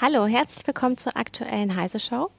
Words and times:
Hallo, 0.00 0.26
herzlich 0.26 0.66
willkommen 0.66 0.96
zur 0.96 1.16
aktuellen 1.16 1.76
Heise 1.76 2.00
Show. 2.00 2.30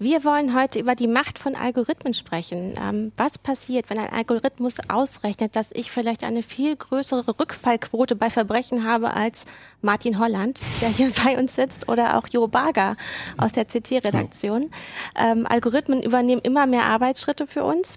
Wir 0.00 0.24
wollen 0.24 0.56
heute 0.56 0.80
über 0.80 0.96
die 0.96 1.06
Macht 1.06 1.38
von 1.38 1.54
Algorithmen 1.54 2.14
sprechen. 2.14 2.74
Ähm, 2.80 3.12
was 3.16 3.38
passiert, 3.38 3.90
wenn 3.90 3.98
ein 3.98 4.12
Algorithmus 4.12 4.78
ausrechnet, 4.88 5.54
dass 5.54 5.70
ich 5.72 5.92
vielleicht 5.92 6.24
eine 6.24 6.42
viel 6.42 6.74
größere 6.74 7.38
Rückfallquote 7.38 8.16
bei 8.16 8.28
Verbrechen 8.28 8.84
habe 8.84 9.14
als 9.14 9.44
Martin 9.82 10.18
Holland, 10.18 10.60
der 10.80 10.88
hier 10.88 11.12
bei 11.24 11.38
uns 11.38 11.54
sitzt, 11.54 11.88
oder 11.88 12.18
auch 12.18 12.26
Jo 12.26 12.48
Barger 12.48 12.96
aus 13.38 13.52
der 13.52 13.66
CT-Redaktion. 13.66 14.72
Ähm, 15.16 15.46
Algorithmen 15.46 16.02
übernehmen 16.02 16.42
immer 16.42 16.66
mehr 16.66 16.86
Arbeitsschritte 16.86 17.46
für 17.46 17.62
uns. 17.62 17.96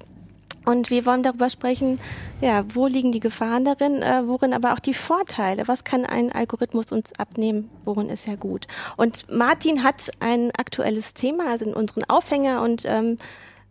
Und 0.68 0.90
wir 0.90 1.06
wollen 1.06 1.24
darüber 1.24 1.50
sprechen, 1.50 1.98
ja, 2.42 2.66
wo 2.74 2.88
liegen 2.88 3.14
die 3.14 3.22
Gefahren 3.22 3.64
darin, 3.64 4.02
äh, 4.02 4.24
worin 4.26 4.52
aber 4.52 4.74
auch 4.74 4.82
die 4.82 4.94
Vorteile. 4.94 5.66
Was 5.70 5.86
kann 5.86 6.06
ein 6.06 6.30
Algorithmus 6.30 6.92
uns 6.92 7.18
abnehmen, 7.18 7.70
worin 7.86 8.10
ist 8.10 8.28
er 8.28 8.36
gut? 8.36 8.68
Und 8.98 9.32
Martin 9.32 9.86
hat 9.86 10.12
ein 10.20 10.52
aktuelles 10.52 11.14
Thema, 11.14 11.52
also 11.52 11.64
in 11.64 11.74
unseren 11.74 12.04
Aufhänger 12.10 12.62
und 12.64 12.84
ähm, 12.86 13.18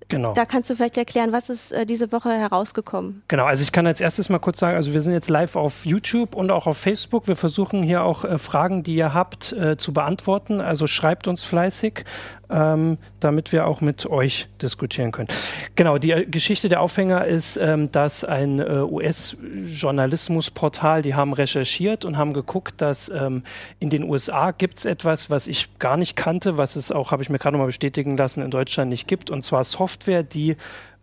Genau. 0.08 0.34
Da 0.34 0.44
kannst 0.44 0.70
du 0.70 0.76
vielleicht 0.76 0.96
erklären, 0.96 1.32
was 1.32 1.48
ist 1.48 1.72
äh, 1.72 1.84
diese 1.84 2.12
Woche 2.12 2.30
herausgekommen? 2.30 3.22
Genau, 3.26 3.44
also 3.44 3.64
ich 3.64 3.72
kann 3.72 3.88
als 3.88 4.00
erstes 4.00 4.28
mal 4.28 4.38
kurz 4.38 4.60
sagen, 4.60 4.76
also 4.76 4.94
wir 4.94 5.02
sind 5.02 5.12
jetzt 5.12 5.28
live 5.28 5.56
auf 5.56 5.84
YouTube 5.84 6.36
und 6.36 6.52
auch 6.52 6.68
auf 6.68 6.78
Facebook. 6.78 7.26
Wir 7.26 7.34
versuchen 7.34 7.82
hier 7.82 8.04
auch 8.04 8.24
äh, 8.24 8.38
Fragen, 8.38 8.84
die 8.84 8.94
ihr 8.94 9.14
habt, 9.14 9.52
äh, 9.52 9.76
zu 9.76 9.92
beantworten. 9.92 10.60
Also 10.60 10.86
schreibt 10.86 11.26
uns 11.26 11.42
fleißig 11.42 12.04
ähm, 12.50 12.98
damit 13.20 13.52
wir 13.52 13.66
auch 13.66 13.80
mit 13.80 14.06
euch 14.06 14.48
diskutieren 14.62 15.12
können. 15.12 15.28
Genau, 15.74 15.98
die 15.98 16.12
äh, 16.12 16.24
Geschichte 16.26 16.68
der 16.68 16.80
Aufhänger 16.80 17.24
ist, 17.24 17.56
ähm, 17.56 17.90
dass 17.92 18.24
ein 18.24 18.60
äh, 18.60 18.82
US-Journalismusportal, 18.82 21.02
die 21.02 21.14
haben 21.14 21.32
recherchiert 21.32 22.04
und 22.04 22.16
haben 22.16 22.32
geguckt, 22.32 22.80
dass 22.80 23.08
ähm, 23.08 23.42
in 23.78 23.90
den 23.90 24.04
USA 24.04 24.52
gibt 24.52 24.78
es 24.78 24.84
etwas, 24.84 25.30
was 25.30 25.46
ich 25.46 25.78
gar 25.78 25.96
nicht 25.96 26.16
kannte, 26.16 26.58
was 26.58 26.76
es 26.76 26.92
auch, 26.92 27.10
habe 27.10 27.22
ich 27.22 27.30
mir 27.30 27.38
gerade 27.38 27.54
nochmal 27.54 27.66
bestätigen 27.66 28.16
lassen, 28.16 28.42
in 28.42 28.50
Deutschland 28.50 28.90
nicht 28.90 29.08
gibt, 29.08 29.30
und 29.30 29.42
zwar 29.42 29.64
Software, 29.64 30.22
die 30.22 30.56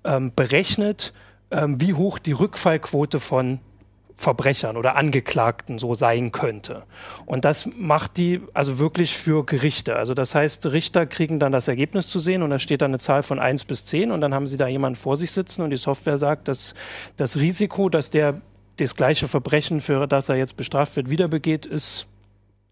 ähm, 0.03 0.31
berechnet, 0.35 1.13
ähm, 1.52 1.80
wie 1.80 1.94
hoch 1.94 2.19
die 2.19 2.31
Rückfallquote 2.31 3.19
von 3.19 3.59
Verbrechern 4.16 4.78
oder 4.78 4.95
Angeklagten 4.95 5.80
so 5.80 5.95
sein 5.95 6.31
könnte. 6.31 6.83
Und 7.25 7.45
das 7.45 7.69
macht 7.78 8.17
die 8.17 8.42
also 8.53 8.80
wirklich 8.80 9.17
für 9.17 9.45
Gerichte. 9.45 9.95
Also 9.95 10.14
das 10.14 10.36
heißt, 10.36 10.67
Richter 10.67 11.06
kriegen 11.06 11.39
dann 11.39 11.52
das 11.52 11.67
Ergebnis 11.67 12.08
zu 12.08 12.19
sehen 12.19 12.44
und 12.44 12.50
da 12.50 12.59
steht 12.59 12.81
dann 12.81 12.91
eine 12.91 13.00
Zahl 13.00 13.23
von 13.23 13.39
1 13.39 13.66
bis 13.66 13.86
10 13.86 14.11
und 14.11 14.22
dann 14.22 14.34
haben 14.34 14.47
sie 14.47 14.58
da 14.58 14.67
jemanden 14.67 14.95
vor 14.95 15.17
sich 15.17 15.31
sitzen 15.31 15.61
und 15.61 15.72
die 15.72 15.78
Software 15.78 16.17
sagt, 16.17 16.47
dass 16.47 16.73
das 17.17 17.38
Risiko, 17.38 17.89
dass 17.89 18.09
der 18.09 18.41
das 18.78 18.95
gleiche 18.95 19.28
Verbrechen, 19.28 19.81
für 19.81 20.08
das 20.08 20.30
er 20.30 20.36
jetzt 20.36 20.58
bestraft 20.58 20.95
wird, 20.95 21.09
wieder 21.09 21.28
begeht, 21.28 21.66
ist 21.66 22.08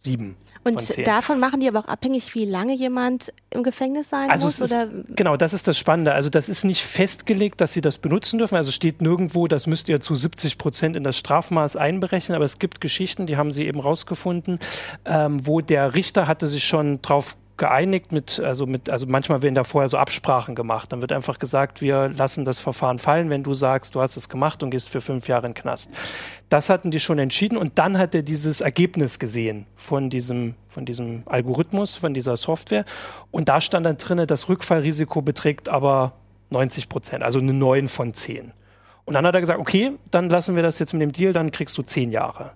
sieben. 0.04 0.36
Und 0.64 1.08
davon 1.08 1.40
machen 1.40 1.60
die 1.60 1.68
aber 1.68 1.80
auch 1.80 1.88
abhängig, 1.88 2.36
wie 2.36 2.46
lange 2.46 2.76
jemand 2.76 3.34
im 3.50 3.64
Gefängnis 3.64 4.10
sein 4.10 4.30
also 4.30 4.46
muss? 4.46 4.60
Ist, 4.60 4.76
genau, 5.16 5.36
das 5.36 5.54
ist 5.54 5.68
das 5.68 5.78
Spannende. 5.78 6.14
Also 6.14 6.30
das 6.30 6.50
ist 6.50 6.64
nicht 6.64 6.84
festgelegt, 6.84 7.62
dass 7.62 7.74
sie 7.74 7.82
das 7.82 7.98
benutzen 7.98 8.38
dürfen. 8.38 8.56
Also 8.56 8.72
steht 8.72 9.02
nirgendwo, 9.02 9.48
das 9.48 9.66
müsst 9.66 9.90
ihr 9.90 10.02
zu 10.02 10.16
70 10.16 10.60
Prozent 10.60 10.96
in 10.96 11.04
das 11.04 11.18
Strafmaß 11.18 11.76
einberechnen. 11.78 12.36
Aber 12.36 12.46
es 12.46 12.60
gibt 12.60 12.80
Geschichten, 12.80 13.26
die 13.26 13.38
haben 13.38 13.52
sie 13.52 13.66
eben 13.66 13.80
rausgefunden, 13.80 14.60
ähm, 15.06 15.46
wo 15.48 15.62
der 15.62 15.96
Richter 15.96 16.28
hatte 16.28 16.48
sich 16.48 16.64
schon 16.64 17.02
drauf 17.02 17.36
geeinigt 17.62 18.12
mit, 18.12 18.40
also 18.40 18.66
mit, 18.66 18.90
also 18.90 19.06
manchmal 19.06 19.44
werden 19.44 19.54
da 19.54 19.64
vorher 19.64 19.88
so 19.88 20.00
Absprachen 20.00 20.56
gemacht. 20.56 20.92
Dann 20.92 21.02
wird 21.02 21.12
einfach 21.12 21.38
gesagt, 21.38 21.80
wir 21.80 22.10
lassen 22.10 22.44
das 22.44 22.58
Verfahren 22.58 22.98
fallen, 22.98 23.30
wenn 23.30 23.44
du 23.44 23.54
sagst, 23.54 23.94
du 23.94 24.02
hast 24.02 24.18
es 24.18 24.30
gemacht 24.30 24.64
und 24.64 24.72
gehst 24.72 24.90
für 24.90 25.00
fünf 25.00 25.28
Jahre 25.28 25.46
in 25.46 25.54
den 25.54 25.62
Knast. 25.62 25.92
Das 26.50 26.72
hatten 26.72 26.90
die 26.90 27.00
schon 27.00 27.20
entschieden 27.20 27.58
und 27.58 27.78
dann 27.78 28.00
hat 28.00 28.16
er 28.16 28.24
dieses 28.24 28.62
Ergebnis 28.62 29.20
gesehen 29.20 29.68
von 29.76 30.10
diesem, 30.10 30.56
von 30.70 30.88
diesem 30.88 31.22
Algorithmus, 31.28 31.94
von 31.94 32.16
dieser 32.16 32.36
Software. 32.36 32.84
Und 33.30 33.48
da 33.48 33.62
stand 33.62 33.86
dann 33.86 33.98
drin, 33.98 34.26
das 34.26 34.50
Rückfallrisiko 34.50 35.22
beträgt 35.22 35.70
aber 35.70 36.14
90 36.50 36.90
Prozent, 36.90 37.22
also 37.22 37.38
eine 37.38 37.54
9 37.54 37.90
von 37.90 38.16
10. 38.16 38.54
Und 39.06 39.14
dann 39.14 39.24
hat 39.28 39.36
er 39.36 39.42
gesagt, 39.42 39.60
okay, 39.60 39.92
dann 40.10 40.32
lassen 40.32 40.56
wir 40.56 40.64
das 40.64 40.80
jetzt 40.80 40.94
mit 40.94 41.04
dem 41.04 41.12
Deal, 41.12 41.32
dann 41.32 41.52
kriegst 41.52 41.78
du 41.78 41.84
zehn 41.84 42.10
Jahre. 42.10 42.54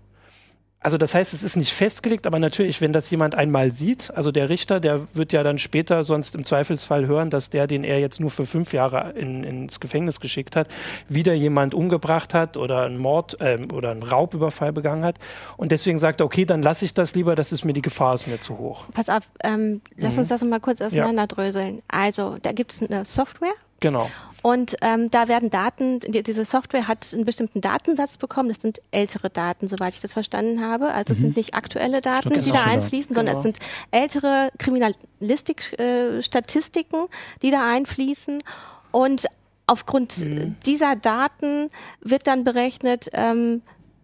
Also 0.85 0.99
das 0.99 1.15
heißt, 1.15 1.33
es 1.33 1.41
ist 1.41 1.55
nicht 1.55 1.73
festgelegt, 1.73 2.27
aber 2.27 2.37
natürlich, 2.37 2.79
wenn 2.79 2.93
das 2.93 3.09
jemand 3.09 3.33
einmal 3.33 3.71
sieht, 3.71 4.15
also 4.15 4.31
der 4.31 4.49
Richter, 4.49 4.79
der 4.79 5.07
wird 5.15 5.33
ja 5.33 5.41
dann 5.41 5.57
später 5.57 6.03
sonst 6.03 6.35
im 6.35 6.45
Zweifelsfall 6.45 7.07
hören, 7.07 7.31
dass 7.31 7.49
der, 7.49 7.65
den 7.65 7.83
er 7.83 7.99
jetzt 7.99 8.19
nur 8.19 8.29
für 8.29 8.45
fünf 8.45 8.71
Jahre 8.71 9.13
in, 9.13 9.43
ins 9.43 9.79
Gefängnis 9.79 10.19
geschickt 10.19 10.55
hat, 10.55 10.67
wieder 11.09 11.33
jemand 11.33 11.73
umgebracht 11.73 12.35
hat 12.35 12.55
oder 12.55 12.83
einen 12.83 12.99
Mord 12.99 13.41
äh, 13.41 13.57
oder 13.73 13.89
einen 13.89 14.03
Raubüberfall 14.03 14.73
begangen 14.73 15.03
hat. 15.03 15.15
Und 15.57 15.71
deswegen 15.71 15.97
sagt 15.97 16.21
er, 16.21 16.27
okay, 16.27 16.45
dann 16.45 16.61
lasse 16.61 16.85
ich 16.85 16.93
das 16.93 17.15
lieber, 17.15 17.33
das 17.33 17.51
ist 17.51 17.65
mir 17.65 17.73
die 17.73 17.81
Gefahr 17.81 18.13
ist 18.13 18.27
mir 18.27 18.39
zu 18.39 18.59
hoch. 18.59 18.85
Pass 18.93 19.09
auf, 19.09 19.23
ähm, 19.43 19.81
lass 19.95 20.13
mhm. 20.13 20.19
uns 20.19 20.27
das 20.27 20.43
mal 20.43 20.59
kurz 20.59 20.81
auseinanderdröseln. 20.81 21.77
Ja. 21.77 21.81
Also, 21.87 22.37
da 22.43 22.51
gibt 22.51 22.73
es 22.73 22.83
eine 22.83 23.05
Software. 23.05 23.55
Genau. 23.79 24.07
Und 24.45 24.75
ähm, 24.81 25.09
da 25.09 25.27
werden 25.27 25.49
Daten, 25.49 26.01
die, 26.01 26.21
diese 26.21 26.45
Software 26.45 26.87
hat 26.87 27.11
einen 27.15 27.25
bestimmten 27.25 27.61
Datensatz 27.61 28.17
bekommen. 28.17 28.49
Das 28.49 28.61
sind 28.61 28.79
ältere 28.91 29.31
Daten, 29.31 29.67
soweit 29.67 29.95
ich 29.95 30.01
das 30.01 30.13
verstanden 30.13 30.61
habe. 30.61 30.93
Also 30.93 31.13
es 31.13 31.17
mhm. 31.17 31.23
sind 31.23 31.37
nicht 31.37 31.55
aktuelle 31.55 31.99
Daten, 31.99 32.39
die 32.39 32.51
da 32.51 32.63
einfließen, 32.63 33.15
genau. 33.15 33.21
sondern 33.21 33.37
es 33.37 33.41
sind 33.41 33.57
ältere 33.89 34.51
Kriminalistik-Statistiken, 34.59 37.05
äh, 37.05 37.39
die 37.41 37.49
da 37.49 37.67
einfließen. 37.67 38.43
Und 38.91 39.25
aufgrund 39.65 40.19
mhm. 40.19 40.57
dieser 40.63 40.95
Daten 40.95 41.71
wird 42.01 42.27
dann 42.27 42.43
berechnet, 42.43 43.09
ähm, 43.13 43.63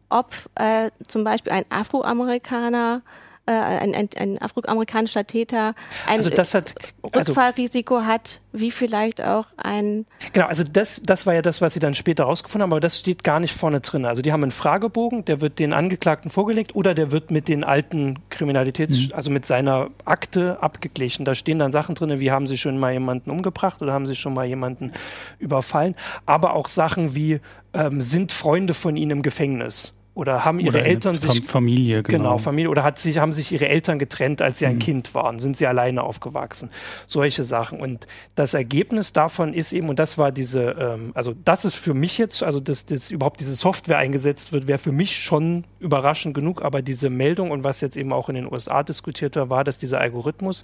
ob 0.10 0.34
äh, 0.56 0.90
zum 1.08 1.24
Beispiel 1.24 1.52
ein 1.52 1.66
Afroamerikaner 1.70 3.04
äh, 3.48 3.52
ein, 3.52 3.96
ein, 3.96 4.10
ein 4.18 4.42
afroamerikanischer 4.42 5.26
Täter 5.26 5.74
ein 6.06 6.18
also 6.18 6.30
das 6.30 6.54
hat, 6.54 6.76
also, 7.02 7.18
Rückfallrisiko 7.32 8.02
hat, 8.02 8.42
wie 8.52 8.70
vielleicht 8.70 9.22
auch 9.22 9.48
ein. 9.58 10.06
Genau, 10.34 10.46
also 10.46 10.64
das, 10.64 11.02
das 11.04 11.26
war 11.26 11.34
ja 11.34 11.42
das, 11.42 11.60
was 11.60 11.74
sie 11.74 11.80
dann 11.80 11.94
später 11.94 12.26
rausgefunden 12.26 12.64
haben, 12.64 12.72
aber 12.72 12.80
das 12.80 13.00
steht 13.00 13.24
gar 13.24 13.40
nicht 13.40 13.56
vorne 13.56 13.80
drin. 13.82 14.06
Also 14.06 14.22
die 14.22 14.32
haben 14.32 14.44
einen 14.44 14.52
Fragebogen, 14.52 15.26
der 15.26 15.42
wird 15.42 15.60
den 15.60 15.74
Angeklagten 15.74 16.30
vorgelegt 16.30 16.76
oder 16.76 16.94
der 16.94 17.12
wird 17.12 17.32
mit 17.32 17.48
den 17.48 17.64
alten 17.64 18.20
Kriminalitäts-, 18.30 19.08
mhm. 19.08 19.16
also 19.16 19.32
mit 19.32 19.46
seiner 19.46 19.90
Akte 20.06 20.62
abgeglichen. 20.62 21.26
Da 21.26 21.34
stehen 21.34 21.58
dann 21.60 21.72
Sachen 21.72 21.96
drin, 21.96 22.20
wie 22.20 22.32
haben 22.32 22.46
sie 22.46 22.58
schon 22.58 22.78
mal 22.78 22.94
jemanden 22.94 23.32
umgebracht 23.32 23.82
oder 23.82 23.92
haben 23.92 24.06
sie 24.06 24.16
schon 24.16 24.34
mal 24.34 24.46
jemanden 24.46 24.94
überfallen, 25.40 25.96
aber 26.26 26.54
auch 26.54 26.68
Sachen 26.68 27.16
wie 27.16 27.40
ähm, 27.74 28.02
sind 28.02 28.32
Freunde 28.32 28.74
von 28.74 28.96
ihnen 28.96 29.12
im 29.12 29.22
Gefängnis 29.24 29.94
oder 30.14 30.44
haben 30.44 30.60
ihre 30.60 30.80
oder 30.80 30.86
Eltern 30.86 31.18
sich 31.18 31.46
Familie 31.46 32.04
genau. 32.04 32.18
genau. 32.18 32.38
Familie 32.38 32.70
oder 32.70 32.84
hat 32.84 33.00
sich 33.00 33.18
haben 33.18 33.32
sich 33.32 33.52
ihre 33.52 33.70
Eltern 33.70 33.98
getrennt, 33.98 34.42
als 34.42 34.60
sie 34.60 34.66
ein 34.66 34.76
mhm. 34.76 34.80
Kind 34.80 35.16
waren, 35.16 35.40
sind 35.40 35.56
sie 35.56 35.68
alleine 35.68 36.04
aufgewachsen, 36.04 36.70
solche 37.08 37.46
Sachen 37.46 37.80
und 37.80 38.08
das 38.36 38.54
Ergebnis 38.54 39.14
davon 39.14 39.54
ist 39.54 39.72
eben 39.72 39.88
und 39.88 40.00
das 40.00 40.18
war 40.18 40.32
diese 40.32 40.76
ähm, 40.78 41.12
also 41.14 41.34
das 41.46 41.64
ist 41.64 41.76
für 41.76 41.94
mich 41.94 42.18
jetzt 42.18 42.44
also 42.44 42.60
dass, 42.60 42.86
dass 42.86 43.10
überhaupt 43.10 43.40
diese 43.40 43.56
Software 43.56 43.98
eingesetzt 43.98 44.52
wird, 44.52 44.68
wäre 44.68 44.80
für 44.80 44.92
mich 44.92 45.18
schon 45.18 45.64
überraschend 45.80 46.34
genug, 46.34 46.62
aber 46.62 46.82
diese 46.82 47.10
Meldung 47.10 47.52
und 47.52 47.64
was 47.64 47.80
jetzt 47.80 47.96
eben 47.96 48.12
auch 48.12 48.28
in 48.28 48.36
den 48.36 48.52
USA 48.52 48.84
diskutiert 48.84 49.36
war, 49.38 49.50
war, 49.50 49.64
dass 49.64 49.78
dieser 49.78 50.02
Algorithmus 50.02 50.64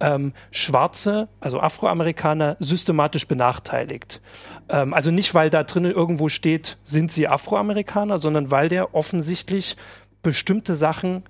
ähm, 0.00 0.32
Schwarze, 0.50 1.28
also 1.40 1.60
Afroamerikaner, 1.60 2.56
systematisch 2.60 3.26
benachteiligt. 3.26 4.20
Ähm, 4.68 4.94
also 4.94 5.10
nicht, 5.10 5.34
weil 5.34 5.50
da 5.50 5.64
drinnen 5.64 5.92
irgendwo 5.92 6.28
steht, 6.28 6.78
sind 6.82 7.12
sie 7.12 7.28
Afroamerikaner, 7.28 8.18
sondern 8.18 8.50
weil 8.50 8.68
der 8.68 8.94
offensichtlich 8.94 9.76
bestimmte 10.22 10.74
Sachen 10.74 11.24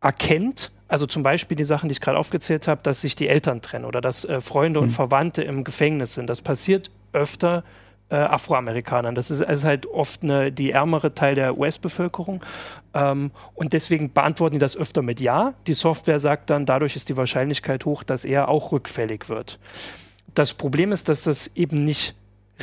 erkennt. 0.00 0.70
Also 0.88 1.06
zum 1.06 1.22
Beispiel 1.22 1.56
die 1.56 1.64
Sachen, 1.64 1.88
die 1.88 1.94
ich 1.94 2.00
gerade 2.00 2.18
aufgezählt 2.18 2.68
habe, 2.68 2.80
dass 2.82 3.00
sich 3.00 3.16
die 3.16 3.28
Eltern 3.28 3.62
trennen 3.62 3.84
oder 3.84 4.00
dass 4.00 4.24
äh, 4.24 4.40
Freunde 4.40 4.80
mhm. 4.80 4.84
und 4.84 4.90
Verwandte 4.90 5.42
im 5.42 5.64
Gefängnis 5.64 6.14
sind. 6.14 6.28
Das 6.28 6.40
passiert 6.40 6.90
öfter 7.12 7.64
äh, 8.10 8.16
Afroamerikanern. 8.16 9.14
Das 9.14 9.30
ist, 9.30 9.40
ist, 9.40 9.64
halt 9.64 9.86
oft 9.86 10.22
eine, 10.22 10.52
die 10.52 10.70
ärmere 10.70 11.14
Teil 11.14 11.34
der 11.34 11.58
US-Bevölkerung. 11.58 12.42
Ähm, 12.92 13.30
und 13.54 13.72
deswegen 13.72 14.12
beantworten 14.12 14.54
die 14.54 14.58
das 14.60 14.76
öfter 14.76 15.02
mit 15.02 15.20
Ja. 15.20 15.54
Die 15.66 15.74
Software 15.74 16.20
sagt 16.20 16.50
dann, 16.50 16.66
dadurch 16.66 16.96
ist 16.96 17.08
die 17.08 17.16
Wahrscheinlichkeit 17.16 17.84
hoch, 17.84 18.02
dass 18.02 18.24
er 18.24 18.48
auch 18.48 18.72
rückfällig 18.72 19.28
wird. 19.28 19.58
Das 20.34 20.52
Problem 20.52 20.92
ist, 20.92 21.08
dass 21.08 21.22
das 21.22 21.48
eben 21.54 21.84
nicht 21.84 22.14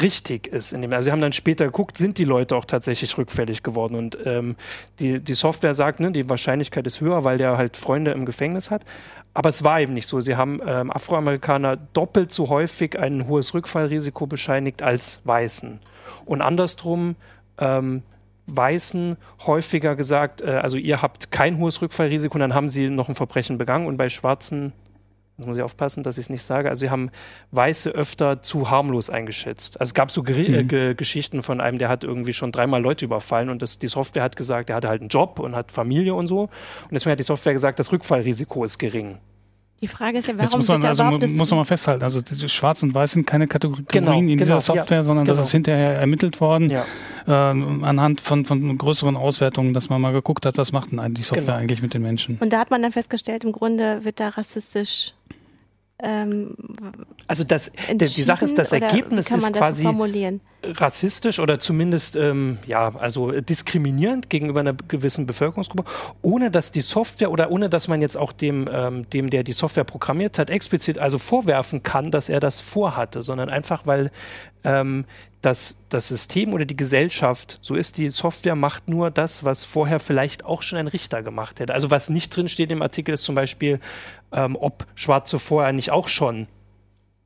richtig 0.02 0.48
ist. 0.48 0.72
In 0.72 0.82
dem, 0.82 0.94
also 0.94 1.06
sie 1.06 1.12
haben 1.12 1.22
dann 1.22 1.34
später 1.34 1.66
geguckt, 1.66 1.98
sind 1.98 2.18
die 2.18 2.24
Leute 2.24 2.56
auch 2.56 2.66
tatsächlich 2.66 3.18
rückfällig 3.18 3.64
geworden. 3.64 3.96
Und 3.96 4.18
ähm, 4.26 4.56
die, 5.00 5.20
die 5.20 5.34
Software 5.34 5.74
sagt, 5.74 6.00
ne, 6.00 6.12
die 6.12 6.30
Wahrscheinlichkeit 6.30 6.88
ist 6.88 7.02
höher, 7.02 7.24
weil 7.24 7.38
der 7.38 7.58
halt 7.58 7.78
Freunde 7.78 8.12
im 8.12 8.26
Gefängnis 8.26 8.72
hat. 8.72 8.86
Aber 9.34 9.50
es 9.50 9.64
war 9.64 9.82
eben 9.82 9.94
nicht 9.94 10.08
so. 10.08 10.22
Sie 10.22 10.36
haben 10.36 10.62
ähm, 10.66 10.92
Afroamerikaner 10.92 11.78
doppelt 11.78 12.32
so 12.32 12.50
häufig 12.50 12.98
ein 13.00 13.28
hohes 13.28 13.54
Rückfallrisiko 13.54 14.28
bescheinigt 14.28 14.82
als 14.82 15.22
Weißen. 15.26 15.80
Und 16.26 16.42
andersrum 16.42 17.16
ähm, 17.58 18.04
Weißen 18.48 19.18
häufiger 19.46 19.96
gesagt, 19.96 20.42
äh, 20.42 20.52
also 20.52 20.78
ihr 20.78 21.02
habt 21.02 21.32
kein 21.32 21.58
hohes 21.58 21.82
Rückfallrisiko, 21.82 22.36
und 22.36 22.42
dann 22.42 22.54
haben 22.54 22.70
sie 22.70 22.90
noch 22.90 23.10
ein 23.10 23.16
Verbrechen 23.16 23.58
begangen 23.58 23.88
und 23.88 23.98
bei 23.98 24.10
Schwarzen 24.10 24.74
Jetzt 25.38 25.48
muss 25.48 25.58
ich 25.58 25.64
aufpassen, 25.64 26.04
dass 26.04 26.18
ich 26.18 26.26
es 26.26 26.30
nicht 26.30 26.44
sage. 26.44 26.70
Also 26.70 26.82
sie 26.82 26.90
haben 26.90 27.10
Weiße 27.52 27.90
öfter 27.90 28.42
zu 28.42 28.70
harmlos 28.70 29.10
eingeschätzt. 29.10 29.80
Also 29.80 29.90
es 29.90 29.94
gab 29.94 30.12
so 30.12 30.24
Geri 30.24 30.46
äh, 30.46 30.64
mhm. 30.64 30.70
äh, 30.70 30.96
Geschichten 30.96 31.42
von 31.42 31.62
einem, 31.62 31.78
der 31.78 31.90
hat 31.90 32.04
irgendwie 32.04 32.34
schon 32.34 32.52
dreimal 32.52 32.82
Leute 32.82 33.06
überfallen 33.06 33.50
und 33.50 33.62
das, 33.62 33.80
die 33.80 33.88
Software 33.88 34.24
hat 34.24 34.36
gesagt, 34.36 34.70
er 34.70 34.76
hatte 34.76 34.90
halt 34.90 35.02
einen 35.02 35.10
Job 35.10 35.40
und 35.40 35.56
hat 35.56 35.72
Familie 35.72 36.14
und 36.14 36.28
so. 36.28 36.42
Und 36.42 36.92
deswegen 36.92 37.12
hat 37.12 37.20
die 37.20 37.24
Software 37.24 37.54
gesagt, 37.54 37.80
das 37.80 37.92
Rückfallrisiko 37.92 38.64
ist 38.64 38.78
gering. 38.78 39.18
Die 39.82 39.88
Frage 39.88 40.20
ist 40.20 40.28
ja, 40.28 40.38
warum 40.38 40.44
Jetzt 40.44 40.58
muss 40.58 40.68
man, 40.68 40.86
also 40.86 41.04
muss 41.04 41.50
man 41.50 41.60
mal 41.60 41.66
festhalten, 41.66 42.04
also 42.04 42.22
Schwarz 42.46 42.84
und 42.84 42.94
Weiß 42.94 43.14
sind 43.14 43.26
keine 43.26 43.48
Kategorien 43.48 43.88
genau, 43.88 44.20
in 44.20 44.28
dieser 44.28 44.46
genau, 44.46 44.60
Software, 44.60 44.98
ja, 44.98 45.04
sondern 45.04 45.26
genau. 45.26 45.36
das 45.36 45.48
ist 45.48 45.52
hinterher 45.52 45.96
ermittelt 45.96 46.40
worden 46.40 46.70
ja. 46.70 46.86
äh, 47.28 47.32
anhand 47.32 48.22
von, 48.22 48.46
von 48.46 48.78
größeren 48.78 49.18
Auswertungen, 49.18 49.74
dass 49.74 49.90
man 49.90 50.00
mal 50.00 50.14
geguckt 50.14 50.46
hat, 50.46 50.58
was 50.58 50.72
macht 50.72 50.92
denn 50.92 51.16
die 51.16 51.24
Software 51.24 51.46
genau. 51.46 51.58
eigentlich 51.58 51.82
mit 51.82 51.96
den 51.96 52.04
Menschen. 52.04 52.38
Und 52.40 52.54
da 52.54 52.60
hat 52.60 52.70
man 52.70 52.84
dann 52.84 52.92
festgestellt, 52.92 53.44
im 53.44 53.54
Grunde 53.54 54.06
wird 54.06 54.20
da 54.20 54.30
rassistisch 54.30 55.14
ähm, 56.04 56.56
also 57.28 57.44
das, 57.44 57.72
die 57.92 58.08
Sache 58.24 58.46
ist, 58.46 58.58
das 58.58 58.72
Ergebnis 58.72 59.30
ist 59.32 59.54
quasi 59.54 59.86
rassistisch 60.64 61.40
oder 61.40 61.60
zumindest 61.60 62.16
ähm, 62.16 62.60
ja 62.66 62.94
also 62.96 63.32
diskriminierend 63.32 64.30
gegenüber 64.30 64.60
einer 64.60 64.74
gewissen 64.74 65.26
Bevölkerungsgruppe, 65.26 65.90
ohne 66.22 66.52
dass 66.52 66.72
die 66.72 66.82
Software 66.82 67.32
oder 67.32 67.52
ohne 67.52 67.70
dass 67.70 67.88
man 67.88 68.02
jetzt 68.02 68.18
auch 68.18 68.32
dem 68.32 68.70
ähm, 68.72 69.10
dem 69.10 69.30
der 69.30 69.44
die 69.44 69.54
Software 69.54 69.84
programmiert 69.84 70.38
hat 70.38 70.50
explizit 70.50 70.98
also 71.00 71.18
vorwerfen 71.18 71.84
kann, 71.84 72.12
dass 72.12 72.30
er 72.30 72.40
das 72.40 72.60
vorhatte, 72.60 73.22
sondern 73.22 73.50
einfach 73.50 73.86
weil 73.86 74.12
ähm, 74.64 75.06
das, 75.42 75.78
das 75.90 76.08
System 76.08 76.54
oder 76.54 76.66
die 76.66 76.78
Gesellschaft, 76.78 77.58
so 77.62 77.76
ist 77.76 77.98
die 77.98 78.10
Software, 78.10 78.56
macht 78.56 78.88
nur 78.88 79.10
das, 79.10 79.44
was 79.44 79.64
vorher 79.64 80.00
vielleicht 80.00 80.46
auch 80.46 80.62
schon 80.62 80.78
ein 80.78 80.88
Richter 80.88 81.24
gemacht 81.24 81.60
hätte. 81.60 81.74
Also 81.74 81.90
was 81.90 82.10
nicht 82.10 82.36
drin 82.36 82.48
steht 82.48 82.72
im 82.72 82.82
Artikel 82.82 83.14
ist 83.14 83.24
zum 83.24 83.36
Beispiel, 83.36 83.80
ähm, 84.32 84.56
ob 84.56 84.86
Schwarze 84.94 85.40
vorher 85.40 85.74
nicht 85.74 85.92
auch 85.92 86.08
schon 86.08 86.48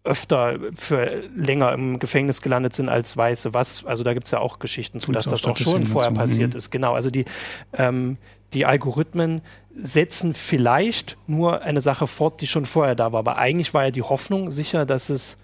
öfter 0.06 0.58
für 0.76 1.24
länger 1.36 1.74
im 1.74 2.00
Gefängnis 2.00 2.42
gelandet 2.42 2.74
sind 2.74 2.90
als 2.90 3.18
Weiße. 3.18 3.54
Was, 3.54 3.86
also 3.86 4.04
da 4.04 4.14
gibt 4.14 4.26
es 4.26 4.32
ja 4.32 4.40
auch 4.40 4.60
Geschichten 4.60 5.00
zu, 5.00 5.12
dass 5.12 5.26
das 5.26 5.46
auch 5.46 5.58
schon 5.58 5.86
vorher 5.86 6.12
dazu. 6.12 6.22
passiert 6.22 6.54
mhm. 6.54 6.58
ist. 6.58 6.72
Genau, 6.72 6.94
also 6.94 7.10
die, 7.10 7.26
ähm, 7.74 8.18
die 8.54 8.66
Algorithmen 8.66 9.42
setzen 9.76 10.34
vielleicht 10.34 11.18
nur 11.28 11.62
eine 11.62 11.82
Sache 11.82 12.08
fort, 12.08 12.42
die 12.42 12.48
schon 12.48 12.66
vorher 12.66 12.96
da 12.96 13.12
war. 13.12 13.20
Aber 13.20 13.38
eigentlich 13.38 13.74
war 13.74 13.86
ja 13.86 13.92
die 13.92 14.04
Hoffnung 14.04 14.52
sicher, 14.52 14.86
dass 14.86 15.10
es 15.10 15.38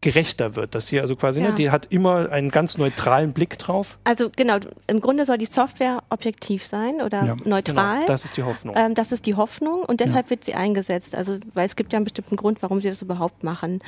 gerechter 0.00 0.54
wird. 0.54 0.74
Das 0.74 0.88
hier 0.88 1.00
also 1.00 1.16
quasi, 1.16 1.40
ne, 1.40 1.46
ja. 1.46 1.50
ne, 1.50 1.56
die 1.56 1.70
hat 1.70 1.86
immer 1.90 2.30
einen 2.30 2.50
ganz 2.50 2.78
neutralen 2.78 3.32
Blick 3.32 3.58
drauf. 3.58 3.98
Also 4.04 4.30
genau, 4.34 4.58
im 4.86 5.00
Grunde 5.00 5.24
soll 5.24 5.38
die 5.38 5.46
Software 5.46 6.02
objektiv 6.10 6.64
sein 6.64 7.00
oder 7.00 7.24
ja. 7.24 7.36
neutral. 7.44 7.96
Genau, 7.96 8.06
das 8.06 8.24
ist 8.24 8.36
die 8.36 8.44
Hoffnung. 8.44 8.74
Ähm, 8.76 8.94
das 8.94 9.10
ist 9.12 9.26
die 9.26 9.34
Hoffnung 9.34 9.82
und 9.82 10.00
deshalb 10.00 10.26
ja. 10.26 10.30
wird 10.30 10.44
sie 10.44 10.54
eingesetzt. 10.54 11.14
Also 11.14 11.38
weil 11.54 11.66
es 11.66 11.74
gibt 11.74 11.92
ja 11.92 11.96
einen 11.96 12.04
bestimmten 12.04 12.36
Grund, 12.36 12.62
warum 12.62 12.80
sie 12.80 12.88
das 12.88 13.02
überhaupt 13.02 13.42
machen. 13.42 13.80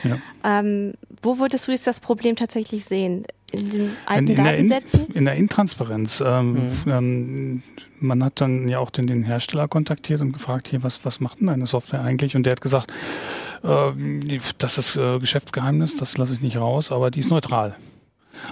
Ähm, 0.45 0.95
wo 1.23 1.39
würdest 1.39 1.69
du 1.69 1.73
jetzt 1.73 1.87
das 1.87 2.01
Problem 2.01 2.37
tatsächlich 2.37 2.85
sehen? 2.85 3.25
In 3.53 3.71
den 3.71 3.97
alten 4.07 4.29
in, 4.29 4.37
in 4.37 4.45
Datensätzen? 4.45 5.01
Der 5.01 5.09
in, 5.09 5.15
in 5.17 5.25
der 5.25 5.35
Intransparenz. 5.35 6.23
Ähm, 6.25 6.53
mhm. 6.53 6.83
ähm, 6.87 7.63
man 8.01 8.25
hat 8.25 8.41
dann 8.41 8.69
ja 8.69 8.79
auch 8.79 8.91
den, 8.91 9.07
den 9.07 9.25
Hersteller 9.25 9.69
kontaktiert 9.69 10.21
und 10.21 10.33
gefragt, 10.33 10.69
hier, 10.69 10.83
was, 10.83 11.05
was 11.05 11.21
macht 11.21 11.41
denn 11.41 11.49
deine 11.49 11.67
Software 11.67 12.03
eigentlich? 12.03 12.37
Und 12.37 12.45
der 12.45 12.53
hat 12.53 12.61
gesagt, 12.61 12.93
das 13.63 14.79
ist 14.79 14.97
äh, 14.97 15.19
Geschäftsgeheimnis, 15.19 15.97
das 15.97 16.17
lasse 16.17 16.35
ich 16.35 16.41
nicht 16.41 16.57
raus, 16.57 16.93
aber 16.93 17.11
die 17.11 17.21
ist 17.21 17.31
neutral. 17.31 17.77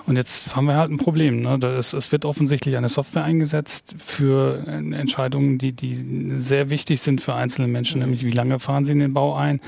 Und 0.06 0.16
jetzt 0.16 0.54
haben 0.54 0.66
wir 0.66 0.76
halt 0.76 0.90
ein 0.90 0.98
Problem. 0.98 1.40
Ne? 1.40 1.58
Ist, 1.78 1.92
es 1.92 2.12
wird 2.12 2.24
offensichtlich 2.24 2.76
eine 2.76 2.88
Software 2.88 3.24
eingesetzt 3.24 3.94
für 3.98 4.66
Entscheidungen, 4.66 5.58
die, 5.58 5.72
die 5.72 5.94
sehr 6.36 6.70
wichtig 6.70 7.00
sind 7.00 7.20
für 7.20 7.34
einzelne 7.34 7.68
Menschen, 7.68 8.00
nämlich 8.00 8.24
wie 8.24 8.30
lange 8.30 8.58
fahren 8.58 8.84
sie 8.84 8.92
in 8.92 9.00
den 9.00 9.14
Bau 9.14 9.34
ein, 9.34 9.60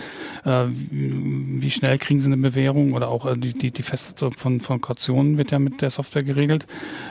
äh, 0.44 0.66
wie 0.68 1.70
schnell 1.70 1.98
kriegen 1.98 2.20
sie 2.20 2.26
eine 2.26 2.36
Bewährung 2.36 2.92
oder 2.92 3.08
auch 3.08 3.26
äh, 3.26 3.36
die, 3.36 3.54
die, 3.54 3.70
die 3.70 3.82
Festsetzung 3.82 4.32
von, 4.32 4.60
von 4.60 4.80
Kautionen 4.80 5.38
wird 5.38 5.50
ja 5.50 5.58
mit 5.58 5.80
der 5.80 5.90
Software 5.90 6.22
geregelt 6.22 6.66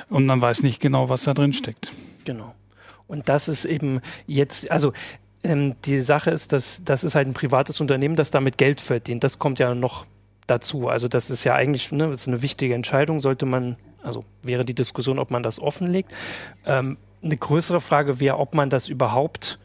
und 0.10 0.26
man 0.26 0.42
weiß 0.42 0.64
nicht 0.64 0.80
genau, 0.80 1.10
was 1.10 1.24
da 1.24 1.34
drin 1.34 1.54
steckt. 1.54 1.94
Genau. 2.26 2.54
Und 3.08 3.28
das 3.28 3.48
ist 3.48 3.66
eben 3.66 4.02
jetzt, 4.28 4.70
also 4.70 4.94
ähm, 5.44 5.76
die 5.86 6.02
Sache 6.02 6.32
ist, 6.32 6.54
dass 6.54 6.84
das 6.84 7.04
ist 7.04 7.16
halt 7.16 7.28
ein 7.28 7.34
privates 7.34 7.80
Unternehmen, 7.80 8.16
das 8.16 8.32
damit 8.32 8.58
Geld 8.58 8.82
verdient. 8.82 9.24
Das 9.24 9.40
kommt 9.40 9.60
ja 9.60 9.74
noch 9.76 10.06
dazu. 10.48 10.88
Also 10.90 11.08
das 11.08 11.30
ist 11.30 11.44
ja 11.44 11.54
eigentlich 11.56 11.92
ne, 11.92 12.10
das 12.10 12.22
ist 12.22 12.28
eine 12.28 12.42
wichtige 12.42 12.74
Entscheidung, 12.74 13.22
sollte 13.22 13.46
man, 13.46 13.78
also 14.04 14.26
wäre 14.44 14.66
die 14.66 14.74
Diskussion, 14.74 15.20
ob 15.20 15.32
man 15.32 15.44
das 15.44 15.60
offenlegt. 15.60 16.12
Ähm, 16.66 16.98
eine 17.22 17.38
größere 17.38 17.82
Frage 17.82 18.20
wäre, 18.20 18.38
ob 18.38 18.54
man 18.54 18.70
das 18.70 18.88
überhaupt 18.88 19.60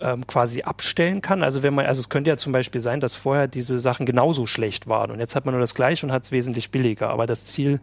ähm, 0.00 0.26
quasi 0.26 0.62
abstellen 0.62 1.20
kann. 1.20 1.42
Also 1.42 1.62
wenn 1.62 1.74
man, 1.74 1.86
also 1.86 2.00
es 2.00 2.08
könnte 2.08 2.30
ja 2.30 2.36
zum 2.36 2.52
Beispiel 2.52 2.80
sein, 2.80 3.00
dass 3.00 3.14
vorher 3.14 3.48
diese 3.48 3.80
Sachen 3.80 4.06
genauso 4.06 4.46
schlecht 4.46 4.88
waren 4.88 5.10
und 5.10 5.20
jetzt 5.20 5.36
hat 5.36 5.44
man 5.44 5.54
nur 5.54 5.60
das 5.60 5.74
gleiche 5.74 6.06
und 6.06 6.12
hat 6.12 6.24
es 6.24 6.32
wesentlich 6.32 6.70
billiger. 6.70 7.10
Aber 7.10 7.26
das 7.26 7.44
Ziel, 7.44 7.80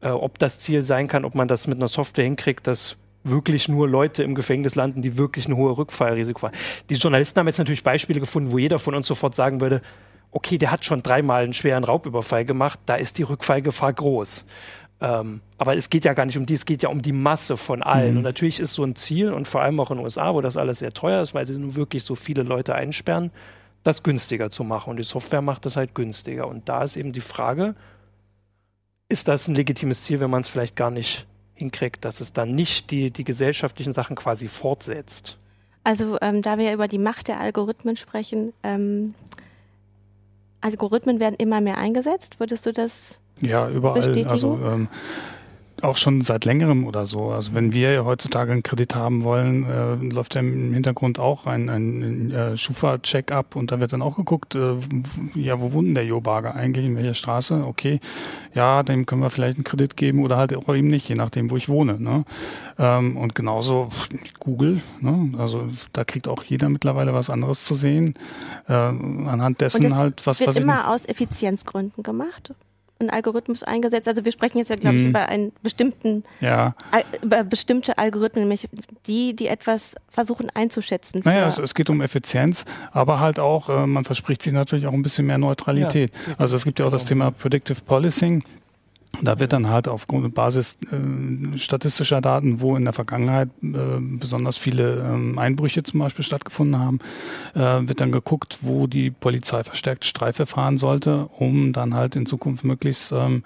äh, 0.00 0.08
ob 0.08 0.38
das 0.38 0.58
Ziel 0.58 0.82
sein 0.82 1.08
kann, 1.08 1.24
ob 1.24 1.34
man 1.34 1.48
das 1.48 1.66
mit 1.66 1.78
einer 1.78 1.88
Software 1.88 2.24
hinkriegt, 2.24 2.66
das 2.66 2.96
wirklich 3.28 3.68
nur 3.68 3.88
Leute 3.88 4.22
im 4.22 4.34
Gefängnis 4.34 4.74
landen, 4.74 5.02
die 5.02 5.16
wirklich 5.16 5.48
ein 5.48 5.56
hohes 5.56 5.78
Rückfallrisiko 5.78 6.42
haben. 6.42 6.54
Die 6.90 6.94
Journalisten 6.94 7.40
haben 7.40 7.46
jetzt 7.46 7.58
natürlich 7.58 7.82
Beispiele 7.82 8.20
gefunden, 8.20 8.52
wo 8.52 8.58
jeder 8.58 8.78
von 8.78 8.94
uns 8.94 9.06
sofort 9.06 9.34
sagen 9.34 9.60
würde, 9.60 9.82
okay, 10.30 10.58
der 10.58 10.70
hat 10.70 10.84
schon 10.84 11.02
dreimal 11.02 11.44
einen 11.44 11.52
schweren 11.52 11.84
Raubüberfall 11.84 12.44
gemacht, 12.44 12.78
da 12.86 12.96
ist 12.96 13.18
die 13.18 13.22
Rückfallgefahr 13.22 13.92
groß. 13.92 14.44
Ähm, 15.00 15.40
aber 15.58 15.76
es 15.76 15.90
geht 15.90 16.04
ja 16.04 16.14
gar 16.14 16.24
nicht 16.24 16.38
um 16.38 16.46
die, 16.46 16.54
es 16.54 16.64
geht 16.64 16.82
ja 16.82 16.88
um 16.88 17.02
die 17.02 17.12
Masse 17.12 17.56
von 17.56 17.82
allen. 17.82 18.12
Mhm. 18.12 18.16
Und 18.18 18.22
natürlich 18.22 18.60
ist 18.60 18.74
so 18.74 18.84
ein 18.84 18.96
Ziel, 18.96 19.32
und 19.32 19.46
vor 19.46 19.60
allem 19.60 19.78
auch 19.80 19.90
in 19.90 19.98
den 19.98 20.04
USA, 20.04 20.34
wo 20.34 20.40
das 20.40 20.56
alles 20.56 20.78
sehr 20.78 20.92
teuer 20.92 21.22
ist, 21.22 21.34
weil 21.34 21.46
sie 21.46 21.58
nun 21.58 21.76
wirklich 21.76 22.04
so 22.04 22.14
viele 22.14 22.42
Leute 22.42 22.74
einsperren, 22.74 23.30
das 23.82 24.02
günstiger 24.02 24.50
zu 24.50 24.64
machen. 24.64 24.90
Und 24.90 24.96
die 24.96 25.04
Software 25.04 25.42
macht 25.42 25.66
das 25.66 25.76
halt 25.76 25.94
günstiger. 25.94 26.48
Und 26.48 26.68
da 26.68 26.82
ist 26.82 26.96
eben 26.96 27.12
die 27.12 27.20
Frage, 27.20 27.74
ist 29.08 29.28
das 29.28 29.48
ein 29.48 29.54
legitimes 29.54 30.02
Ziel, 30.02 30.20
wenn 30.20 30.30
man 30.30 30.40
es 30.40 30.48
vielleicht 30.48 30.76
gar 30.76 30.90
nicht 30.90 31.26
hinkriegt, 31.56 32.04
dass 32.04 32.20
es 32.20 32.32
dann 32.32 32.54
nicht 32.54 32.90
die, 32.90 33.10
die 33.10 33.24
gesellschaftlichen 33.24 33.92
Sachen 33.92 34.14
quasi 34.14 34.48
fortsetzt. 34.48 35.38
Also 35.82 36.18
ähm, 36.20 36.42
da 36.42 36.58
wir 36.58 36.72
über 36.72 36.88
die 36.88 36.98
Macht 36.98 37.28
der 37.28 37.40
Algorithmen 37.40 37.96
sprechen, 37.96 38.52
ähm, 38.62 39.14
Algorithmen 40.60 41.20
werden 41.20 41.36
immer 41.38 41.60
mehr 41.60 41.78
eingesetzt. 41.78 42.40
Würdest 42.40 42.66
du 42.66 42.72
das 42.72 43.18
ja, 43.40 43.68
überall. 43.68 43.98
Bestätigen? 43.98 44.28
Also 44.28 44.58
ähm, 44.64 44.88
auch 45.82 45.96
schon 45.96 46.22
seit 46.22 46.44
längerem 46.44 46.86
oder 46.86 47.06
so. 47.06 47.30
Also 47.30 47.54
wenn 47.54 47.72
wir 47.72 48.04
heutzutage 48.04 48.52
einen 48.52 48.62
Kredit 48.62 48.94
haben 48.94 49.24
wollen, 49.24 49.64
äh, 49.68 49.94
läuft 50.12 50.34
ja 50.34 50.40
im 50.40 50.72
Hintergrund 50.72 51.18
auch 51.18 51.46
ein, 51.46 51.68
ein, 51.68 52.02
ein 52.02 52.30
äh, 52.30 52.56
Schufa-Check-up 52.56 53.56
und 53.56 53.72
da 53.72 53.80
wird 53.80 53.92
dann 53.92 54.02
auch 54.02 54.16
geguckt, 54.16 54.54
äh, 54.54 54.76
ja, 55.34 55.60
wo 55.60 55.72
wohnt 55.72 55.96
der 55.96 56.04
Jo 56.04 56.20
Barger 56.20 56.54
eigentlich, 56.54 56.86
in 56.86 56.96
welcher 56.96 57.14
Straße? 57.14 57.64
Okay, 57.66 58.00
ja, 58.54 58.82
dem 58.82 59.06
können 59.06 59.20
wir 59.20 59.30
vielleicht 59.30 59.56
einen 59.56 59.64
Kredit 59.64 59.96
geben 59.96 60.22
oder 60.22 60.36
halt 60.36 60.54
auch 60.56 60.74
eben 60.74 60.88
nicht, 60.88 61.08
je 61.08 61.14
nachdem, 61.14 61.50
wo 61.50 61.56
ich 61.56 61.68
wohne. 61.68 62.00
Ne? 62.00 62.24
Ähm, 62.78 63.16
und 63.16 63.34
genauso 63.34 63.90
Google, 64.40 64.80
ne? 65.00 65.32
also 65.38 65.68
da 65.92 66.04
kriegt 66.04 66.26
auch 66.28 66.42
jeder 66.42 66.68
mittlerweile 66.68 67.12
was 67.12 67.28
anderes 67.30 67.64
zu 67.64 67.74
sehen. 67.74 68.14
Äh, 68.68 68.72
anhand 68.72 69.60
dessen 69.60 69.94
halt, 69.94 70.26
was 70.26 70.40
wird 70.40 70.48
was 70.48 70.56
immer 70.56 70.90
aus 70.90 71.04
Effizienzgründen 71.06 72.02
gemacht 72.02 72.54
ein 72.98 73.10
Algorithmus 73.10 73.62
eingesetzt? 73.62 74.08
Also 74.08 74.24
wir 74.24 74.32
sprechen 74.32 74.58
jetzt 74.58 74.68
ja, 74.68 74.76
glaube 74.76 74.96
ich, 74.96 75.02
hm. 75.02 75.10
über 75.10 75.28
einen 75.28 75.52
bestimmten, 75.62 76.24
ja. 76.40 76.74
über 77.22 77.44
bestimmte 77.44 77.98
Algorithmen, 77.98 78.44
nämlich 78.44 78.68
die, 79.06 79.34
die 79.36 79.48
etwas 79.48 79.94
versuchen 80.08 80.50
einzuschätzen. 80.54 81.22
Naja, 81.24 81.46
es, 81.46 81.58
es, 81.58 81.74
geht 81.74 81.90
um 81.90 82.00
Effizienz, 82.00 82.64
aber 82.92 83.20
halt 83.20 83.38
auch, 83.38 83.68
äh, 83.68 83.86
man 83.86 84.04
verspricht 84.04 84.42
sich 84.42 84.52
natürlich 84.52 84.86
auch 84.86 84.92
ein 84.92 85.02
bisschen 85.02 85.26
mehr 85.26 85.38
Neutralität. 85.38 86.12
Ja, 86.26 86.34
also 86.38 86.56
es 86.56 86.64
gibt 86.64 86.78
ja 86.78 86.86
auch 86.86 86.90
das 86.90 87.04
Thema 87.04 87.30
Predictive 87.30 87.80
Policing. 87.84 88.44
Da 89.22 89.38
wird 89.38 89.52
dann 89.52 89.68
halt 89.68 89.88
auf 89.88 90.06
Basis 90.06 90.78
äh, 90.90 91.58
statistischer 91.58 92.20
Daten, 92.20 92.60
wo 92.60 92.76
in 92.76 92.84
der 92.84 92.92
Vergangenheit 92.92 93.48
äh, 93.62 94.00
besonders 94.00 94.56
viele 94.56 95.00
ähm, 95.00 95.38
Einbrüche 95.38 95.82
zum 95.82 96.00
Beispiel 96.00 96.24
stattgefunden 96.24 96.78
haben, 96.78 96.98
äh, 97.54 97.88
wird 97.88 98.00
dann 98.00 98.12
geguckt, 98.12 98.58
wo 98.62 98.86
die 98.86 99.10
Polizei 99.10 99.64
verstärkt 99.64 100.04
Streife 100.04 100.46
fahren 100.46 100.78
sollte, 100.78 101.28
um 101.38 101.72
dann 101.72 101.94
halt 101.94 102.16
in 102.16 102.26
Zukunft 102.26 102.64
möglichst 102.64 103.12
ähm, 103.12 103.44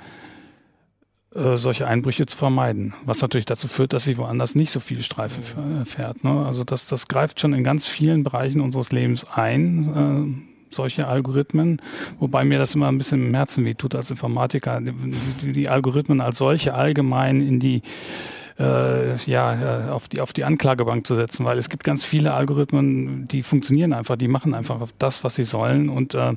äh, 1.35 1.57
solche 1.57 1.87
Einbrüche 1.87 2.27
zu 2.27 2.37
vermeiden. 2.37 2.95
Was 3.05 3.23
natürlich 3.23 3.47
dazu 3.47 3.69
führt, 3.69 3.93
dass 3.93 4.05
sie 4.05 4.19
woanders 4.19 4.55
nicht 4.55 4.73
so 4.73 4.81
viel 4.81 5.03
Streife 5.03 5.41
fährt. 5.85 6.25
Ne? 6.25 6.45
Also 6.45 6.65
das, 6.65 6.89
das 6.89 7.07
greift 7.07 7.41
schon 7.41 7.53
in 7.55 7.65
ganz 7.65 7.87
vielen 7.87 8.25
Bereichen 8.25 8.61
unseres 8.61 8.91
Lebens 8.91 9.31
ein 9.31 10.45
äh, 10.45 10.50
solche 10.71 11.07
Algorithmen, 11.07 11.81
wobei 12.19 12.45
mir 12.45 12.59
das 12.59 12.75
immer 12.75 12.89
ein 12.89 12.99
bisschen 12.99 13.29
im 13.29 13.35
Herzen 13.35 13.65
wehtut 13.65 13.95
als 13.95 14.11
Informatiker, 14.11 14.81
die, 14.81 15.53
die 15.53 15.69
Algorithmen 15.69 16.21
als 16.21 16.39
solche 16.39 16.75
allgemein 16.75 17.41
in 17.41 17.61
die 17.61 17.83
äh, 18.59 19.17
ja, 19.25 19.87
äh, 19.87 19.91
auf 19.91 20.09
die, 20.09 20.21
auf 20.21 20.33
die 20.33 20.45
Anklagebank 20.45 21.07
zu 21.07 21.15
setzen, 21.15 21.45
weil 21.45 21.59
es 21.59 21.71
gibt 21.71 21.83
ganz 21.83 22.05
viele 22.05 22.35
Algorithmen, 22.35 23.27
die 23.27 23.43
funktionieren 23.43 23.93
einfach, 23.93 24.17
die 24.17 24.29
machen 24.29 24.55
einfach 24.55 24.87
das, 24.99 25.25
was 25.25 25.35
sie 25.35 25.45
sollen 25.45 25.89
und 25.89 26.15
äh, 26.15 26.35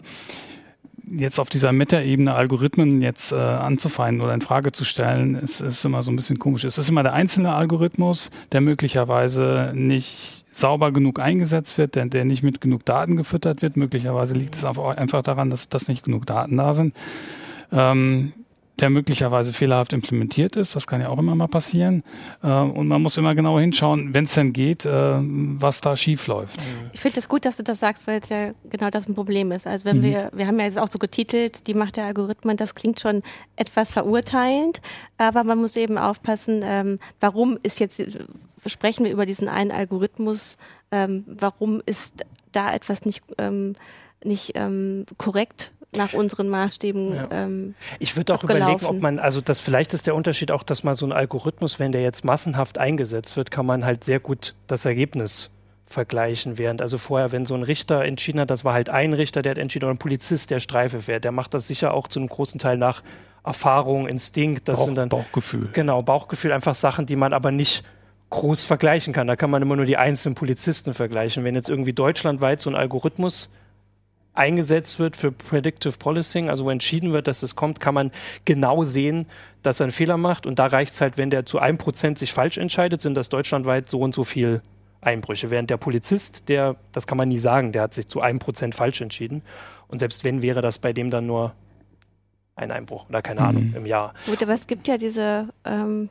jetzt 1.12 1.40
auf 1.40 1.50
dieser 1.50 1.72
Meta-Ebene 1.72 2.34
Algorithmen 2.34 3.02
jetzt 3.02 3.34
äh, 3.34 3.36
anzufeinden 3.36 4.22
oder 4.22 4.34
in 4.34 4.42
Frage 4.42 4.72
zu 4.72 4.86
stellen, 4.86 5.36
ist, 5.36 5.60
ist 5.60 5.84
immer 5.84 6.02
so 6.02 6.12
ein 6.12 6.16
bisschen 6.16 6.40
komisch. 6.40 6.63
Es 6.63 6.78
ist 6.78 6.90
immer 6.90 7.04
der 7.04 7.13
einzelne 7.13 7.54
Algorithmus, 7.54 8.32
der 8.52 8.62
möglicherweise 8.62 9.74
nicht 9.75 10.43
sauber 10.56 10.92
genug 10.92 11.20
eingesetzt 11.20 11.78
wird, 11.78 11.96
der, 11.96 12.06
der 12.06 12.26
nicht 12.26 12.44
mit 12.44 12.62
genug 12.62 12.86
Daten 12.86 13.18
gefüttert 13.18 13.62
wird. 13.62 13.78
Möglicherweise 13.78 14.34
liegt 14.36 14.56
es 14.56 14.66
einfach 14.66 15.24
daran, 15.24 15.50
dass, 15.50 15.70
dass 15.70 15.88
nicht 15.88 16.04
genug 16.04 16.26
Daten 16.26 16.58
da 16.58 16.74
sind. 16.74 16.96
Ähm, 17.72 18.34
der 18.80 18.90
möglicherweise 18.90 19.54
fehlerhaft 19.54 19.94
implementiert 19.94 20.56
ist. 20.56 20.76
Das 20.76 20.88
kann 20.88 21.00
ja 21.00 21.10
auch 21.10 21.20
immer 21.20 21.36
mal 21.36 21.48
passieren. 21.48 22.04
Äh, 22.42 22.48
und 22.48 22.88
man 22.88 23.02
muss 23.02 23.18
immer 23.18 23.36
genau 23.36 23.60
hinschauen, 23.60 24.14
wenn 24.14 24.26
es 24.26 24.34
denn 24.34 24.52
geht, 24.52 24.86
äh, 24.86 24.90
was 24.90 25.82
da 25.82 25.96
schief 25.96 26.26
läuft. 26.28 26.60
Ich 26.92 27.00
finde 27.00 27.20
es 27.20 27.26
das 27.26 27.30
gut, 27.30 27.46
dass 27.46 27.58
du 27.58 27.64
das 27.64 27.80
sagst, 27.80 28.08
weil 28.08 28.20
es 28.20 28.30
ja 28.30 28.52
genau 28.70 28.90
das 28.90 29.08
ein 29.08 29.14
Problem 29.14 29.52
ist. 29.52 29.68
Also 29.68 29.86
wenn 29.86 30.00
mhm. 30.00 30.04
wir, 30.04 30.32
wir 30.34 30.48
haben 30.48 30.60
ja 30.60 30.66
jetzt 30.66 30.80
auch 30.80 30.90
so 30.90 30.98
getitelt, 30.98 31.68
die 31.68 31.76
Macht 31.76 31.98
der 31.98 32.06
Algorithmen, 32.06 32.58
das 32.58 32.74
klingt 32.74 33.00
schon 33.00 33.22
etwas 33.56 33.92
verurteilend, 33.92 34.82
aber 35.18 35.44
man 35.44 35.60
muss 35.60 35.76
eben 35.76 35.98
aufpassen, 36.00 36.62
ähm, 36.64 37.00
warum 37.20 37.60
ist 37.62 37.80
jetzt, 37.80 38.02
sprechen 38.70 39.05
wir 39.05 39.12
über 39.12 39.25
diesen 39.25 39.48
einen 39.48 39.72
Algorithmus, 39.72 40.58
ähm, 40.91 41.24
warum 41.27 41.82
ist 41.86 42.25
da 42.51 42.74
etwas 42.74 43.05
nicht, 43.05 43.24
ähm, 43.38 43.75
nicht 44.24 44.53
ähm, 44.55 45.05
korrekt 45.17 45.72
nach 45.96 46.13
unseren 46.13 46.50
Maßstäben. 46.50 47.15
Ja. 47.15 47.27
Ähm, 47.32 47.75
ich 48.00 48.15
würde 48.15 48.34
auch 48.34 48.43
abgelaufen. 48.43 48.74
überlegen, 48.74 48.86
ob 48.86 49.01
man, 49.01 49.20
also 49.20 49.41
das 49.41 49.60
vielleicht 49.60 49.93
ist 49.93 50.08
der 50.08 50.15
Unterschied 50.15 50.51
auch, 50.51 50.63
dass 50.63 50.84
man 50.84 50.96
so 50.96 51.05
ein 51.05 51.12
Algorithmus, 51.12 51.79
wenn 51.79 51.91
der 51.91 52.01
jetzt 52.01 52.25
massenhaft 52.25 52.77
eingesetzt 52.77 53.38
wird, 53.38 53.51
kann 53.51 53.65
man 53.65 53.86
halt 53.86 54.03
sehr 54.03 54.20
gut 54.20 54.55
das 54.67 54.86
Ergebnis 54.86 55.51
vergleichen, 55.86 56.58
während 56.58 56.82
also 56.82 56.98
vorher, 56.98 57.32
wenn 57.32 57.46
so 57.46 57.53
ein 57.53 57.63
Richter 57.63 58.03
entschieden 58.03 58.39
hat, 58.39 58.50
das 58.50 58.65
war 58.65 58.74
halt 58.74 58.89
ein 58.89 59.13
Richter, 59.13 59.41
der 59.41 59.51
hat 59.51 59.58
entschieden, 59.58 59.86
oder 59.86 59.93
ein 59.93 60.00
Polizist, 60.00 60.50
der 60.50 60.60
Streife 60.60 61.01
fährt, 61.01 61.24
der 61.24 61.32
macht 61.32 61.53
das 61.53 61.67
sicher 61.67 61.93
auch 61.93 62.08
zu 62.08 62.20
einem 62.20 62.29
großen 62.29 62.60
Teil 62.60 62.77
nach 62.77 63.03
Erfahrung, 63.43 64.08
Instinkt, 64.08 64.67
das 64.67 64.79
Bauch, 64.79 64.86
sind 64.86 64.96
dann 64.96 65.10
Bauchgefühl. 65.10 65.70
Genau, 65.74 66.01
Bauchgefühl, 66.01 66.51
einfach 66.51 66.75
Sachen, 66.75 67.05
die 67.05 67.15
man 67.15 67.34
aber 67.34 67.51
nicht 67.51 67.84
groß 68.34 68.63
vergleichen 68.63 69.13
kann. 69.13 69.28
Da 69.28 69.36
kann 69.36 69.52
man 69.52 69.62
immer 69.62 69.75
nur 69.75 69.86
die 69.86 69.98
einzelnen 69.98 70.34
Polizisten 70.34 70.96
vergleichen. 70.96 71.44
Wenn 71.44 71.54
jetzt 71.54 71.70
irgendwie 71.70 71.94
deutschlandweit 71.94 72.60
so 72.60 72.70
ein 72.72 72.75
Algorithmus 72.75 73.48
eingesetzt 74.34 74.98
wird 74.98 75.16
für 75.16 75.32
Predictive 75.32 76.00
Policing, 76.00 76.50
also 76.50 76.66
wo 76.66 76.72
entschieden 76.72 77.13
wird, 77.13 77.28
dass 77.28 77.44
es 77.44 77.56
kommt, 77.56 77.80
kann 77.80 77.94
man 77.94 78.10
genau 78.44 78.84
sehen, 78.84 79.28
dass 79.62 79.80
er 79.80 79.86
einen 79.86 79.92
Fehler 79.92 80.18
macht. 80.18 80.48
Und 80.48 80.58
da 80.58 80.66
reicht 80.66 80.94
es 80.94 81.02
halt, 81.02 81.20
wenn 81.20 81.30
der 81.30 81.46
zu 81.46 81.60
einem 81.60 81.78
Prozent 81.78 82.18
sich 82.18 82.34
falsch 82.34 82.58
entscheidet, 82.58 83.02
sind 83.02 83.13
das 83.13 83.30
deutschlandweit 83.30 83.88
so 83.88 84.00
und 84.00 84.16
so 84.16 84.24
viel 84.24 84.63
Einbrüche. 85.02 85.52
Während 85.52 85.70
der 85.70 85.78
Polizist, 85.78 86.50
der, 86.50 86.75
das 86.92 87.06
kann 87.06 87.20
man 87.20 87.30
nie 87.30 87.38
sagen, 87.38 87.72
der 87.72 87.84
hat 87.84 87.94
sich 87.94 88.08
zu 88.08 88.20
einem 88.20 88.40
Prozent 88.40 88.74
falsch 88.74 89.02
entschieden. 89.02 89.44
Und 89.88 90.00
selbst 90.00 90.24
wenn, 90.24 90.42
wäre 90.42 90.63
das 90.63 90.80
bei 90.80 90.92
dem 90.92 91.12
dann 91.12 91.28
nur 91.28 91.54
ein 92.56 92.72
Einbruch 92.72 93.08
oder 93.10 93.22
keine 93.22 93.42
mhm. 93.42 93.48
Ahnung 93.48 93.74
im 93.75 93.86
Jahr. 93.86 94.16
Gut, 94.25 94.42
aber 94.42 94.54
es 94.54 94.66
gibt 94.66 94.88
ja 94.88 94.98
diese 94.98 95.50
ähm, 95.66 96.10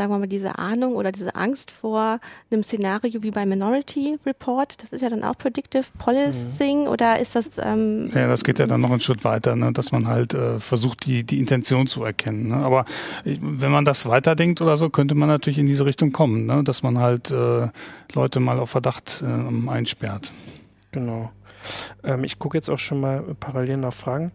sagen 0.00 0.14
wir 0.14 0.18
mal, 0.18 0.28
diese 0.28 0.58
Ahnung 0.58 0.94
oder 0.94 1.12
diese 1.12 1.34
Angst 1.34 1.70
vor 1.70 2.20
einem 2.50 2.62
Szenario 2.62 3.22
wie 3.22 3.30
bei 3.30 3.44
Minority 3.44 4.18
Report? 4.24 4.82
Das 4.82 4.94
ist 4.94 5.02
ja 5.02 5.10
dann 5.10 5.22
auch 5.22 5.36
Predictive 5.36 5.84
Policing 5.98 6.84
mhm. 6.84 6.88
oder 6.88 7.18
ist 7.20 7.36
das. 7.36 7.58
Ähm 7.62 8.10
ja, 8.14 8.26
das 8.26 8.42
geht 8.42 8.58
ja 8.58 8.66
dann 8.66 8.80
noch 8.80 8.90
einen 8.90 9.00
Schritt 9.00 9.24
weiter, 9.24 9.56
ne? 9.56 9.74
dass 9.74 9.92
man 9.92 10.08
halt 10.08 10.32
äh, 10.32 10.58
versucht, 10.58 11.04
die, 11.04 11.22
die 11.22 11.38
Intention 11.38 11.86
zu 11.86 12.02
erkennen. 12.02 12.48
Ne? 12.48 12.56
Aber 12.56 12.86
äh, 13.26 13.36
wenn 13.42 13.70
man 13.70 13.84
das 13.84 14.08
weiterdenkt 14.08 14.62
oder 14.62 14.78
so, 14.78 14.88
könnte 14.88 15.14
man 15.14 15.28
natürlich 15.28 15.58
in 15.58 15.66
diese 15.66 15.84
Richtung 15.84 16.12
kommen, 16.12 16.46
ne? 16.46 16.64
dass 16.64 16.82
man 16.82 16.96
halt 16.96 17.30
äh, 17.30 17.68
Leute 18.14 18.40
mal 18.40 18.58
auf 18.58 18.70
Verdacht 18.70 19.22
äh, 19.22 19.68
einsperrt. 19.68 20.32
Genau. 20.92 21.30
Ähm, 22.02 22.24
ich 22.24 22.38
gucke 22.38 22.56
jetzt 22.56 22.70
auch 22.70 22.78
schon 22.78 23.02
mal 23.02 23.22
parallel 23.38 23.76
nach 23.76 23.92
Fragen. 23.92 24.32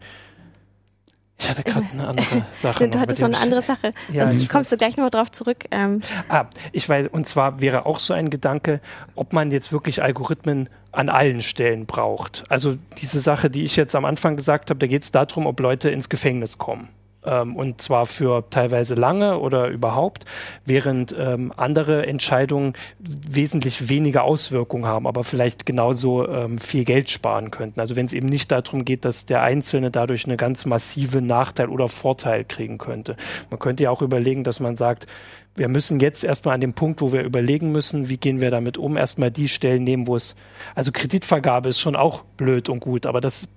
Ich 1.38 1.50
hatte 1.50 1.64
gerade 1.64 1.86
eine 1.92 2.08
andere 2.08 2.46
Sache. 2.56 2.88
du 2.88 3.00
hattest 3.00 3.20
noch 3.20 3.28
eine 3.28 3.38
andere 3.38 3.62
Sache. 3.62 3.94
Ja, 4.12 4.32
Sonst 4.32 4.50
kommst 4.50 4.72
du 4.72 4.78
gleich 4.78 4.96
noch 4.98 5.10
drauf 5.10 5.32
zurück. 5.32 5.66
Ähm. 5.72 6.02
Ah, 6.30 6.46
ich 6.72 6.88
weiß, 6.88 7.08
und 7.12 7.28
zwar 7.28 7.60
wäre 7.60 7.86
auch 7.86 8.00
so 8.00 8.14
ein 8.14 8.30
Gedanke, 8.30 8.80
ob 9.16 9.34
man 9.34 9.52
jetzt 9.52 9.74
wirklich 9.74 10.02
Algorithmen 10.02 10.70
an 10.92 11.10
allen 11.10 11.42
Stellen 11.42 11.86
braucht. 11.86 12.44
Also 12.50 12.78
diese 12.98 13.20
Sache, 13.20 13.50
die 13.50 13.64
ich 13.64 13.76
jetzt 13.76 13.96
am 13.96 14.06
Anfang 14.06 14.38
gesagt 14.38 14.70
habe, 14.70 14.80
da 14.80 14.88
geht 14.88 15.04
es 15.04 15.12
darum, 15.12 15.46
ob 15.46 15.60
Leute 15.60 15.90
ins 15.90 16.08
Gefängnis 16.08 16.58
kommen 16.58 16.88
ähm, 17.26 17.56
und 17.56 17.82
zwar 17.82 18.06
für 18.06 18.50
teilweise 18.50 18.96
lange 18.96 19.40
oder 19.40 19.68
überhaupt, 19.70 20.26
während 20.66 21.16
ähm, 21.18 21.54
andere 21.56 22.06
Entscheidungen 22.08 22.74
wesentlich 23.00 23.90
weniger 23.90 24.24
Auswirkungen 24.24 24.86
haben, 24.86 25.08
aber 25.08 25.24
vielleicht 25.24 25.66
genauso 25.66 26.28
ähm, 26.28 26.58
viel 26.58 26.86
Geld 26.86 27.10
sparen 27.10 27.52
könnten. 27.52 27.80
Also 27.80 27.96
wenn 27.96 28.06
es 28.06 28.14
eben 28.14 28.28
nicht 28.28 28.52
darum 28.52 28.86
geht, 28.86 29.06
dass 29.06 29.26
der 29.26 29.42
Einzelne 29.42 29.92
dadurch 29.92 30.26
eine 30.26 30.38
ganz 30.38 30.66
massive 30.66 31.22
Nachteil 31.22 31.70
oder 31.70 31.90
Vorteil 31.90 32.44
kriegen 32.46 32.78
könnte. 32.78 33.16
Man 33.50 33.60
könnte 33.60 33.84
ja 33.84 33.90
auch 33.90 34.02
überlegen, 34.02 34.44
dass 34.44 34.60
man 34.60 34.76
sagt, 34.76 35.08
wir 35.56 35.70
müssen 35.70 36.00
jetzt 36.00 36.24
erstmal 36.24 36.56
an 36.56 36.62
dem 36.62 36.74
Punkt, 36.74 37.02
wo 37.02 37.14
wir 37.14 37.24
überlegen 37.24 37.72
müssen, 37.72 38.10
wie 38.10 38.18
gehen 38.18 38.42
wir 38.42 38.52
damit 38.52 38.78
um, 38.78 38.98
erstmal 38.98 39.32
die 39.32 39.48
Stellen 39.48 39.84
nehmen, 39.84 40.06
wo 40.06 40.16
es, 40.16 40.36
also 40.76 40.92
Kreditvergabe 40.92 41.70
ist 41.70 41.80
schon 41.80 41.96
auch 41.96 42.24
blöd 42.38 42.68
und 42.70 42.82
gut, 42.82 43.06
aber 43.06 43.22
das, 43.22 43.48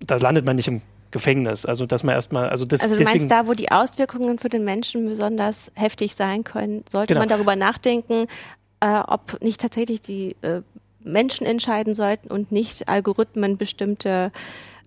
da 0.00 0.16
landet 0.16 0.44
man 0.44 0.56
nicht 0.56 0.68
im 0.68 0.82
Gefängnis. 1.14 1.64
Also 1.64 1.86
dass 1.86 2.02
man 2.02 2.14
erstmal, 2.16 2.50
also 2.50 2.66
das. 2.66 2.82
Also 2.82 2.96
du 2.96 2.98
deswegen, 2.98 3.20
meinst 3.20 3.30
da, 3.30 3.46
wo 3.46 3.54
die 3.54 3.70
Auswirkungen 3.70 4.38
für 4.38 4.48
den 4.50 4.64
Menschen 4.64 5.06
besonders 5.06 5.70
heftig 5.74 6.16
sein 6.16 6.44
können, 6.44 6.84
sollte 6.90 7.14
genau. 7.14 7.20
man 7.20 7.28
darüber 7.28 7.56
nachdenken, 7.56 8.26
äh, 8.80 8.98
ob 9.06 9.40
nicht 9.40 9.60
tatsächlich 9.60 10.02
die 10.02 10.36
äh, 10.42 10.60
Menschen 11.04 11.46
entscheiden 11.46 11.94
sollten 11.94 12.28
und 12.28 12.50
nicht 12.50 12.88
Algorithmen 12.88 13.56
bestimmte, 13.56 14.32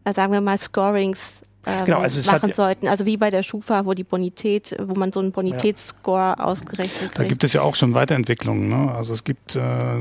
äh, 0.04 0.14
sagen 0.14 0.34
wir 0.34 0.42
mal, 0.42 0.58
Scorings 0.58 1.44
ähm, 1.66 1.86
genau, 1.86 2.00
also 2.00 2.30
machen 2.30 2.54
sollten. 2.54 2.90
Also 2.90 3.06
wie 3.06 3.16
bei 3.16 3.30
der 3.30 3.44
Schufa, 3.44 3.86
wo 3.86 3.94
die 3.94 4.04
Bonität, 4.04 4.76
wo 4.80 4.96
man 4.96 5.14
so 5.14 5.22
einen 5.22 5.32
Bonitätsscore 5.32 6.36
ja. 6.38 6.40
ausgerechnet 6.40 7.00
kriegt. 7.00 7.20
Da 7.20 7.24
gibt 7.24 7.44
es 7.46 7.54
ja 7.54 7.62
auch 7.62 7.76
schon 7.76 7.94
Weiterentwicklungen. 7.94 8.68
Ne? 8.68 8.94
Also 8.94 9.14
es 9.14 9.24
gibt 9.24 9.56
äh, 9.56 9.96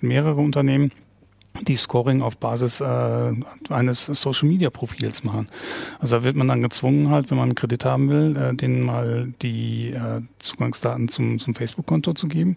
mehrere 0.00 0.40
Unternehmen, 0.40 0.92
die 1.60 1.76
Scoring 1.76 2.22
auf 2.22 2.38
Basis 2.38 2.80
äh, 2.80 3.32
eines 3.68 4.06
Social 4.06 4.48
Media 4.48 4.70
Profils 4.70 5.22
machen. 5.22 5.48
Also 5.98 6.16
da 6.16 6.24
wird 6.24 6.36
man 6.36 6.48
dann 6.48 6.62
gezwungen 6.62 7.10
halt, 7.10 7.30
wenn 7.30 7.36
man 7.36 7.50
einen 7.50 7.54
Kredit 7.54 7.84
haben 7.84 8.08
will, 8.08 8.36
äh, 8.36 8.54
denen 8.54 8.82
mal 8.82 9.32
die 9.42 9.90
äh, 9.90 10.22
Zugangsdaten 10.38 11.08
zum, 11.08 11.38
zum 11.38 11.54
Facebook-Konto 11.54 12.14
zu 12.14 12.28
geben. 12.28 12.56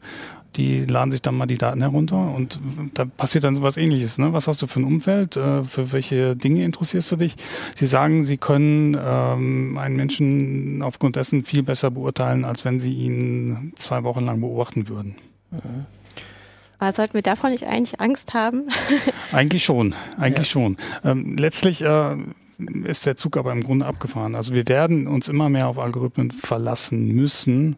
Die 0.56 0.86
laden 0.86 1.12
sich 1.12 1.22
dann 1.22 1.36
mal 1.36 1.48
die 1.48 1.58
Daten 1.58 1.82
herunter 1.82 2.34
und 2.34 2.60
da 2.94 3.04
passiert 3.04 3.44
dann 3.44 3.56
sowas 3.56 3.75
ähnliches. 3.75 4.18
Ne? 4.18 4.32
Was 4.32 4.48
hast 4.48 4.62
du 4.62 4.68
für 4.68 4.80
ein 4.80 4.86
Umfeld? 4.86 5.36
Äh, 5.36 5.66
für 5.66 5.92
welche 5.92 6.38
Dinge 6.38 6.64
interessierst 6.64 7.12
du 7.12 7.18
dich? 7.18 7.36
Sie 7.75 7.88
sagen, 7.88 8.24
sie 8.24 8.38
können 8.38 8.98
ähm, 8.98 9.78
einen 9.78 9.98
Menschen 9.98 10.82
aufgrund 10.82 11.18
dessen 11.18 11.44
viel 11.44 11.64
besser 11.64 11.92
beurteilen, 11.92 12.46
als 12.46 12.64
wenn 12.64 12.80
sie 12.80 12.94
ihn 12.94 13.74
zwei 13.75 14.04
Wochen 14.04 14.25
lang 14.25 14.40
beobachten 14.40 14.88
würden. 14.88 15.18
Mhm. 15.52 15.86
Aber 16.86 16.94
sollten 16.94 17.15
wir 17.15 17.24
davon 17.24 17.50
nicht 17.50 17.65
eigentlich 17.65 18.00
Angst 18.00 18.36
haben? 18.36 18.68
eigentlich 19.32 19.63
schon, 19.63 19.96
eigentlich 20.20 20.50
ja. 20.50 20.51
schon. 20.51 20.77
Ähm, 21.04 21.36
letztlich 21.36 21.82
äh, 21.82 22.15
ist 22.84 23.08
der 23.08 23.18
Zug 23.18 23.38
aber 23.38 23.51
im 23.54 23.63
Grunde 23.63 23.88
abgefahren. 23.88 24.36
Also 24.36 24.54
wir 24.54 24.68
werden 24.68 25.08
uns 25.08 25.27
immer 25.27 25.50
mehr 25.50 25.68
auf 25.68 25.80
Algorithmen 25.80 26.30
verlassen 26.30 27.08
müssen. 27.08 27.77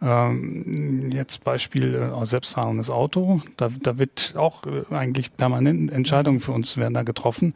Ähm, 0.00 1.10
jetzt 1.12 1.44
Beispiel 1.44 1.96
äh, 1.96 2.24
selbstfahrendes 2.26 2.88
Auto. 2.88 3.42
Da, 3.58 3.68
da 3.82 3.98
wird 3.98 4.32
auch 4.38 4.62
äh, 4.64 4.94
eigentlich 4.94 5.36
permanent 5.36 5.92
Entscheidungen 5.92 6.40
für 6.40 6.52
uns 6.52 6.78
werden 6.78 6.94
da 6.94 7.02
getroffen. 7.02 7.52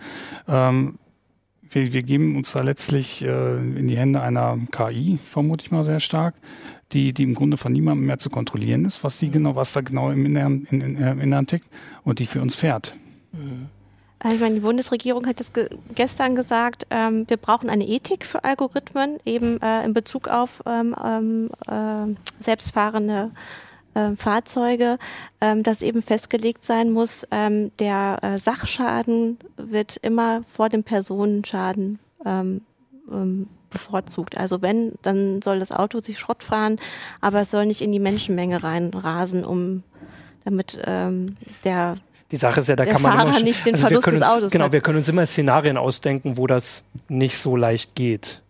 Ähm, 0.48 0.98
wir, 1.70 1.92
wir 1.92 2.02
geben 2.02 2.36
uns 2.36 2.52
da 2.52 2.60
letztlich 2.60 3.22
äh, 3.22 3.56
in 3.56 3.88
die 3.88 3.96
Hände 3.96 4.20
einer 4.20 4.58
KI, 4.70 5.18
vermute 5.24 5.64
ich 5.64 5.70
mal 5.70 5.84
sehr 5.84 6.00
stark, 6.00 6.34
die, 6.92 7.12
die 7.12 7.22
im 7.22 7.34
Grunde 7.34 7.56
von 7.56 7.72
niemandem 7.72 8.06
mehr 8.06 8.18
zu 8.18 8.30
kontrollieren 8.30 8.84
ist, 8.84 9.04
was 9.04 9.18
die 9.18 9.30
genau, 9.30 9.56
was 9.56 9.72
da 9.72 9.80
genau 9.80 10.10
im 10.10 10.26
Inneren, 10.26 10.66
in, 10.70 10.80
in, 10.80 10.96
im 10.96 11.20
Inneren 11.20 11.46
tickt 11.46 11.66
und 12.04 12.18
die 12.18 12.26
für 12.26 12.40
uns 12.40 12.56
fährt. 12.56 12.94
Also 14.18 14.34
ich 14.34 14.40
meine, 14.40 14.54
die 14.54 14.60
Bundesregierung 14.60 15.26
hat 15.26 15.40
das 15.40 15.52
ge 15.52 15.68
gestern 15.94 16.34
gesagt, 16.34 16.86
ähm, 16.90 17.24
wir 17.28 17.36
brauchen 17.36 17.70
eine 17.70 17.86
Ethik 17.86 18.26
für 18.26 18.44
Algorithmen, 18.44 19.18
eben 19.24 19.62
äh, 19.62 19.84
in 19.84 19.94
Bezug 19.94 20.28
auf 20.28 20.62
ähm, 20.66 20.94
ähm 21.02 21.50
äh, 21.66 22.14
selbstfahrende 22.42 23.30
äh, 23.32 23.69
Fahrzeuge, 24.16 24.98
ähm, 25.40 25.62
dass 25.62 25.82
eben 25.82 26.02
festgelegt 26.02 26.64
sein 26.64 26.90
muss, 26.90 27.26
ähm, 27.30 27.72
der 27.78 28.18
äh, 28.22 28.38
Sachschaden 28.38 29.38
wird 29.56 29.96
immer 29.96 30.42
vor 30.44 30.68
dem 30.68 30.84
Personenschaden 30.84 31.98
ähm, 32.24 32.62
ähm, 33.10 33.48
bevorzugt. 33.70 34.36
Also 34.36 34.62
wenn, 34.62 34.92
dann 35.02 35.42
soll 35.42 35.58
das 35.58 35.72
Auto 35.72 36.00
sich 36.00 36.18
Schrott 36.18 36.44
fahren, 36.44 36.78
aber 37.20 37.42
es 37.42 37.50
soll 37.50 37.66
nicht 37.66 37.80
in 37.80 37.92
die 37.92 38.00
Menschenmenge 38.00 38.62
reinrasen, 38.62 39.44
um 39.44 39.82
damit 40.44 40.78
ähm, 40.84 41.36
der 41.64 41.96
die 42.30 42.36
Sache 42.36 42.60
ist 42.60 42.68
ja, 42.68 42.76
da 42.76 42.84
der 42.84 42.92
kann 42.92 43.02
man 43.02 43.12
Fahrer 43.12 43.30
immer, 43.30 43.40
nicht 43.40 43.66
den 43.66 43.74
also 43.74 43.88
Verlust 43.88 44.06
des 44.06 44.22
Autos 44.22 44.52
genau, 44.52 44.66
hat. 44.66 44.72
wir 44.72 44.80
können 44.80 44.98
uns 44.98 45.08
immer 45.08 45.26
Szenarien 45.26 45.76
ausdenken, 45.76 46.36
wo 46.36 46.46
das 46.46 46.84
nicht 47.08 47.38
so 47.38 47.56
leicht 47.56 47.96
geht. 47.96 48.40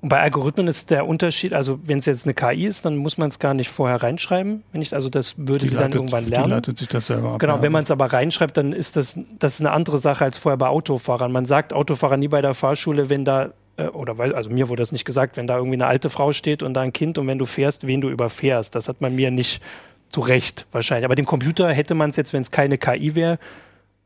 Und 0.00 0.08
bei 0.08 0.20
Algorithmen 0.20 0.68
ist 0.68 0.90
der 0.90 1.06
Unterschied, 1.06 1.54
also 1.54 1.78
wenn 1.84 1.98
es 1.98 2.06
jetzt 2.06 2.26
eine 2.26 2.34
KI 2.34 2.66
ist, 2.66 2.84
dann 2.84 2.96
muss 2.96 3.18
man 3.18 3.28
es 3.28 3.38
gar 3.38 3.54
nicht 3.54 3.70
vorher 3.70 4.02
reinschreiben. 4.02 4.62
Wenn 4.72 4.82
ich, 4.82 4.94
also 4.94 5.08
das 5.08 5.34
würde 5.38 5.60
die 5.60 5.68
sie 5.68 5.76
leitet, 5.76 5.94
dann 5.94 6.00
irgendwann 6.00 6.28
lernen. 6.28 6.44
Die 6.44 6.50
leitet 6.50 6.78
sich 6.78 6.88
das 6.88 7.06
selber 7.06 7.32
ab. 7.32 7.38
Genau, 7.38 7.62
wenn 7.62 7.72
man 7.72 7.84
es 7.84 7.90
aber 7.90 8.12
reinschreibt, 8.12 8.56
dann 8.56 8.72
ist 8.72 8.96
das, 8.96 9.18
das 9.38 9.54
ist 9.54 9.60
eine 9.60 9.70
andere 9.70 9.98
Sache 9.98 10.24
als 10.24 10.36
vorher 10.36 10.56
bei 10.56 10.68
Autofahrern. 10.68 11.32
Man 11.32 11.46
sagt 11.46 11.72
Autofahrer 11.72 12.16
nie 12.16 12.28
bei 12.28 12.42
der 12.42 12.54
Fahrschule, 12.54 13.08
wenn 13.08 13.24
da 13.24 13.50
äh, 13.76 13.86
oder 13.86 14.18
weil, 14.18 14.34
also 14.34 14.50
mir 14.50 14.68
wurde 14.68 14.82
das 14.82 14.92
nicht 14.92 15.04
gesagt, 15.04 15.36
wenn 15.36 15.46
da 15.46 15.56
irgendwie 15.56 15.76
eine 15.76 15.86
alte 15.86 16.10
Frau 16.10 16.32
steht 16.32 16.62
und 16.62 16.74
da 16.74 16.80
ein 16.82 16.92
Kind 16.92 17.18
und 17.18 17.26
wenn 17.26 17.38
du 17.38 17.46
fährst, 17.46 17.86
wen 17.86 18.00
du 18.00 18.10
überfährst. 18.10 18.74
Das 18.74 18.88
hat 18.88 19.00
man 19.00 19.14
mir 19.14 19.30
nicht 19.30 19.62
zu 20.10 20.20
Recht 20.20 20.66
wahrscheinlich. 20.72 21.04
Aber 21.04 21.14
dem 21.14 21.26
Computer 21.26 21.72
hätte 21.72 21.94
man 21.94 22.10
es 22.10 22.16
jetzt, 22.16 22.32
wenn 22.32 22.42
es 22.42 22.50
keine 22.50 22.78
KI 22.78 23.14
wäre, 23.14 23.38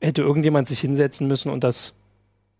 hätte 0.00 0.22
irgendjemand 0.22 0.68
sich 0.68 0.80
hinsetzen 0.80 1.26
müssen 1.26 1.50
und 1.50 1.64
das 1.64 1.94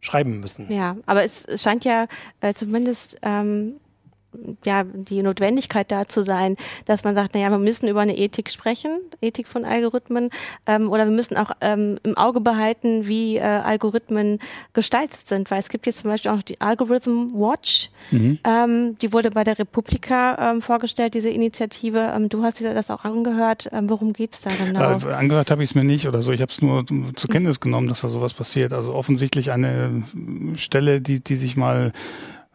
schreiben 0.01 0.41
müssen. 0.41 0.71
Ja, 0.73 0.97
aber 1.07 1.25
es 1.25 1.45
scheint 1.61 1.85
ja 1.85 2.07
äh, 2.41 2.55
zumindest 2.55 3.19
ähm, 3.23 3.81
ja, 4.65 4.85
die 4.85 5.23
Notwendigkeit 5.23 5.91
da 5.91 6.07
zu 6.07 6.23
sein, 6.23 6.57
dass 6.85 7.05
man 7.05 7.15
sagt, 7.15 7.35
naja, 7.35 7.51
wir 7.51 7.59
müssen 7.59 7.89
über 7.89 8.01
eine 8.01 8.17
Ethik 8.17 8.51
sprechen, 8.51 9.01
Ethik 9.21 9.49
von 9.49 9.65
Algorithmen, 9.65 10.31
ähm, 10.67 10.91
oder 10.91 11.05
wir 11.05 11.13
müssen 11.13 11.37
auch 11.37 11.51
ähm, 11.61 11.99
im 12.03 12.17
Auge 12.17 12.41
behalten, 12.41 13.07
wie 13.07 13.37
äh, 13.37 13.43
Algorithmen 13.43 14.39
gestaltet 14.73 15.27
sind, 15.27 15.51
weil 15.51 15.61
es 15.61 15.69
gibt 15.69 15.87
jetzt 15.87 16.01
zum 16.01 16.11
Beispiel 16.11 16.31
auch 16.31 16.43
die 16.43 16.61
Algorithm 16.61 17.33
Watch, 17.35 17.91
mhm. 18.11 18.39
ähm, 18.45 18.99
die 18.99 19.13
wurde 19.13 19.31
bei 19.31 19.45
der 19.45 19.59
Republika 19.59 20.53
ähm, 20.53 20.63
vorgestellt, 20.63 21.15
diese 21.15 21.31
Initiative. 21.31 22.13
Ähm, 22.15 22.29
du 22.29 22.43
hast 22.43 22.61
dir 22.61 22.75
das 22.75 22.91
auch 22.91 23.05
angehört. 23.05 23.69
Ähm, 23.73 23.89
worum 23.89 24.13
geht's 24.13 24.43
da 24.43 24.51
genau? 24.51 24.99
Äh, 24.99 25.13
angehört 25.13 25.51
habe 25.51 25.63
ich 25.63 25.71
es 25.71 25.75
mir 25.75 25.85
nicht 25.85 26.07
oder 26.07 26.23
so. 26.23 26.33
Ich 26.33 26.41
habe 26.41 26.51
es 26.51 26.63
nur 26.63 26.85
zur 26.87 27.31
Kenntnis 27.31 27.61
genommen, 27.61 27.89
dass 27.89 28.01
da 28.01 28.09
sowas 28.09 28.35
passiert. 28.35 28.73
Also 28.73 28.95
offensichtlich 28.95 29.51
eine 29.51 30.05
Stelle, 30.57 31.01
die, 31.01 31.21
die 31.21 31.37
sich 31.37 31.57
mal 31.57 31.93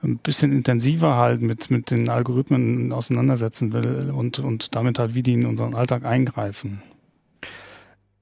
ein 0.04 0.18
bisschen 0.18 0.52
intensiver 0.52 1.16
halt 1.16 1.42
mit, 1.42 1.70
mit 1.70 1.92
den 1.92 2.10
Algorithmen 2.10 2.92
auseinandersetzen 2.92 3.74
will 3.74 4.12
und, 4.16 4.40
und 4.40 4.76
damit 4.76 5.00
halt, 5.00 5.16
wie 5.16 5.24
die 5.24 5.34
in 5.34 5.46
unseren 5.46 5.76
Alltag 5.76 6.06
eingreifen. 6.06 6.82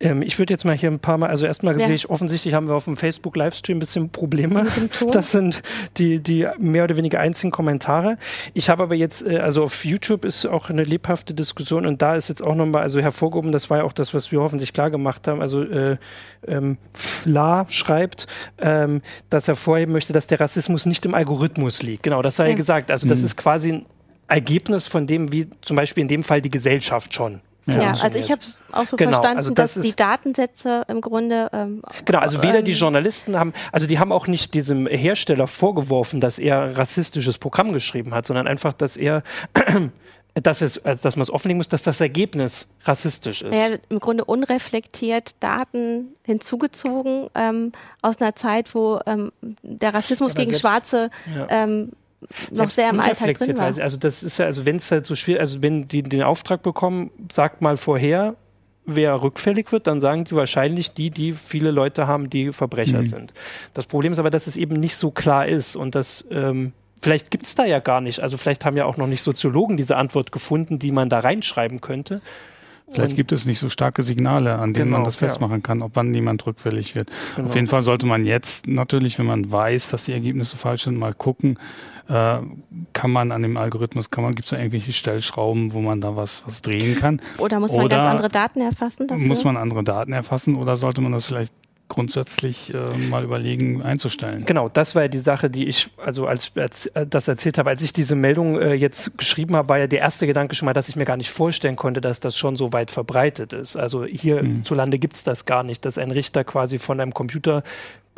Ähm, 0.01 0.21
ich 0.21 0.39
würde 0.39 0.53
jetzt 0.53 0.63
mal 0.63 0.75
hier 0.75 0.89
ein 0.89 0.99
paar 0.99 1.17
Mal, 1.17 1.29
also 1.29 1.45
erstmal 1.45 1.77
ja. 1.79 1.85
sehe 1.85 1.95
ich, 1.95 2.09
offensichtlich 2.09 2.53
haben 2.53 2.67
wir 2.67 2.75
auf 2.75 2.85
dem 2.85 2.95
Facebook-Livestream 2.95 3.77
ein 3.77 3.79
bisschen 3.79 4.09
Probleme. 4.09 4.67
Das 5.11 5.31
sind 5.31 5.61
die, 5.97 6.19
die 6.19 6.47
mehr 6.57 6.83
oder 6.83 6.95
weniger 6.95 7.19
einzigen 7.19 7.51
Kommentare. 7.51 8.17
Ich 8.53 8.69
habe 8.69 8.83
aber 8.83 8.95
jetzt, 8.95 9.25
äh, 9.25 9.39
also 9.39 9.63
auf 9.63 9.83
YouTube 9.85 10.25
ist 10.25 10.45
auch 10.45 10.69
eine 10.69 10.83
lebhafte 10.83 11.33
Diskussion 11.33 11.85
und 11.85 12.01
da 12.01 12.15
ist 12.15 12.29
jetzt 12.29 12.41
auch 12.41 12.55
nochmal, 12.55 12.83
also 12.83 12.99
hervorgehoben, 12.99 13.51
das 13.51 13.69
war 13.69 13.79
ja 13.79 13.83
auch 13.83 13.93
das, 13.93 14.13
was 14.13 14.31
wir 14.31 14.39
hoffentlich 14.39 14.73
klar 14.73 14.89
gemacht 14.89 15.27
haben. 15.27 15.41
Also 15.41 15.63
äh, 15.63 15.97
ähm, 16.47 16.77
Fla 16.93 17.65
schreibt, 17.69 18.27
ähm, 18.59 19.01
dass 19.29 19.47
er 19.47 19.55
vorheben 19.55 19.91
möchte, 19.91 20.13
dass 20.13 20.27
der 20.27 20.39
Rassismus 20.39 20.85
nicht 20.85 21.05
im 21.05 21.15
Algorithmus 21.15 21.81
liegt. 21.81 22.03
Genau, 22.03 22.21
das 22.21 22.37
sei 22.37 22.49
ja 22.49 22.55
gesagt. 22.55 22.91
Also 22.91 23.07
das 23.07 23.19
mhm. 23.19 23.25
ist 23.25 23.37
quasi 23.37 23.71
ein 23.73 23.85
Ergebnis 24.27 24.87
von 24.87 25.07
dem, 25.07 25.31
wie 25.31 25.47
zum 25.61 25.75
Beispiel 25.75 26.01
in 26.01 26.07
dem 26.07 26.23
Fall 26.23 26.41
die 26.41 26.51
Gesellschaft 26.51 27.13
schon 27.13 27.41
ja, 27.71 27.93
also 28.01 28.17
ich 28.17 28.31
habe 28.31 28.41
es 28.41 28.59
auch 28.71 28.87
so 28.87 28.97
genau, 28.97 29.11
verstanden, 29.11 29.37
also 29.37 29.53
das 29.53 29.75
dass 29.75 29.83
die 29.83 29.95
Datensätze 29.95 30.83
im 30.87 31.01
Grunde. 31.01 31.49
Ähm, 31.53 31.81
genau, 32.05 32.19
also 32.19 32.41
weder 32.43 32.59
ähm, 32.59 32.65
die 32.65 32.73
Journalisten 32.73 33.37
haben, 33.37 33.53
also 33.71 33.87
die 33.87 33.99
haben 33.99 34.11
auch 34.11 34.27
nicht 34.27 34.53
diesem 34.53 34.87
Hersteller 34.87 35.47
vorgeworfen, 35.47 36.21
dass 36.21 36.39
er 36.39 36.77
rassistisches 36.77 37.37
Programm 37.37 37.73
geschrieben 37.73 38.13
hat, 38.13 38.25
sondern 38.25 38.47
einfach, 38.47 38.73
dass 38.73 38.97
er 38.97 39.23
dass, 40.35 40.61
es, 40.61 40.83
also 40.85 41.01
dass 41.01 41.15
man 41.15 41.23
es 41.23 41.31
offenlegen 41.31 41.57
muss, 41.57 41.69
dass 41.69 41.83
das 41.83 42.01
Ergebnis 42.01 42.69
rassistisch 42.85 43.41
ist. 43.41 43.53
Ja, 43.53 43.77
im 43.89 43.99
Grunde 43.99 44.25
unreflektiert 44.25 45.35
Daten 45.39 46.15
hinzugezogen 46.23 47.29
ähm, 47.35 47.71
aus 48.01 48.21
einer 48.21 48.35
Zeit, 48.35 48.73
wo 48.75 48.99
ähm, 49.05 49.31
der 49.61 49.93
Rassismus 49.93 50.33
ja, 50.33 50.39
gegen 50.39 50.51
selbst, 50.51 50.61
Schwarze 50.61 51.09
ja. 51.35 51.47
ähm, 51.49 51.91
noch 52.51 52.69
sehr 52.69 52.89
im 52.89 52.99
Alltag 52.99 53.37
drin 53.39 53.57
war. 53.57 53.65
Also 53.65 53.97
das 53.97 54.23
ist 54.23 54.37
ja, 54.37 54.45
also 54.45 54.65
wenn 54.65 54.77
es 54.77 54.91
halt 54.91 55.05
so 55.05 55.15
schwierig, 55.15 55.41
also 55.41 55.61
wenn 55.61 55.87
die 55.87 56.03
den 56.03 56.23
Auftrag 56.23 56.61
bekommen, 56.61 57.11
sagt 57.31 57.61
mal 57.61 57.77
vorher, 57.77 58.35
wer 58.85 59.21
rückfällig 59.21 59.71
wird, 59.71 59.87
dann 59.87 59.99
sagen 59.99 60.23
die 60.25 60.33
wahrscheinlich 60.33 60.91
die, 60.91 61.09
die 61.09 61.33
viele 61.33 61.71
Leute 61.71 62.07
haben, 62.07 62.29
die 62.29 62.51
Verbrecher 62.51 62.99
mhm. 62.99 63.03
sind. 63.03 63.33
Das 63.73 63.85
Problem 63.85 64.11
ist 64.11 64.19
aber, 64.19 64.29
dass 64.29 64.47
es 64.47 64.57
eben 64.57 64.75
nicht 64.75 64.95
so 64.95 65.11
klar 65.11 65.47
ist 65.47 65.75
und 65.75 65.95
dass 65.95 66.25
ähm, 66.31 66.73
vielleicht 67.01 67.31
gibt 67.31 67.45
es 67.45 67.55
da 67.55 67.65
ja 67.65 67.79
gar 67.79 68.01
nicht. 68.01 68.19
Also 68.21 68.37
vielleicht 68.37 68.65
haben 68.65 68.77
ja 68.77 68.85
auch 68.85 68.97
noch 68.97 69.07
nicht 69.07 69.21
Soziologen 69.21 69.77
diese 69.77 69.95
Antwort 69.97 70.31
gefunden, 70.31 70.79
die 70.79 70.91
man 70.91 71.09
da 71.09 71.19
reinschreiben 71.19 71.81
könnte. 71.81 72.21
Vielleicht 72.91 73.15
gibt 73.15 73.31
es 73.31 73.45
nicht 73.45 73.59
so 73.59 73.69
starke 73.69 74.03
Signale, 74.03 74.55
an 74.55 74.73
denen 74.73 74.85
genau, 74.85 74.97
man 74.97 75.05
das 75.05 75.15
festmachen 75.15 75.57
ja. 75.57 75.61
kann, 75.61 75.81
ob 75.81 75.91
wann 75.95 76.11
niemand 76.11 76.45
rückfällig 76.45 76.95
wird. 76.95 77.09
Genau. 77.35 77.47
Auf 77.47 77.55
jeden 77.55 77.67
Fall 77.67 77.83
sollte 77.83 78.05
man 78.05 78.25
jetzt 78.25 78.67
natürlich, 78.67 79.19
wenn 79.19 79.25
man 79.25 79.51
weiß, 79.51 79.89
dass 79.89 80.05
die 80.05 80.13
Ergebnisse 80.13 80.57
falsch 80.57 80.83
sind, 80.83 80.97
mal 80.97 81.13
gucken, 81.13 81.59
äh, 82.07 82.39
kann 82.93 83.11
man 83.11 83.31
an 83.31 83.43
dem 83.43 83.57
Algorithmus, 83.57 84.09
kann 84.09 84.23
man, 84.23 84.33
gibt 84.33 84.45
es 84.45 84.51
da 84.51 84.57
irgendwelche 84.57 84.93
Stellschrauben, 84.93 85.73
wo 85.73 85.81
man 85.81 86.01
da 86.01 86.15
was, 86.15 86.43
was 86.47 86.61
drehen 86.61 86.95
kann? 86.95 87.21
Oder 87.37 87.59
muss 87.59 87.71
man 87.71 87.85
oder 87.85 87.97
ganz 87.97 88.09
andere 88.09 88.29
Daten 88.29 88.61
erfassen 88.61 89.07
dafür? 89.07 89.25
Muss 89.25 89.43
man 89.43 89.57
andere 89.57 89.83
Daten 89.83 90.11
erfassen 90.11 90.55
oder 90.55 90.75
sollte 90.75 91.01
man 91.01 91.11
das 91.11 91.25
vielleicht 91.25 91.53
grundsätzlich 91.89 92.73
äh, 92.73 92.97
mal 93.09 93.23
überlegen 93.23 93.81
einzustellen. 93.81 94.45
Genau, 94.45 94.69
das 94.69 94.95
war 94.95 95.01
ja 95.01 95.07
die 95.07 95.19
Sache, 95.19 95.49
die 95.49 95.67
ich, 95.67 95.89
also 95.97 96.27
als, 96.27 96.51
als 96.55 96.85
äh, 96.87 97.05
das 97.05 97.27
erzählt 97.27 97.57
habe, 97.57 97.71
als 97.71 97.81
ich 97.81 97.91
diese 97.91 98.15
Meldung 98.15 98.59
äh, 98.59 98.73
jetzt 98.73 99.17
geschrieben 99.17 99.55
habe, 99.55 99.67
war 99.67 99.79
ja 99.79 99.87
der 99.87 99.99
erste 99.99 100.27
Gedanke 100.27 100.55
schon 100.55 100.67
mal, 100.67 100.73
dass 100.73 100.87
ich 100.87 100.95
mir 100.95 101.05
gar 101.05 101.17
nicht 101.17 101.31
vorstellen 101.31 101.75
konnte, 101.75 101.99
dass 101.99 102.19
das 102.19 102.37
schon 102.37 102.55
so 102.55 102.71
weit 102.71 102.91
verbreitet 102.91 103.51
ist. 103.51 103.75
Also 103.75 104.05
hier 104.05 104.43
mhm. 104.43 104.63
gibt 104.91 105.15
es 105.15 105.23
das 105.23 105.45
gar 105.45 105.63
nicht, 105.63 105.83
dass 105.83 105.97
ein 105.97 106.11
Richter 106.11 106.43
quasi 106.43 106.77
von 106.77 106.99
einem 106.99 107.13
Computer 107.13 107.63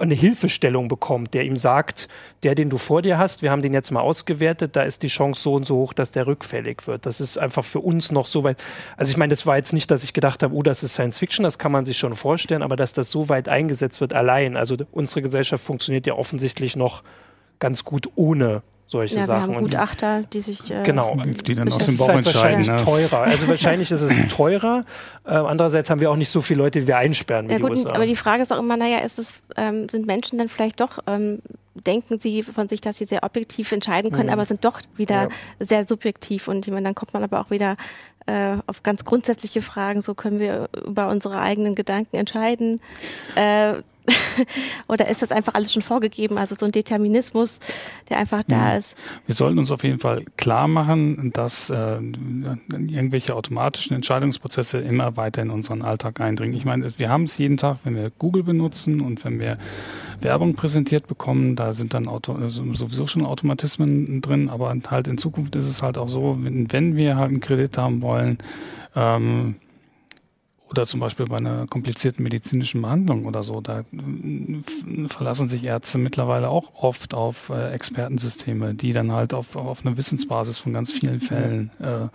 eine 0.01 0.13
Hilfestellung 0.13 0.87
bekommt, 0.87 1.33
der 1.33 1.43
ihm 1.43 1.57
sagt, 1.57 2.07
der, 2.43 2.55
den 2.55 2.69
du 2.69 2.77
vor 2.77 3.01
dir 3.01 3.17
hast, 3.17 3.41
wir 3.41 3.51
haben 3.51 3.61
den 3.61 3.73
jetzt 3.73 3.91
mal 3.91 4.01
ausgewertet, 4.01 4.75
da 4.75 4.83
ist 4.83 5.03
die 5.03 5.07
Chance 5.07 5.41
so 5.41 5.53
und 5.53 5.65
so 5.65 5.75
hoch, 5.77 5.93
dass 5.93 6.11
der 6.11 6.27
rückfällig 6.27 6.87
wird. 6.87 7.05
Das 7.05 7.21
ist 7.21 7.37
einfach 7.37 7.63
für 7.63 7.79
uns 7.79 8.11
noch 8.11 8.25
so 8.25 8.43
weit. 8.43 8.57
Also 8.97 9.11
ich 9.11 9.17
meine, 9.17 9.31
das 9.31 9.45
war 9.45 9.57
jetzt 9.57 9.73
nicht, 9.73 9.91
dass 9.91 10.03
ich 10.03 10.13
gedacht 10.13 10.43
habe, 10.43 10.53
oh, 10.55 10.63
das 10.63 10.83
ist 10.83 10.93
Science 10.93 11.19
Fiction, 11.19 11.43
das 11.43 11.59
kann 11.59 11.71
man 11.71 11.85
sich 11.85 11.97
schon 11.97 12.15
vorstellen, 12.15 12.63
aber 12.63 12.75
dass 12.75 12.93
das 12.93 13.11
so 13.11 13.29
weit 13.29 13.47
eingesetzt 13.47 14.01
wird 14.01 14.13
allein. 14.13 14.57
Also 14.57 14.77
unsere 14.91 15.21
Gesellschaft 15.21 15.63
funktioniert 15.63 16.07
ja 16.07 16.13
offensichtlich 16.13 16.75
noch 16.75 17.03
ganz 17.59 17.85
gut 17.85 18.09
ohne 18.15 18.63
solche 18.91 19.15
ja, 19.15 19.25
Sachen. 19.25 19.49
Wir 19.49 19.55
haben 19.55 19.63
Gutachter, 19.63 20.23
die 20.33 20.41
sich 20.41 20.69
äh, 20.69 20.83
genau, 20.83 21.15
die 21.15 21.55
dann 21.55 21.71
aus 21.71 21.85
dem 21.85 21.97
Bauch 21.97 22.09
halt 22.09 22.27
entscheiden. 22.27 22.67
Wahrscheinlich 22.67 22.67
ne? 22.67 23.09
teurer. 23.09 23.23
Also 23.23 23.47
wahrscheinlich 23.47 23.91
ist 23.91 24.01
es 24.01 24.27
teurer. 24.35 24.85
Äh, 25.25 25.29
andererseits 25.29 25.89
haben 25.89 26.01
wir 26.01 26.11
auch 26.11 26.17
nicht 26.17 26.29
so 26.29 26.41
viele 26.41 26.61
Leute, 26.61 26.81
die 26.81 26.87
wir 26.87 26.97
einsperren 26.97 27.47
wie 27.47 27.53
ja, 27.53 27.57
die 27.57 27.63
gut, 27.63 27.71
USA. 27.71 27.93
Aber 27.93 28.05
die 28.05 28.17
Frage 28.17 28.43
ist 28.43 28.51
auch 28.51 28.59
immer, 28.59 28.75
naja, 28.75 28.99
ist 28.99 29.17
es, 29.17 29.41
ähm, 29.55 29.87
sind 29.87 30.05
Menschen 30.05 30.37
dann 30.37 30.49
vielleicht 30.49 30.81
doch 30.81 30.99
ähm, 31.07 31.39
denken 31.73 32.19
sie 32.19 32.43
von 32.43 32.67
sich, 32.67 32.81
dass 32.81 32.97
sie 32.97 33.05
sehr 33.05 33.23
objektiv 33.23 33.71
entscheiden 33.71 34.11
können, 34.11 34.27
mhm. 34.27 34.33
aber 34.33 34.45
sind 34.45 34.65
doch 34.65 34.81
wieder 34.97 35.23
ja. 35.23 35.29
sehr 35.59 35.87
subjektiv. 35.87 36.49
Und 36.49 36.67
ich 36.67 36.73
meine, 36.73 36.83
dann 36.83 36.95
kommt 36.95 37.13
man 37.13 37.23
aber 37.23 37.39
auch 37.39 37.49
wieder 37.49 37.77
äh, 38.25 38.57
auf 38.67 38.83
ganz 38.83 39.05
grundsätzliche 39.05 39.61
Fragen. 39.61 40.01
So 40.01 40.13
können 40.13 40.39
wir 40.39 40.69
über 40.85 41.07
unsere 41.07 41.39
eigenen 41.39 41.75
Gedanken 41.75 42.17
entscheiden. 42.17 42.81
Äh, 43.35 43.81
Oder 44.87 45.07
ist 45.09 45.21
das 45.21 45.31
einfach 45.31 45.53
alles 45.53 45.71
schon 45.71 45.81
vorgegeben? 45.81 46.37
Also 46.37 46.55
so 46.55 46.65
ein 46.65 46.71
Determinismus, 46.71 47.59
der 48.09 48.17
einfach 48.17 48.43
da 48.43 48.77
ist. 48.77 48.95
Wir 49.25 49.35
sollten 49.35 49.59
uns 49.59 49.71
auf 49.71 49.83
jeden 49.83 49.99
Fall 49.99 50.23
klar 50.37 50.67
machen, 50.67 51.31
dass 51.33 51.69
äh, 51.69 51.99
irgendwelche 52.71 53.35
automatischen 53.35 53.95
Entscheidungsprozesse 53.95 54.79
immer 54.79 55.17
weiter 55.17 55.41
in 55.41 55.49
unseren 55.49 55.81
Alltag 55.81 56.19
eindringen. 56.19 56.55
Ich 56.55 56.65
meine, 56.65 56.97
wir 56.97 57.09
haben 57.09 57.23
es 57.23 57.37
jeden 57.37 57.57
Tag, 57.57 57.77
wenn 57.83 57.95
wir 57.95 58.11
Google 58.17 58.43
benutzen 58.43 59.01
und 59.01 59.23
wenn 59.23 59.39
wir 59.39 59.57
Werbung 60.21 60.53
präsentiert 60.53 61.07
bekommen, 61.07 61.55
da 61.55 61.73
sind 61.73 61.93
dann 61.93 62.07
Auto, 62.07 62.33
also 62.33 62.73
sowieso 62.73 63.07
schon 63.07 63.25
Automatismen 63.25 64.21
drin, 64.21 64.49
aber 64.49 64.75
halt 64.87 65.07
in 65.07 65.17
Zukunft 65.17 65.55
ist 65.55 65.67
es 65.67 65.81
halt 65.81 65.97
auch 65.97 66.09
so, 66.09 66.37
wenn, 66.41 66.71
wenn 66.71 66.95
wir 66.95 67.15
halt 67.15 67.27
einen 67.27 67.39
Kredit 67.39 67.77
haben 67.77 68.01
wollen, 68.01 68.37
ähm, 68.95 69.55
oder 70.71 70.85
zum 70.85 71.01
Beispiel 71.01 71.25
bei 71.25 71.37
einer 71.37 71.67
komplizierten 71.67 72.23
medizinischen 72.23 72.81
Behandlung 72.81 73.25
oder 73.25 73.43
so, 73.43 73.59
da 73.59 73.81
äh, 73.81 75.07
verlassen 75.07 75.49
sich 75.49 75.65
Ärzte 75.65 75.97
mittlerweile 75.97 76.49
auch 76.49 76.71
oft 76.75 77.13
auf 77.13 77.49
äh, 77.49 77.71
Expertensysteme, 77.73 78.73
die 78.73 78.93
dann 78.93 79.11
halt 79.11 79.33
auf, 79.33 79.57
auf 79.57 79.85
einer 79.85 79.97
Wissensbasis 79.97 80.57
von 80.57 80.71
ganz 80.71 80.91
vielen 80.91 81.19
Fällen 81.19 81.71
äh, 81.79 82.07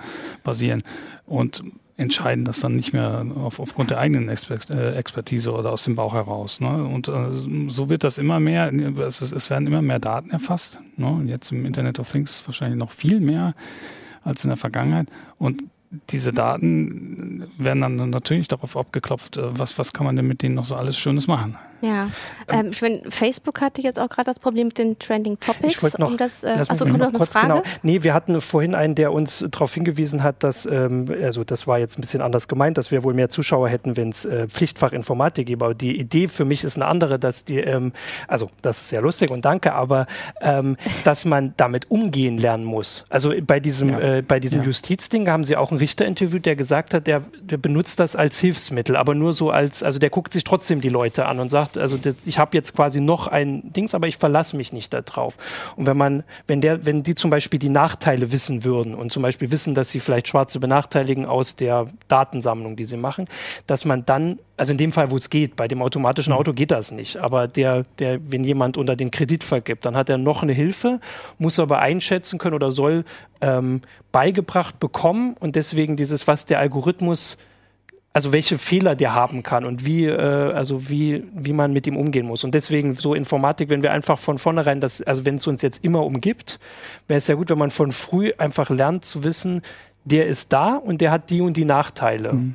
basieren 0.42 0.82
und 1.26 1.62
entscheiden 1.98 2.44
das 2.44 2.60
dann 2.60 2.76
nicht 2.76 2.92
mehr 2.94 3.26
auf, 3.36 3.60
aufgrund 3.60 3.90
der 3.90 3.98
eigenen 3.98 4.28
Exper 4.28 4.58
äh, 4.70 4.94
Expertise 4.96 5.52
oder 5.52 5.72
aus 5.72 5.84
dem 5.84 5.94
Bauch 5.94 6.14
heraus. 6.14 6.60
Ne? 6.60 6.84
Und 6.84 7.08
äh, 7.08 7.32
so 7.68 7.88
wird 7.90 8.04
das 8.04 8.18
immer 8.18 8.40
mehr, 8.40 8.72
es, 9.00 9.20
es 9.20 9.50
werden 9.50 9.66
immer 9.66 9.82
mehr 9.82 9.98
Daten 9.98 10.30
erfasst. 10.30 10.78
Ne? 10.96 11.22
Jetzt 11.26 11.52
im 11.52 11.64
Internet 11.66 11.98
of 11.98 12.10
Things 12.10 12.42
wahrscheinlich 12.46 12.78
noch 12.78 12.90
viel 12.90 13.20
mehr 13.20 13.54
als 14.24 14.44
in 14.44 14.48
der 14.48 14.56
Vergangenheit. 14.56 15.08
Und 15.38 15.62
diese 16.10 16.32
Daten 16.32 17.44
werden 17.58 17.80
dann 17.80 18.10
natürlich 18.10 18.48
darauf 18.48 18.76
abgeklopft, 18.76 19.36
äh, 19.36 19.58
was, 19.58 19.78
was 19.78 19.92
kann 19.92 20.06
man 20.06 20.16
denn 20.16 20.26
mit 20.26 20.42
denen 20.42 20.54
noch 20.54 20.64
so 20.64 20.74
alles 20.74 20.98
Schönes 20.98 21.26
machen. 21.26 21.56
Ja, 21.80 22.08
ähm, 22.48 22.70
ich 22.70 22.80
meine, 22.80 23.02
Facebook 23.08 23.60
hatte 23.60 23.82
jetzt 23.82 23.98
auch 23.98 24.08
gerade 24.08 24.26
das 24.26 24.38
Problem 24.38 24.68
mit 24.68 24.78
den 24.78 24.98
Trending 24.98 25.38
Topics. 25.38 25.82
Ich 25.82 25.98
noch, 25.98 26.10
um 26.10 26.16
das, 26.16 26.42
äh, 26.42 26.56
achso, 26.68 26.84
kommt 26.84 26.98
noch, 26.98 27.12
noch 27.12 27.18
kurz, 27.18 27.32
Frage? 27.32 27.48
Genau. 27.48 27.62
Nee, 27.82 28.02
wir 28.02 28.14
hatten 28.14 28.40
vorhin 28.40 28.74
einen, 28.74 28.94
der 28.94 29.12
uns 29.12 29.44
darauf 29.50 29.74
hingewiesen 29.74 30.22
hat, 30.22 30.42
dass, 30.42 30.66
ähm, 30.66 31.06
also 31.22 31.44
das 31.44 31.66
war 31.66 31.78
jetzt 31.78 31.98
ein 31.98 32.00
bisschen 32.00 32.22
anders 32.22 32.48
gemeint, 32.48 32.78
dass 32.78 32.90
wir 32.90 33.04
wohl 33.04 33.14
mehr 33.14 33.28
Zuschauer 33.28 33.68
hätten, 33.68 33.96
wenn 33.96 34.10
es 34.10 34.24
äh, 34.24 34.48
Pflichtfach 34.48 34.92
Informatik 34.92 35.46
gäbe. 35.46 35.64
Aber 35.64 35.74
die 35.74 35.98
Idee 35.98 36.28
für 36.28 36.44
mich 36.44 36.64
ist 36.64 36.76
eine 36.76 36.86
andere, 36.86 37.18
dass 37.18 37.44
die, 37.44 37.58
ähm, 37.58 37.92
also 38.28 38.50
das 38.62 38.82
ist 38.82 38.88
sehr 38.88 39.02
lustig 39.02 39.30
und 39.30 39.44
danke, 39.44 39.72
aber 39.74 40.06
ähm, 40.40 40.76
dass 41.04 41.24
man 41.24 41.54
damit 41.56 41.90
umgehen 41.90 42.38
lernen 42.38 42.64
muss. 42.64 43.04
Also 43.10 43.32
bei 43.42 43.60
diesem, 43.60 43.90
ja. 43.90 44.00
äh, 44.00 44.22
bei 44.22 44.40
diesem 44.40 44.60
ja. 44.60 44.66
Justizding 44.66 45.28
haben 45.28 45.44
sie 45.44 45.56
auch 45.56 45.70
einen 45.70 45.78
Richter 45.78 46.06
interviewt, 46.06 46.46
der 46.46 46.56
gesagt 46.56 46.94
hat, 46.94 47.06
der, 47.06 47.22
der 47.40 47.58
benutzt 47.58 48.00
das 48.00 48.16
als 48.16 48.38
Hilfsmittel, 48.38 48.96
aber 48.96 49.14
nur 49.14 49.32
so 49.32 49.50
als, 49.50 49.82
also 49.82 49.98
der 49.98 50.10
guckt 50.10 50.32
sich 50.32 50.44
trotzdem 50.44 50.80
die 50.80 50.88
Leute 50.88 51.26
an 51.26 51.40
und 51.40 51.48
sagt, 51.48 51.65
sagt, 51.66 51.78
also 51.78 51.96
das, 51.96 52.26
ich 52.26 52.38
habe 52.38 52.56
jetzt 52.56 52.74
quasi 52.74 53.00
noch 53.00 53.28
ein 53.28 53.72
Dings, 53.72 53.94
aber 53.94 54.06
ich 54.06 54.16
verlasse 54.16 54.56
mich 54.56 54.72
nicht 54.72 54.92
darauf. 54.92 55.36
Und 55.76 55.86
wenn 55.86 55.96
man, 55.96 56.24
wenn 56.46 56.60
der, 56.60 56.86
wenn 56.86 57.02
die 57.02 57.14
zum 57.14 57.30
Beispiel 57.30 57.58
die 57.58 57.68
Nachteile 57.68 58.32
wissen 58.32 58.64
würden 58.64 58.94
und 58.94 59.12
zum 59.12 59.22
Beispiel 59.22 59.50
wissen, 59.50 59.74
dass 59.74 59.90
sie 59.90 60.00
vielleicht 60.00 60.28
Schwarze 60.28 60.60
benachteiligen 60.60 61.26
aus 61.26 61.56
der 61.56 61.86
Datensammlung, 62.08 62.76
die 62.76 62.84
sie 62.84 62.96
machen, 62.96 63.26
dass 63.66 63.84
man 63.84 64.04
dann, 64.06 64.38
also 64.56 64.72
in 64.72 64.78
dem 64.78 64.92
Fall, 64.92 65.10
wo 65.10 65.16
es 65.16 65.30
geht, 65.30 65.56
bei 65.56 65.68
dem 65.68 65.82
automatischen 65.82 66.32
mhm. 66.32 66.38
Auto 66.38 66.52
geht 66.52 66.70
das 66.70 66.92
nicht, 66.92 67.16
aber 67.16 67.48
der, 67.48 67.84
der, 67.98 68.20
wenn 68.30 68.44
jemand 68.44 68.76
unter 68.76 68.96
den 68.96 69.10
Kredit 69.10 69.44
vergibt, 69.44 69.84
dann 69.84 69.96
hat 69.96 70.08
er 70.08 70.18
noch 70.18 70.42
eine 70.42 70.52
Hilfe, 70.52 71.00
muss 71.38 71.58
aber 71.58 71.80
einschätzen 71.80 72.38
können 72.38 72.54
oder 72.54 72.70
soll 72.70 73.04
ähm, 73.40 73.82
beigebracht 74.12 74.78
bekommen 74.78 75.36
und 75.38 75.56
deswegen 75.56 75.96
dieses, 75.96 76.26
was 76.26 76.46
der 76.46 76.58
Algorithmus 76.58 77.36
also 78.16 78.32
welche 78.32 78.56
Fehler 78.56 78.96
der 78.96 79.14
haben 79.14 79.42
kann 79.42 79.66
und 79.66 79.84
wie, 79.84 80.06
äh, 80.06 80.18
also 80.18 80.88
wie, 80.88 81.22
wie 81.34 81.52
man 81.52 81.74
mit 81.74 81.86
ihm 81.86 81.98
umgehen 81.98 82.24
muss. 82.24 82.44
Und 82.44 82.54
deswegen 82.54 82.94
so 82.94 83.12
Informatik, 83.12 83.68
wenn 83.68 83.82
wir 83.82 83.92
einfach 83.92 84.18
von 84.18 84.38
vornherein 84.38 84.80
das, 84.80 85.02
also 85.02 85.26
wenn 85.26 85.34
es 85.34 85.46
uns 85.46 85.60
jetzt 85.60 85.84
immer 85.84 86.02
umgibt, 86.02 86.58
wäre 87.08 87.18
es 87.18 87.26
ja 87.26 87.34
gut, 87.34 87.50
wenn 87.50 87.58
man 87.58 87.70
von 87.70 87.92
früh 87.92 88.32
einfach 88.38 88.70
lernt 88.70 89.04
zu 89.04 89.22
wissen, 89.22 89.60
der 90.06 90.28
ist 90.28 90.50
da 90.54 90.76
und 90.76 91.02
der 91.02 91.10
hat 91.10 91.28
die 91.28 91.42
und 91.42 91.58
die 91.58 91.66
Nachteile. 91.66 92.32
Mhm. 92.32 92.54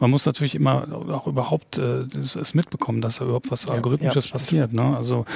Man 0.00 0.10
muss 0.10 0.24
natürlich 0.24 0.54
immer 0.54 0.86
auch 1.10 1.26
überhaupt 1.26 1.76
äh, 1.76 2.04
es 2.14 2.54
mitbekommen, 2.54 3.02
dass 3.02 3.18
da 3.18 3.26
überhaupt 3.26 3.50
was 3.50 3.66
ja, 3.66 3.74
Algorithmisches 3.74 4.28
ja, 4.28 4.32
passiert. 4.32 4.72
Ne? 4.72 4.96
Also 4.96 5.26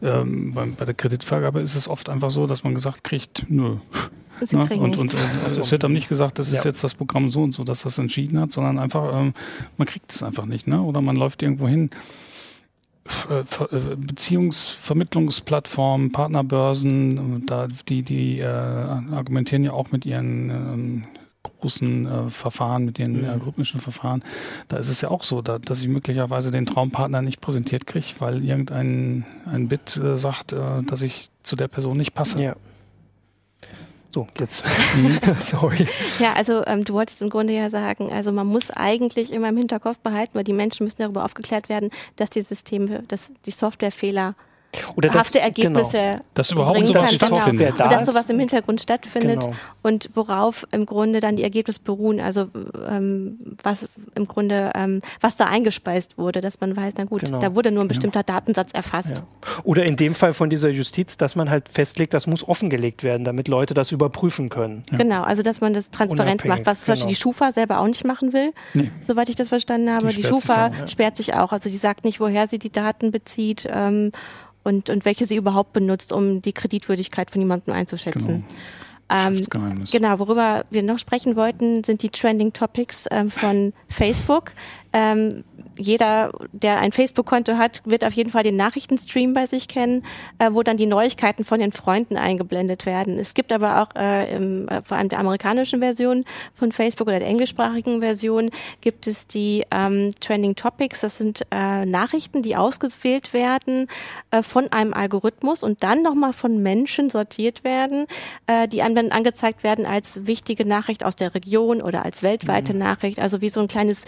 ähm, 0.00 0.52
bei, 0.54 0.64
bei 0.66 0.84
der 0.84 0.94
Kreditvergabe 0.94 1.60
ist 1.60 1.74
es 1.74 1.88
oft 1.88 2.08
einfach 2.08 2.30
so, 2.30 2.46
dass 2.46 2.62
man 2.62 2.72
gesagt 2.72 3.02
kriegt, 3.02 3.46
nö. 3.48 3.78
Sie 4.42 4.56
ne? 4.56 4.64
und, 4.64 4.96
und, 4.96 5.14
und 5.14 5.16
also 5.44 5.60
es 5.60 5.70
wird 5.70 5.84
dann 5.84 5.92
nicht 5.92 6.08
gesagt, 6.08 6.38
das 6.38 6.48
ist 6.48 6.64
ja. 6.64 6.70
jetzt 6.70 6.84
das 6.84 6.94
Programm 6.94 7.30
so 7.30 7.42
und 7.42 7.52
so, 7.52 7.64
dass 7.64 7.82
das 7.82 7.98
entschieden 7.98 8.40
hat, 8.40 8.52
sondern 8.52 8.78
einfach, 8.78 9.20
ähm, 9.20 9.34
man 9.76 9.86
kriegt 9.86 10.12
es 10.12 10.22
einfach 10.22 10.46
nicht, 10.46 10.66
ne? 10.66 10.82
Oder 10.82 11.00
man 11.00 11.16
läuft 11.16 11.42
irgendwo 11.42 11.68
hin. 11.68 11.90
Äh, 13.28 13.40
äh, 13.40 13.44
Beziehungsvermittlungsplattformen, 13.96 16.12
Partnerbörsen, 16.12 17.44
da 17.46 17.68
die, 17.88 18.02
die 18.02 18.40
äh, 18.40 18.46
argumentieren 18.46 19.64
ja 19.64 19.72
auch 19.72 19.92
mit 19.92 20.06
ihren 20.06 20.50
ähm, 20.50 21.04
großen 21.42 22.06
äh, 22.06 22.30
Verfahren, 22.30 22.86
mit 22.86 22.98
ihren 22.98 23.20
mhm. 23.22 23.28
algorithmischen 23.28 23.80
Verfahren. 23.80 24.24
Da 24.68 24.78
ist 24.78 24.88
es 24.88 25.02
ja 25.02 25.10
auch 25.10 25.22
so, 25.22 25.42
da, 25.42 25.58
dass 25.58 25.82
ich 25.82 25.88
möglicherweise 25.88 26.50
den 26.50 26.64
Traumpartner 26.66 27.20
nicht 27.20 27.42
präsentiert 27.42 27.86
kriege, 27.86 28.06
weil 28.20 28.42
irgendein 28.42 29.26
ein 29.44 29.68
Bit 29.68 29.96
äh, 29.96 30.16
sagt, 30.16 30.54
äh, 30.54 30.82
dass 30.82 31.02
ich 31.02 31.28
zu 31.42 31.56
der 31.56 31.68
Person 31.68 31.98
nicht 31.98 32.14
passe. 32.14 32.42
Ja. 32.42 32.56
So, 34.14 34.28
jetzt. 34.38 34.62
Sorry. 35.40 35.88
Ja, 36.20 36.34
also 36.34 36.64
ähm, 36.66 36.84
du 36.84 36.94
wolltest 36.94 37.20
im 37.20 37.30
Grunde 37.30 37.52
ja 37.52 37.68
sagen, 37.68 38.12
also 38.12 38.30
man 38.30 38.46
muss 38.46 38.70
eigentlich 38.70 39.32
immer 39.32 39.48
im 39.48 39.56
Hinterkopf 39.56 39.98
behalten, 39.98 40.34
weil 40.34 40.44
die 40.44 40.52
Menschen 40.52 40.84
müssen 40.84 41.02
darüber 41.02 41.24
aufgeklärt 41.24 41.68
werden, 41.68 41.90
dass 42.14 42.30
die 42.30 42.42
Systeme, 42.42 43.02
dass 43.08 43.32
die 43.44 43.50
Softwarefehler 43.50 44.36
oder 44.96 45.08
das, 45.08 45.18
hafte 45.18 45.40
Ergebnisse 45.40 45.92
genau. 45.92 46.20
dass 46.34 46.50
überhaupt 46.50 46.86
sowas 46.86 47.18
kann. 47.18 47.30
Software 47.30 47.72
genau. 47.72 47.88
dass 47.88 48.06
sowas 48.06 48.28
im 48.28 48.38
Hintergrund 48.38 48.80
stattfindet 48.80 49.40
genau. 49.40 49.54
und 49.82 50.10
worauf 50.14 50.66
im 50.70 50.86
Grunde 50.86 51.20
dann 51.20 51.36
die 51.36 51.42
Ergebnisse 51.42 51.80
beruhen, 51.80 52.20
also 52.20 52.48
ähm, 52.88 53.38
was 53.62 53.88
im 54.14 54.26
Grunde 54.26 54.72
ähm, 54.74 55.00
was 55.20 55.36
da 55.36 55.46
eingespeist 55.46 56.18
wurde, 56.18 56.40
dass 56.40 56.60
man 56.60 56.76
weiß, 56.76 56.94
na 56.98 57.04
gut, 57.04 57.24
genau. 57.24 57.38
da 57.38 57.54
wurde 57.54 57.70
nur 57.70 57.84
ein 57.84 57.88
bestimmter 57.88 58.20
ja. 58.20 58.24
Datensatz 58.24 58.72
erfasst. 58.72 59.18
Ja. 59.18 59.24
Oder 59.64 59.84
in 59.84 59.96
dem 59.96 60.14
Fall 60.14 60.32
von 60.32 60.50
dieser 60.50 60.68
Justiz, 60.68 61.16
dass 61.16 61.36
man 61.36 61.50
halt 61.50 61.68
festlegt, 61.68 62.14
das 62.14 62.26
muss 62.26 62.46
offengelegt 62.46 63.02
werden, 63.02 63.24
damit 63.24 63.48
Leute 63.48 63.74
das 63.74 63.92
überprüfen 63.92 64.48
können. 64.48 64.82
Ja. 64.90 64.98
Genau, 64.98 65.22
also 65.22 65.42
dass 65.42 65.60
man 65.60 65.74
das 65.74 65.90
transparent 65.90 66.44
Unabhängig, 66.44 66.58
macht, 66.58 66.66
was 66.66 66.84
zum 66.84 66.92
Beispiel 66.92 67.06
genau. 67.06 67.08
die 67.08 67.20
Schufa 67.20 67.52
selber 67.52 67.78
auch 67.78 67.86
nicht 67.86 68.04
machen 68.04 68.32
will, 68.32 68.52
nee. 68.74 68.90
soweit 69.00 69.28
ich 69.28 69.36
das 69.36 69.48
verstanden 69.48 69.90
habe. 69.90 70.08
Die, 70.08 70.16
die 70.16 70.24
Schufa 70.24 70.68
sich 70.68 70.78
dann, 70.78 70.88
sperrt 70.88 71.16
sich 71.16 71.34
auch, 71.34 71.52
also 71.52 71.68
die 71.68 71.76
sagt 71.76 72.04
nicht, 72.04 72.20
woher 72.20 72.46
sie 72.46 72.58
die 72.58 72.70
Daten 72.70 73.10
bezieht. 73.10 73.66
Ähm, 73.70 74.12
und, 74.64 74.90
und 74.90 75.04
welche 75.04 75.26
sie 75.26 75.36
überhaupt 75.36 75.72
benutzt, 75.72 76.12
um 76.12 76.42
die 76.42 76.52
Kreditwürdigkeit 76.52 77.30
von 77.30 77.40
jemandem 77.40 77.74
einzuschätzen. 77.74 78.44
Genau. 78.48 78.58
Ähm, 79.10 79.42
genau, 79.92 80.18
worüber 80.18 80.64
wir 80.70 80.82
noch 80.82 80.98
sprechen 80.98 81.36
wollten, 81.36 81.84
sind 81.84 82.02
die 82.02 82.08
Trending 82.08 82.52
Topics 82.52 83.06
ähm, 83.10 83.30
von 83.30 83.74
Facebook. 83.88 84.52
Ähm, 84.94 85.44
jeder, 85.76 86.30
der 86.52 86.78
ein 86.78 86.92
Facebook-Konto 86.92 87.56
hat, 87.56 87.82
wird 87.84 88.04
auf 88.04 88.12
jeden 88.12 88.30
Fall 88.30 88.44
den 88.44 88.56
Nachrichtenstream 88.56 89.34
bei 89.34 89.46
sich 89.46 89.68
kennen, 89.68 90.04
äh, 90.38 90.50
wo 90.52 90.62
dann 90.62 90.76
die 90.76 90.86
Neuigkeiten 90.86 91.44
von 91.44 91.58
den 91.58 91.72
Freunden 91.72 92.16
eingeblendet 92.16 92.86
werden. 92.86 93.18
Es 93.18 93.34
gibt 93.34 93.52
aber 93.52 93.82
auch 93.82 93.88
äh, 93.96 94.34
im, 94.34 94.68
äh, 94.68 94.82
vor 94.82 94.96
allem 94.96 95.08
der 95.08 95.18
amerikanischen 95.18 95.80
Version 95.80 96.24
von 96.54 96.72
Facebook 96.72 97.08
oder 97.08 97.18
der 97.18 97.28
englischsprachigen 97.28 98.00
Version 98.00 98.50
gibt 98.80 99.06
es 99.06 99.26
die 99.26 99.64
ähm, 99.70 100.12
Trending 100.20 100.54
Topics. 100.54 101.00
Das 101.00 101.18
sind 101.18 101.44
äh, 101.50 101.84
Nachrichten, 101.84 102.42
die 102.42 102.56
ausgewählt 102.56 103.32
werden 103.32 103.88
äh, 104.30 104.42
von 104.42 104.70
einem 104.72 104.94
Algorithmus 104.94 105.62
und 105.62 105.82
dann 105.82 106.02
nochmal 106.02 106.32
von 106.32 106.62
Menschen 106.62 107.10
sortiert 107.10 107.64
werden, 107.64 108.06
äh, 108.46 108.68
die 108.68 108.82
einem 108.82 108.94
dann 108.94 109.12
angezeigt 109.12 109.64
werden 109.64 109.86
als 109.86 110.26
wichtige 110.26 110.64
Nachricht 110.64 111.04
aus 111.04 111.16
der 111.16 111.34
Region 111.34 111.82
oder 111.82 112.04
als 112.04 112.22
weltweite 112.22 112.72
mhm. 112.72 112.78
Nachricht, 112.78 113.18
also 113.18 113.40
wie 113.40 113.48
so 113.48 113.60
ein 113.60 113.68
kleines 113.68 114.04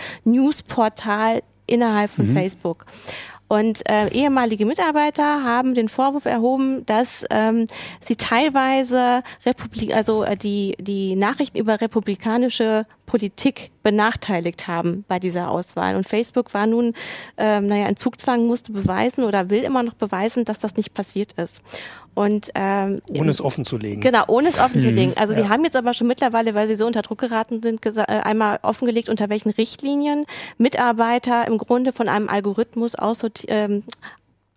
Newsportal 0.77 1.43
innerhalb 1.67 2.11
von 2.11 2.29
mhm. 2.29 2.35
Facebook. 2.35 2.87
Und 3.49 3.89
äh, 3.89 4.09
ehemalige 4.09 4.67
Mitarbeiter 4.67 5.45
haben 5.45 5.75
den 5.75 5.89
Vorwurf 5.89 6.25
erhoben, 6.25 6.85
dass 6.85 7.25
ähm, 7.31 7.69
sie 8.01 8.17
teilweise 8.17 9.23
Republik 9.45 9.95
also 9.95 10.25
äh, 10.25 10.37
die, 10.37 10.75
die 10.81 11.15
Nachrichten 11.15 11.57
über 11.57 11.81
republikanische 11.81 12.87
Politik 13.07 13.71
benachteiligt 13.85 14.67
haben 14.67 15.05
bei 15.07 15.21
dieser 15.21 15.49
Auswahl. 15.49 15.95
Und 15.95 16.09
Facebook 16.09 16.55
war 16.55 16.67
nun, 16.67 16.93
ähm, 17.37 17.67
naja, 17.67 17.87
in 17.87 17.97
Zugzwang, 17.97 18.47
musste 18.47 18.73
beweisen 18.73 19.23
oder 19.23 19.49
will 19.49 19.63
immer 19.63 19.85
noch 19.85 19.95
beweisen, 19.95 20.45
dass 20.45 20.59
das 20.59 20.77
nicht 20.77 20.93
passiert 20.93 21.33
ist. 21.35 21.63
Und, 22.17 22.51
ähm, 22.55 23.03
ohne 23.11 23.31
es 23.31 23.43
offen 23.43 23.67
zu 23.67 23.77
legen. 23.77 24.01
Genau, 24.01 24.25
ohne 24.27 24.49
es 24.49 24.59
offen 24.59 24.79
mhm. 24.79 24.85
zu 24.85 24.89
legen. 24.89 25.13
Also 25.17 25.35
ja. 25.35 25.43
die 25.43 25.49
haben 25.51 25.63
jetzt 25.65 25.77
aber 25.77 25.93
schon 25.93 26.07
mittlerweile, 26.07 26.55
weil 26.55 26.67
sie 26.67 26.75
so 26.75 26.87
unter 26.87 27.03
Druck 27.03 27.19
geraten 27.19 27.61
sind, 27.61 27.85
äh, 27.85 28.01
einmal 28.07 28.59
offengelegt, 28.63 29.11
unter 29.11 29.29
welchen 29.29 29.51
Richtlinien 29.51 30.25
Mitarbeiter 30.57 31.47
im 31.47 31.59
Grunde 31.59 31.93
von 31.93 32.09
einem 32.09 32.31
Algorithmus 32.31 32.95
ähm, 33.49 33.83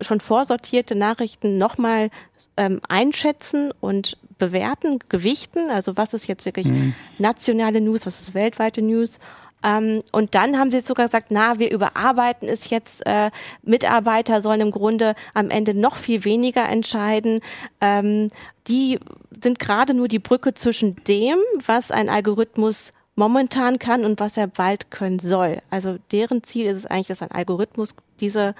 schon 0.00 0.20
vorsortierte 0.20 0.94
Nachrichten 0.94 1.58
nochmal 1.58 2.08
ähm, 2.56 2.80
einschätzen 2.88 3.74
und 3.78 4.16
bewerten, 4.38 4.98
gewichten. 5.10 5.68
Also 5.70 5.98
was 5.98 6.14
ist 6.14 6.26
jetzt 6.28 6.46
wirklich 6.46 6.68
mhm. 6.68 6.94
nationale 7.18 7.82
News, 7.82 8.06
was 8.06 8.22
ist 8.22 8.32
weltweite 8.32 8.80
News 8.80 9.18
ähm, 9.62 10.02
und 10.12 10.34
dann 10.34 10.58
haben 10.58 10.70
sie 10.70 10.80
sogar 10.80 11.06
gesagt, 11.06 11.26
na, 11.30 11.58
wir 11.58 11.70
überarbeiten 11.70 12.48
es 12.48 12.70
jetzt. 12.70 13.04
Äh, 13.06 13.30
Mitarbeiter 13.62 14.40
sollen 14.40 14.60
im 14.60 14.70
Grunde 14.70 15.14
am 15.34 15.50
Ende 15.50 15.74
noch 15.74 15.96
viel 15.96 16.24
weniger 16.24 16.68
entscheiden. 16.68 17.40
Ähm, 17.80 18.30
die 18.68 18.98
sind 19.42 19.58
gerade 19.58 19.94
nur 19.94 20.08
die 20.08 20.18
Brücke 20.18 20.54
zwischen 20.54 20.96
dem, 21.04 21.36
was 21.64 21.90
ein 21.90 22.08
Algorithmus 22.08 22.92
momentan 23.16 23.78
kann 23.78 24.04
und 24.04 24.20
was 24.20 24.36
er 24.36 24.46
bald 24.46 24.90
können 24.90 25.18
soll. 25.18 25.58
Also 25.68 25.98
deren 26.12 26.42
Ziel 26.42 26.66
ist 26.66 26.78
es 26.78 26.86
eigentlich, 26.86 27.08
dass 27.08 27.22
ein 27.22 27.30
Algorithmus 27.30 27.94
diese 28.20 28.54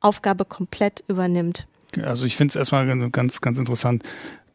Aufgabe 0.00 0.44
komplett 0.44 1.02
übernimmt. 1.08 1.66
Also 2.02 2.26
ich 2.26 2.36
finde 2.36 2.52
es 2.52 2.56
erstmal 2.56 3.10
ganz, 3.10 3.40
ganz 3.40 3.58
interessant, 3.58 4.02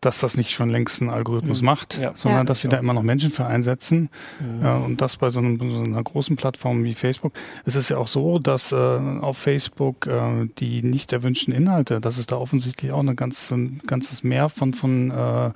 dass 0.02 0.20
das 0.20 0.38
nicht 0.38 0.52
schon 0.52 0.70
längst 0.70 1.02
ein 1.02 1.10
Algorithmus 1.10 1.62
mhm. 1.62 1.66
macht, 1.66 1.98
ja. 1.98 2.12
sondern 2.16 2.42
ja. 2.42 2.46
dass 2.46 2.62
sie 2.62 2.68
da 2.68 2.78
immer 2.78 2.94
noch 2.94 3.04
Menschen 3.04 3.32
für 3.32 3.46
einsetzen. 3.46 4.10
Mhm. 4.40 4.66
Äh, 4.66 4.70
und 4.86 5.02
das 5.02 5.18
bei 5.18 5.30
so, 5.30 5.40
einem, 5.40 5.58
so, 5.60 5.84
einer 5.84 6.04
großen 6.04 6.36
Plattform 6.36 6.84
wie 6.84 6.94
Facebook. 6.94 7.34
Es 7.66 7.76
ist 7.76 7.90
ja 7.90 7.98
auch 7.98 8.08
so, 8.08 8.40
dass 8.40 8.72
äh, 8.72 8.76
auf 8.76 9.38
Facebook 9.38 10.08
äh, 10.08 10.48
die 10.58 10.84
nicht 10.84 11.14
erwünschten 11.14 11.54
Inhalte, 11.54 12.00
dass 12.02 12.18
es 12.18 12.28
da 12.28 12.38
offensichtlich 12.38 12.92
auch 12.92 13.00
eine 13.00 13.16
ganz, 13.16 13.52
ein 13.52 13.82
ganzes 13.88 14.24
Meer 14.24 14.50
von, 14.50 14.74
von 14.74 15.12
äh, 15.12 15.52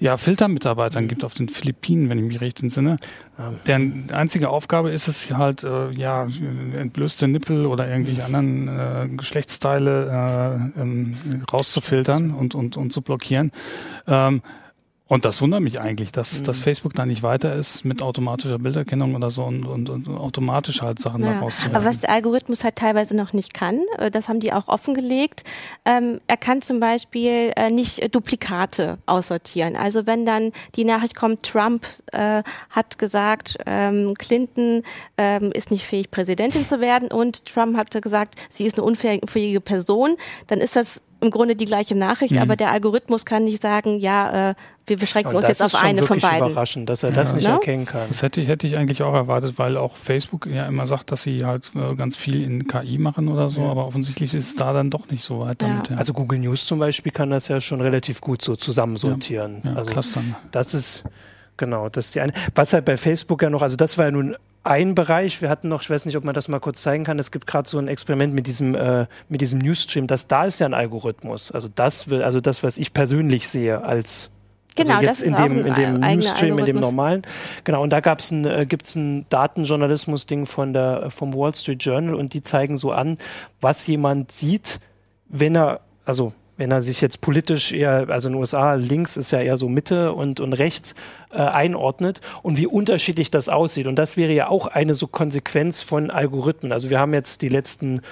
ja, 0.00 0.16
Filtermitarbeitern 0.16 1.08
gibt 1.08 1.24
auf 1.24 1.34
den 1.34 1.50
Philippinen, 1.50 2.08
wenn 2.08 2.18
ich 2.18 2.24
mich 2.24 2.40
recht 2.40 2.62
entsinne. 2.62 2.96
Deren 3.66 4.06
einzige 4.10 4.48
Aufgabe 4.48 4.90
ist 4.90 5.08
es 5.08 5.30
halt, 5.30 5.62
äh, 5.62 5.90
ja, 5.90 6.26
entblößte 6.74 7.28
Nippel 7.28 7.66
oder 7.66 7.86
irgendwelche 7.86 8.24
anderen 8.24 8.68
äh, 8.68 9.08
Geschlechtsteile 9.14 10.70
äh, 10.76 10.80
ähm, 10.80 11.16
rauszufiltern 11.52 12.30
und, 12.30 12.54
und, 12.54 12.78
und 12.78 12.92
zu 12.92 13.02
blockieren. 13.02 13.52
Ähm, 14.06 14.40
und 15.10 15.24
das 15.24 15.42
wundert 15.42 15.60
mich 15.60 15.80
eigentlich, 15.80 16.12
dass, 16.12 16.38
mhm. 16.38 16.44
dass 16.44 16.60
Facebook 16.60 16.94
da 16.94 17.04
nicht 17.04 17.24
weiter 17.24 17.56
ist 17.56 17.84
mit 17.84 18.00
automatischer 18.00 18.60
Bilderkennung 18.60 19.16
oder 19.16 19.32
so 19.32 19.42
und, 19.42 19.66
und, 19.66 19.90
und 19.90 20.06
automatisch 20.06 20.82
halt 20.82 21.00
Sachen 21.00 21.24
ja. 21.24 21.34
daraus 21.34 21.66
Aber 21.66 21.84
was 21.84 21.98
der 21.98 22.10
Algorithmus 22.10 22.62
halt 22.62 22.76
teilweise 22.76 23.16
noch 23.16 23.32
nicht 23.32 23.52
kann, 23.52 23.80
äh, 23.98 24.12
das 24.12 24.28
haben 24.28 24.38
die 24.38 24.52
auch 24.52 24.68
offengelegt, 24.68 25.42
ähm, 25.84 26.20
er 26.28 26.36
kann 26.36 26.62
zum 26.62 26.78
Beispiel 26.78 27.52
äh, 27.56 27.70
nicht 27.70 28.14
Duplikate 28.14 28.98
aussortieren. 29.06 29.74
Also 29.74 30.06
wenn 30.06 30.24
dann 30.24 30.52
die 30.76 30.84
Nachricht 30.84 31.16
kommt, 31.16 31.42
Trump 31.42 31.88
äh, 32.12 32.44
hat 32.70 33.00
gesagt, 33.00 33.58
ähm, 33.66 34.14
Clinton 34.16 34.84
ähm, 35.18 35.50
ist 35.50 35.72
nicht 35.72 35.86
fähig, 35.86 36.12
Präsidentin 36.12 36.64
zu 36.64 36.80
werden 36.80 37.10
und 37.10 37.46
Trump 37.46 37.76
hatte 37.76 38.00
gesagt, 38.00 38.36
sie 38.48 38.64
ist 38.64 38.78
eine 38.78 38.84
unfähige 38.84 39.60
Person, 39.60 40.16
dann 40.46 40.60
ist 40.60 40.76
das 40.76 41.02
im 41.20 41.30
Grunde 41.30 41.56
die 41.56 41.64
gleiche 41.64 41.94
Nachricht, 41.96 42.34
mhm. 42.34 42.40
aber 42.40 42.56
der 42.56 42.70
Algorithmus 42.72 43.24
kann 43.24 43.44
nicht 43.44 43.62
sagen, 43.62 43.98
ja, 43.98 44.50
äh, 44.50 44.54
wir 44.86 44.96
beschränken 44.96 45.34
uns 45.34 45.46
jetzt 45.46 45.62
auf 45.62 45.74
eine 45.74 46.02
von 46.02 46.18
beiden. 46.18 46.38
Das 46.38 46.48
ist 46.48 46.52
überraschend, 46.52 46.88
dass 46.88 47.02
er 47.02 47.10
ja. 47.10 47.14
das 47.14 47.34
nicht 47.34 47.44
no? 47.44 47.50
Ne? 47.50 47.54
erkennen 47.56 47.86
kann. 47.86 48.08
Das 48.08 48.22
hätte 48.22 48.40
ich, 48.40 48.48
hätte 48.48 48.66
ich 48.66 48.76
eigentlich 48.76 49.02
auch 49.02 49.14
erwartet, 49.14 49.58
weil 49.58 49.76
auch 49.76 49.96
Facebook 49.96 50.46
ja 50.46 50.66
immer 50.66 50.86
sagt, 50.86 51.12
dass 51.12 51.22
sie 51.22 51.44
halt 51.44 51.70
äh, 51.74 51.94
ganz 51.94 52.16
viel 52.16 52.42
in 52.42 52.66
KI 52.66 52.98
machen 52.98 53.28
oder 53.28 53.48
so, 53.48 53.62
ja. 53.62 53.68
aber 53.68 53.86
offensichtlich 53.86 54.34
ist 54.34 54.48
es 54.48 54.56
da 54.56 54.72
dann 54.72 54.90
doch 54.90 55.08
nicht 55.10 55.24
so 55.24 55.40
weit 55.40 55.62
damit. 55.62 55.90
Ja. 55.90 55.96
Also 55.96 56.12
Google 56.12 56.38
News 56.38 56.66
zum 56.66 56.78
Beispiel 56.78 57.12
kann 57.12 57.30
das 57.30 57.48
ja 57.48 57.60
schon 57.60 57.80
relativ 57.80 58.20
gut 58.20 58.42
so 58.42 58.56
zusammensortieren. 58.56 59.62
Ja, 59.64 59.74
also 59.74 59.90
clustern. 59.90 60.36
Das 60.50 60.74
ist 60.74 61.04
genau, 61.60 61.88
das 61.88 62.06
ist 62.06 62.16
die 62.16 62.20
eine. 62.20 62.32
Was 62.56 62.72
halt 62.72 62.84
bei 62.84 62.96
Facebook 62.96 63.42
ja 63.42 63.50
noch, 63.50 63.62
also 63.62 63.76
das 63.76 63.96
war 63.98 64.06
ja 64.06 64.10
nun 64.10 64.36
ein 64.64 64.94
Bereich. 64.94 65.40
Wir 65.40 65.48
hatten 65.48 65.68
noch, 65.68 65.82
ich 65.82 65.90
weiß 65.90 66.06
nicht, 66.06 66.16
ob 66.16 66.24
man 66.24 66.34
das 66.34 66.48
mal 66.48 66.58
kurz 66.58 66.82
zeigen 66.82 67.04
kann. 67.04 67.18
Es 67.18 67.30
gibt 67.30 67.46
gerade 67.46 67.68
so 67.68 67.78
ein 67.78 67.86
Experiment 67.86 68.34
mit 68.34 68.46
diesem, 68.46 68.74
äh, 68.74 69.06
mit 69.28 69.40
diesem 69.40 69.60
Newsstream. 69.60 70.06
Das 70.06 70.26
da 70.26 70.44
ist 70.44 70.58
ja 70.58 70.66
ein 70.66 70.74
Algorithmus. 70.74 71.52
Also 71.52 71.68
das 71.72 72.08
will, 72.08 72.22
also 72.22 72.40
das, 72.40 72.62
was 72.62 72.78
ich 72.78 72.92
persönlich 72.92 73.48
sehe 73.48 73.82
als 73.82 74.30
also 74.78 74.88
genau, 74.88 74.98
also 74.98 75.08
jetzt 75.08 75.22
in 75.22 75.34
dem, 75.34 75.66
in 75.66 75.74
dem 75.74 76.00
Newsstream, 76.00 76.58
in 76.58 76.64
dem 76.64 76.80
normalen. 76.80 77.22
Genau, 77.64 77.82
und 77.82 77.90
da 77.90 78.00
gab's 78.00 78.30
ein, 78.30 78.46
äh, 78.46 78.66
gibt's 78.66 78.94
ein 78.94 79.26
Datenjournalismus-Ding 79.28 80.46
von 80.46 80.72
der, 80.72 81.10
vom 81.10 81.34
Wall 81.34 81.54
Street 81.54 81.82
Journal 81.82 82.14
und 82.14 82.34
die 82.34 82.42
zeigen 82.42 82.76
so 82.76 82.92
an, 82.92 83.18
was 83.60 83.86
jemand 83.86 84.32
sieht, 84.32 84.80
wenn 85.28 85.56
er, 85.56 85.80
also 86.04 86.32
wenn 86.60 86.70
er 86.70 86.82
sich 86.82 87.00
jetzt 87.00 87.22
politisch 87.22 87.72
eher, 87.72 88.10
also 88.10 88.28
in 88.28 88.34
den 88.34 88.40
USA 88.40 88.74
links 88.74 89.16
ist 89.16 89.30
ja 89.30 89.40
eher 89.40 89.56
so 89.56 89.70
Mitte 89.70 90.12
und, 90.12 90.40
und 90.40 90.52
rechts 90.52 90.94
äh, 91.32 91.38
einordnet 91.38 92.20
und 92.42 92.58
wie 92.58 92.66
unterschiedlich 92.66 93.30
das 93.30 93.48
aussieht. 93.48 93.86
Und 93.86 93.98
das 93.98 94.18
wäre 94.18 94.32
ja 94.32 94.48
auch 94.48 94.66
eine 94.66 94.94
so 94.94 95.06
Konsequenz 95.06 95.80
von 95.80 96.10
Algorithmen. 96.10 96.70
Also 96.70 96.90
wir 96.90 97.00
haben 97.00 97.14
jetzt 97.14 97.40
die 97.40 97.48
letzten 97.48 98.02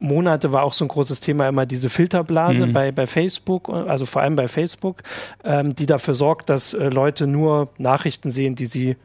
Monate 0.00 0.52
war 0.52 0.64
auch 0.64 0.74
so 0.74 0.84
ein 0.84 0.88
großes 0.88 1.20
Thema 1.20 1.48
immer 1.48 1.64
diese 1.64 1.88
Filterblase 1.88 2.66
mhm. 2.66 2.72
bei, 2.74 2.92
bei 2.92 3.06
Facebook, 3.06 3.70
also 3.70 4.04
vor 4.04 4.20
allem 4.20 4.36
bei 4.36 4.48
Facebook, 4.48 5.02
ähm, 5.42 5.74
die 5.74 5.86
dafür 5.86 6.14
sorgt, 6.14 6.50
dass 6.50 6.74
äh, 6.74 6.90
Leute 6.90 7.26
nur 7.26 7.70
Nachrichten 7.78 8.30
sehen, 8.30 8.54
die 8.54 8.66
sie 8.66 8.96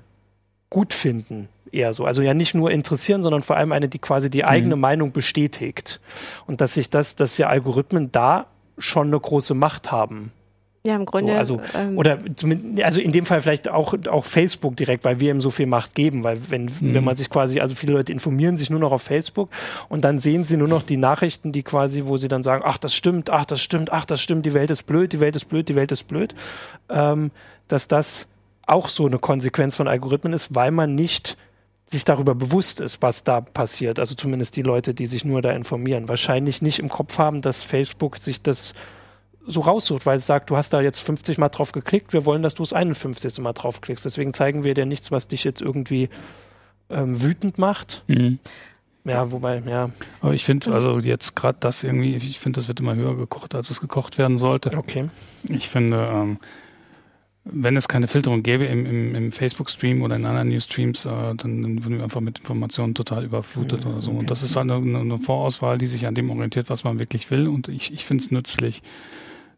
gut 0.69 0.93
finden 0.93 1.47
eher 1.71 1.93
so. 1.93 2.03
Also 2.03 2.21
ja 2.21 2.33
nicht 2.33 2.53
nur 2.53 2.69
interessieren, 2.69 3.23
sondern 3.23 3.43
vor 3.43 3.55
allem 3.55 3.71
eine, 3.71 3.87
die 3.87 3.99
quasi 3.99 4.29
die 4.29 4.43
eigene 4.43 4.75
mhm. 4.75 4.81
Meinung 4.81 5.11
bestätigt. 5.13 6.01
Und 6.47 6.59
dass 6.59 6.73
sich 6.73 6.89
das, 6.89 7.15
dass 7.15 7.37
ja 7.37 7.47
Algorithmen 7.47 8.11
da 8.11 8.47
schon 8.79 9.07
eine 9.07 9.19
große 9.19 9.53
Macht 9.53 9.91
haben. 9.91 10.31
Ja, 10.85 10.95
im 10.95 11.05
Grunde. 11.05 11.33
So, 11.45 11.57
also, 11.57 11.61
ähm, 11.77 11.97
oder 11.97 12.19
also 12.83 13.01
in 13.01 13.11
dem 13.11 13.25
Fall 13.25 13.41
vielleicht 13.41 13.67
auch, 13.67 13.93
auch 14.09 14.23
Facebook 14.23 14.77
direkt, 14.77 15.03
weil 15.03 15.19
wir 15.19 15.31
ihm 15.31 15.41
so 15.41 15.51
viel 15.51 15.65
Macht 15.65 15.93
geben, 15.93 16.23
weil 16.23 16.39
wenn, 16.49 16.65
mhm. 16.65 16.93
wenn 16.93 17.03
man 17.03 17.17
sich 17.17 17.29
quasi, 17.29 17.59
also 17.59 17.75
viele 17.75 17.93
Leute 17.93 18.13
informieren 18.13 18.55
sich 18.55 18.69
nur 18.69 18.79
noch 18.79 18.93
auf 18.93 19.01
Facebook 19.01 19.49
und 19.89 20.05
dann 20.05 20.19
sehen 20.19 20.45
sie 20.45 20.55
nur 20.55 20.69
noch 20.69 20.83
die 20.83 20.95
Nachrichten, 20.95 21.51
die 21.51 21.63
quasi, 21.63 22.05
wo 22.05 22.15
sie 22.15 22.29
dann 22.29 22.43
sagen, 22.43 22.63
ach, 22.65 22.77
das 22.77 22.95
stimmt, 22.95 23.29
ach, 23.29 23.43
das 23.43 23.61
stimmt, 23.61 23.91
ach, 23.91 24.05
das 24.05 24.21
stimmt, 24.21 24.45
die 24.45 24.53
Welt 24.53 24.71
ist 24.71 24.83
blöd, 24.83 25.11
die 25.11 25.19
Welt 25.19 25.35
ist 25.35 25.45
blöd, 25.45 25.67
die 25.67 25.75
Welt 25.75 25.91
ist 25.91 26.07
blöd, 26.07 26.33
ähm, 26.89 27.31
dass 27.67 27.89
das 27.89 28.27
auch 28.65 28.87
so 28.87 29.05
eine 29.05 29.19
Konsequenz 29.19 29.75
von 29.75 29.87
Algorithmen 29.87 30.31
ist, 30.31 30.55
weil 30.55 30.71
man 30.71 30.95
nicht 30.95 31.35
sich 31.91 32.05
darüber 32.05 32.35
bewusst 32.35 32.79
ist, 32.79 33.01
was 33.01 33.23
da 33.23 33.41
passiert. 33.41 33.99
Also 33.99 34.15
zumindest 34.15 34.55
die 34.55 34.61
Leute, 34.61 34.93
die 34.93 35.07
sich 35.07 35.25
nur 35.25 35.41
da 35.41 35.51
informieren. 35.51 36.07
Wahrscheinlich 36.07 36.61
nicht 36.61 36.79
im 36.79 36.89
Kopf 36.89 37.17
haben, 37.17 37.41
dass 37.41 37.61
Facebook 37.61 38.17
sich 38.17 38.41
das 38.41 38.73
so 39.45 39.61
raussucht, 39.61 40.05
weil 40.05 40.17
es 40.17 40.27
sagt, 40.27 40.51
du 40.51 40.57
hast 40.57 40.71
da 40.71 40.81
jetzt 40.81 40.99
50 40.99 41.39
Mal 41.39 41.49
drauf 41.49 41.71
geklickt, 41.71 42.13
wir 42.13 42.25
wollen, 42.25 42.43
dass 42.43 42.53
du 42.53 42.63
es 42.63 42.73
51. 42.73 43.39
Mal 43.39 43.53
draufklickst. 43.53 44.05
Deswegen 44.05 44.33
zeigen 44.33 44.63
wir 44.63 44.75
dir 44.75 44.85
nichts, 44.85 45.11
was 45.11 45.27
dich 45.27 45.43
jetzt 45.43 45.61
irgendwie 45.61 46.09
ähm, 46.89 47.21
wütend 47.21 47.57
macht. 47.57 48.03
Mhm. 48.07 48.39
Ja, 49.05 49.31
wobei, 49.31 49.63
ja. 49.65 49.89
Aber 50.21 50.33
ich 50.33 50.45
finde, 50.45 50.71
also 50.71 50.99
jetzt 50.99 51.35
gerade 51.35 51.57
das 51.59 51.83
irgendwie, 51.83 52.15
ich 52.15 52.39
finde, 52.39 52.59
das 52.59 52.67
wird 52.67 52.79
immer 52.79 52.95
höher 52.95 53.15
gekocht, 53.15 53.55
als 53.55 53.71
es 53.71 53.79
gekocht 53.81 54.17
werden 54.17 54.37
sollte. 54.37 54.77
Okay. 54.77 55.09
Ich 55.47 55.69
finde, 55.69 56.09
ähm, 56.13 56.37
wenn 57.45 57.77
es 57.77 57.87
keine 57.87 58.07
Filterung 58.07 58.43
gäbe 58.43 58.65
im, 58.65 58.85
im, 58.85 59.15
im 59.15 59.31
Facebook-Stream 59.31 60.01
oder 60.01 60.15
in 60.15 60.25
anderen 60.25 60.49
News-Streams, 60.49 61.05
äh, 61.05 61.09
dann, 61.09 61.37
dann, 61.37 61.83
würden 61.83 61.97
wir 61.97 62.03
einfach 62.03 62.21
mit 62.21 62.39
Informationen 62.39 62.93
total 62.95 63.23
überflutet 63.23 63.85
mhm, 63.85 63.91
oder 63.91 64.01
so. 64.01 64.11
Okay. 64.11 64.19
Und 64.19 64.29
das 64.29 64.43
ist 64.43 64.55
halt 64.55 64.69
eine, 64.69 64.99
eine, 64.99 65.19
Vorauswahl, 65.19 65.77
die 65.77 65.87
sich 65.87 66.07
an 66.07 66.15
dem 66.15 66.29
orientiert, 66.29 66.69
was 66.69 66.83
man 66.83 66.99
wirklich 66.99 67.31
will. 67.31 67.47
Und 67.47 67.67
ich, 67.67 67.93
ich 67.93 68.05
finde 68.05 68.23
es 68.23 68.31
nützlich. 68.31 68.81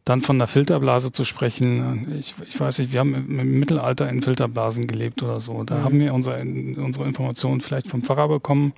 Dann 0.05 0.21
von 0.21 0.39
der 0.39 0.47
Filterblase 0.47 1.11
zu 1.11 1.25
sprechen, 1.25 2.15
ich, 2.19 2.33
ich 2.49 2.59
weiß 2.59 2.79
nicht, 2.79 2.91
wir 2.91 3.01
haben 3.01 3.13
im 3.13 3.59
Mittelalter 3.59 4.09
in 4.09 4.21
Filterblasen 4.21 4.87
gelebt 4.87 5.21
oder 5.21 5.39
so. 5.41 5.63
Da 5.63 5.79
mhm. 5.79 5.83
haben 5.83 5.99
wir 5.99 6.13
unsere, 6.13 6.39
unsere 6.41 7.05
Informationen 7.05 7.61
vielleicht 7.61 7.87
vom 7.87 8.01
Pfarrer 8.01 8.27
bekommen, 8.27 8.73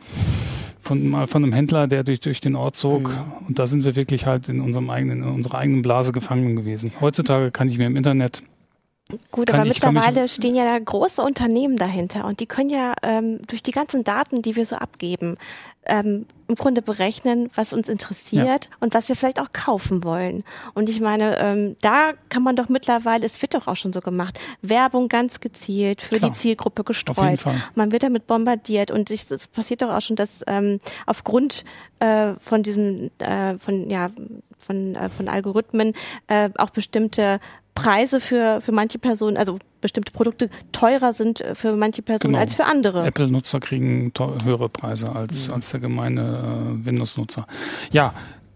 von, 0.82 1.08
mal 1.08 1.28
von 1.28 1.44
einem 1.44 1.54
Händler, 1.54 1.88
der 1.88 2.04
durch, 2.04 2.20
durch 2.20 2.42
den 2.42 2.56
Ort 2.56 2.76
zog. 2.76 3.10
Mhm. 3.10 3.48
Und 3.48 3.60
da 3.60 3.68
sind 3.68 3.86
wir 3.86 3.96
wirklich 3.96 4.26
halt 4.26 4.50
in 4.50 4.60
unserem 4.60 4.90
eigenen, 4.90 5.24
in 5.24 5.30
unserer 5.30 5.60
eigenen 5.60 5.82
Blase 5.82 6.12
gefangen 6.12 6.58
gewesen. 6.58 6.92
Heutzutage 7.00 7.52
kann 7.52 7.70
ich 7.70 7.78
mir 7.78 7.88
im 7.88 7.96
Internet 7.96 8.44
Gut, 9.32 9.52
aber 9.52 9.66
mittlerweile 9.66 10.28
stehen 10.28 10.56
ja 10.56 10.78
große 10.78 11.22
Unternehmen 11.22 11.78
dahinter 11.78 12.26
und 12.26 12.40
die 12.40 12.46
können 12.46 12.70
ja 12.70 12.94
ähm, 13.02 13.42
durch 13.48 13.64
die 13.64 13.72
ganzen 13.72 14.04
Daten, 14.04 14.42
die 14.42 14.56
wir 14.56 14.66
so 14.66 14.76
abgeben, 14.76 15.38
ähm, 15.86 16.26
im 16.48 16.56
Grunde 16.56 16.82
berechnen, 16.82 17.50
was 17.56 17.74
uns 17.74 17.90
interessiert 17.90 18.66
ja. 18.66 18.78
und 18.80 18.94
was 18.94 19.10
wir 19.10 19.16
vielleicht 19.16 19.40
auch 19.40 19.52
kaufen 19.54 20.04
wollen. 20.04 20.44
Und 20.74 20.90
ich 20.90 21.00
meine, 21.00 21.38
ähm, 21.40 21.76
da 21.82 22.14
kann 22.30 22.44
man 22.44 22.56
doch 22.56 22.70
mittlerweile, 22.70 23.26
es 23.26 23.42
wird 23.42 23.56
doch 23.56 23.68
auch 23.68 23.76
schon 23.76 23.94
so 23.94 24.02
gemacht, 24.02 24.40
Werbung 24.62 25.10
ganz 25.10 25.40
gezielt 25.40 26.02
für 26.02 26.18
Klar. 26.18 26.32
die 26.32 26.38
Zielgruppe 26.38 26.84
gestreut. 26.84 27.44
Man 27.76 27.92
wird 27.92 28.04
damit 28.04 28.28
bombardiert 28.28 28.92
und 28.92 29.10
es 29.10 29.48
passiert 29.48 29.82
doch 29.82 29.90
auch 29.90 30.02
schon, 30.02 30.16
dass 30.16 30.44
ähm, 30.48 30.80
aufgrund 31.06 31.66
äh, 32.00 32.34
von 32.40 32.64
diesen, 32.64 33.12
äh, 33.20 33.58
von 33.58 33.90
ja, 33.90 34.10
von, 34.60 34.96
äh, 34.96 35.10
von 35.10 35.28
Algorithmen 35.28 35.94
äh, 36.28 36.50
auch 36.58 36.70
bestimmte 36.70 37.40
Preise 37.76 38.20
für, 38.20 38.62
für 38.62 38.72
manche 38.72 39.00
Personen, 39.00 39.38
also 39.38 39.60
bestimmte 39.82 40.12
Produkte 40.12 40.50
teurer 40.72 41.14
sind 41.14 41.42
äh, 41.42 41.56
für 41.56 41.76
manche 41.76 42.02
Personen 42.02 42.34
genau. 42.34 42.42
als 42.42 42.54
für 42.54 42.66
andere. 42.66 43.06
Apple-Nutzer 43.06 43.60
kriegen 43.60 44.12
höhere 44.44 44.70
Preise 44.70 45.14
als, 45.14 45.48
mhm. 45.48 45.54
als 45.56 45.72
der 45.72 45.80
gemeine 45.80 46.22
äh, 46.82 46.86
Windows-Nutzer. 46.86 47.48
Ja, 47.92 48.14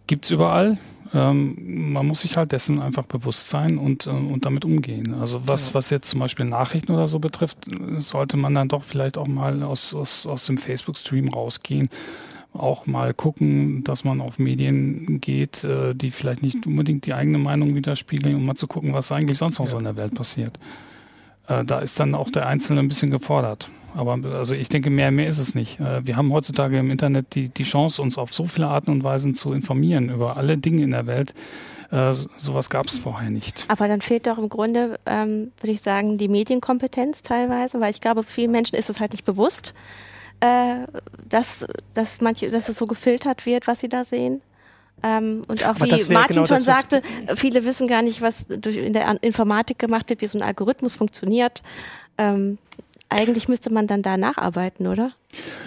gibt's 0.07 0.31
überall. 0.31 0.77
Ähm, 1.13 1.91
man 1.93 2.05
muss 2.05 2.21
sich 2.21 2.35
halt 2.37 2.51
dessen 2.51 2.81
einfach 2.81 3.03
bewusst 3.03 3.49
sein 3.49 3.77
und, 3.77 4.07
äh, 4.07 4.09
und 4.09 4.45
damit 4.45 4.65
umgehen. 4.65 5.13
Also 5.13 5.41
was, 5.45 5.73
was 5.73 5.89
jetzt 5.89 6.09
zum 6.09 6.19
Beispiel 6.19 6.45
Nachrichten 6.45 6.91
oder 6.91 7.07
so 7.07 7.19
betrifft, 7.19 7.57
sollte 7.97 8.37
man 8.37 8.53
dann 8.53 8.67
doch 8.67 8.83
vielleicht 8.83 9.17
auch 9.17 9.27
mal 9.27 9.63
aus, 9.63 9.93
aus, 9.93 10.27
aus 10.27 10.45
dem 10.45 10.57
Facebook-Stream 10.57 11.29
rausgehen 11.29 11.89
auch 12.57 12.85
mal 12.85 13.13
gucken, 13.13 13.83
dass 13.83 14.03
man 14.03 14.21
auf 14.21 14.39
Medien 14.39 15.19
geht, 15.21 15.63
äh, 15.63 15.93
die 15.93 16.11
vielleicht 16.11 16.41
nicht 16.41 16.65
unbedingt 16.67 17.05
die 17.05 17.13
eigene 17.13 17.37
Meinung 17.37 17.75
widerspiegeln, 17.75 18.35
um 18.35 18.45
mal 18.45 18.55
zu 18.55 18.67
gucken, 18.67 18.93
was 18.93 19.11
eigentlich 19.11 19.37
sonst 19.37 19.59
noch 19.59 19.65
ja. 19.65 19.71
so 19.71 19.77
in 19.77 19.85
der 19.85 19.95
Welt 19.95 20.13
passiert. 20.13 20.59
Äh, 21.47 21.63
da 21.65 21.79
ist 21.79 21.99
dann 21.99 22.15
auch 22.15 22.29
der 22.29 22.47
Einzelne 22.47 22.81
ein 22.81 22.87
bisschen 22.87 23.11
gefordert. 23.11 23.69
Aber 23.95 24.19
also 24.31 24.53
ich 24.53 24.69
denke, 24.69 24.89
mehr, 24.89 25.11
mehr 25.11 25.27
ist 25.27 25.39
es 25.39 25.55
nicht. 25.55 25.79
Äh, 25.79 26.05
wir 26.05 26.17
haben 26.17 26.31
heutzutage 26.31 26.77
im 26.77 26.91
Internet 26.91 27.33
die, 27.35 27.49
die 27.49 27.63
Chance, 27.63 28.01
uns 28.01 28.17
auf 28.17 28.33
so 28.33 28.45
viele 28.45 28.67
Arten 28.67 28.91
und 28.91 29.03
Weisen 29.03 29.35
zu 29.35 29.53
informieren 29.53 30.09
über 30.09 30.37
alle 30.37 30.57
Dinge 30.57 30.83
in 30.83 30.91
der 30.91 31.07
Welt. 31.07 31.33
Äh, 31.89 32.13
sowas 32.13 32.69
gab 32.69 32.87
es 32.87 32.99
vorher 32.99 33.29
nicht. 33.29 33.65
Aber 33.69 33.87
dann 33.87 34.01
fehlt 34.01 34.27
doch 34.27 34.37
im 34.37 34.49
Grunde, 34.49 34.99
ähm, 35.05 35.51
würde 35.59 35.71
ich 35.71 35.81
sagen, 35.81 36.17
die 36.17 36.27
Medienkompetenz 36.27 37.23
teilweise, 37.23 37.79
weil 37.79 37.91
ich 37.91 38.01
glaube, 38.01 38.23
vielen 38.23 38.51
Menschen 38.51 38.75
ist 38.75 38.89
es 38.89 38.99
halt 38.99 39.13
nicht 39.13 39.25
bewusst 39.25 39.73
äh, 40.39 40.85
dass, 41.27 41.65
dass, 41.93 42.21
manche, 42.21 42.49
dass 42.49 42.69
es 42.69 42.77
so 42.77 42.87
gefiltert 42.87 43.45
wird, 43.45 43.67
was 43.67 43.79
sie 43.79 43.89
da 43.89 44.03
sehen. 44.03 44.41
Ähm, 45.03 45.43
und 45.47 45.65
auch 45.65 45.75
wie 45.75 46.13
Martin 46.13 46.37
genau 46.37 46.45
schon 46.45 46.57
das, 46.57 46.63
sagte, 46.63 47.01
viele 47.35 47.65
wissen 47.65 47.87
gar 47.87 48.01
nicht, 48.01 48.21
was 48.21 48.47
durch 48.47 48.77
in 48.77 48.93
der 48.93 49.21
Informatik 49.23 49.77
gemacht 49.77 50.09
wird, 50.09 50.21
wie 50.21 50.27
so 50.27 50.39
ein 50.39 50.41
Algorithmus 50.41 50.95
funktioniert. 50.95 51.61
Ähm, 52.17 52.57
eigentlich 53.09 53.47
müsste 53.47 53.71
man 53.71 53.87
dann 53.87 54.01
da 54.01 54.17
nacharbeiten, 54.17 54.87
oder? 54.87 55.11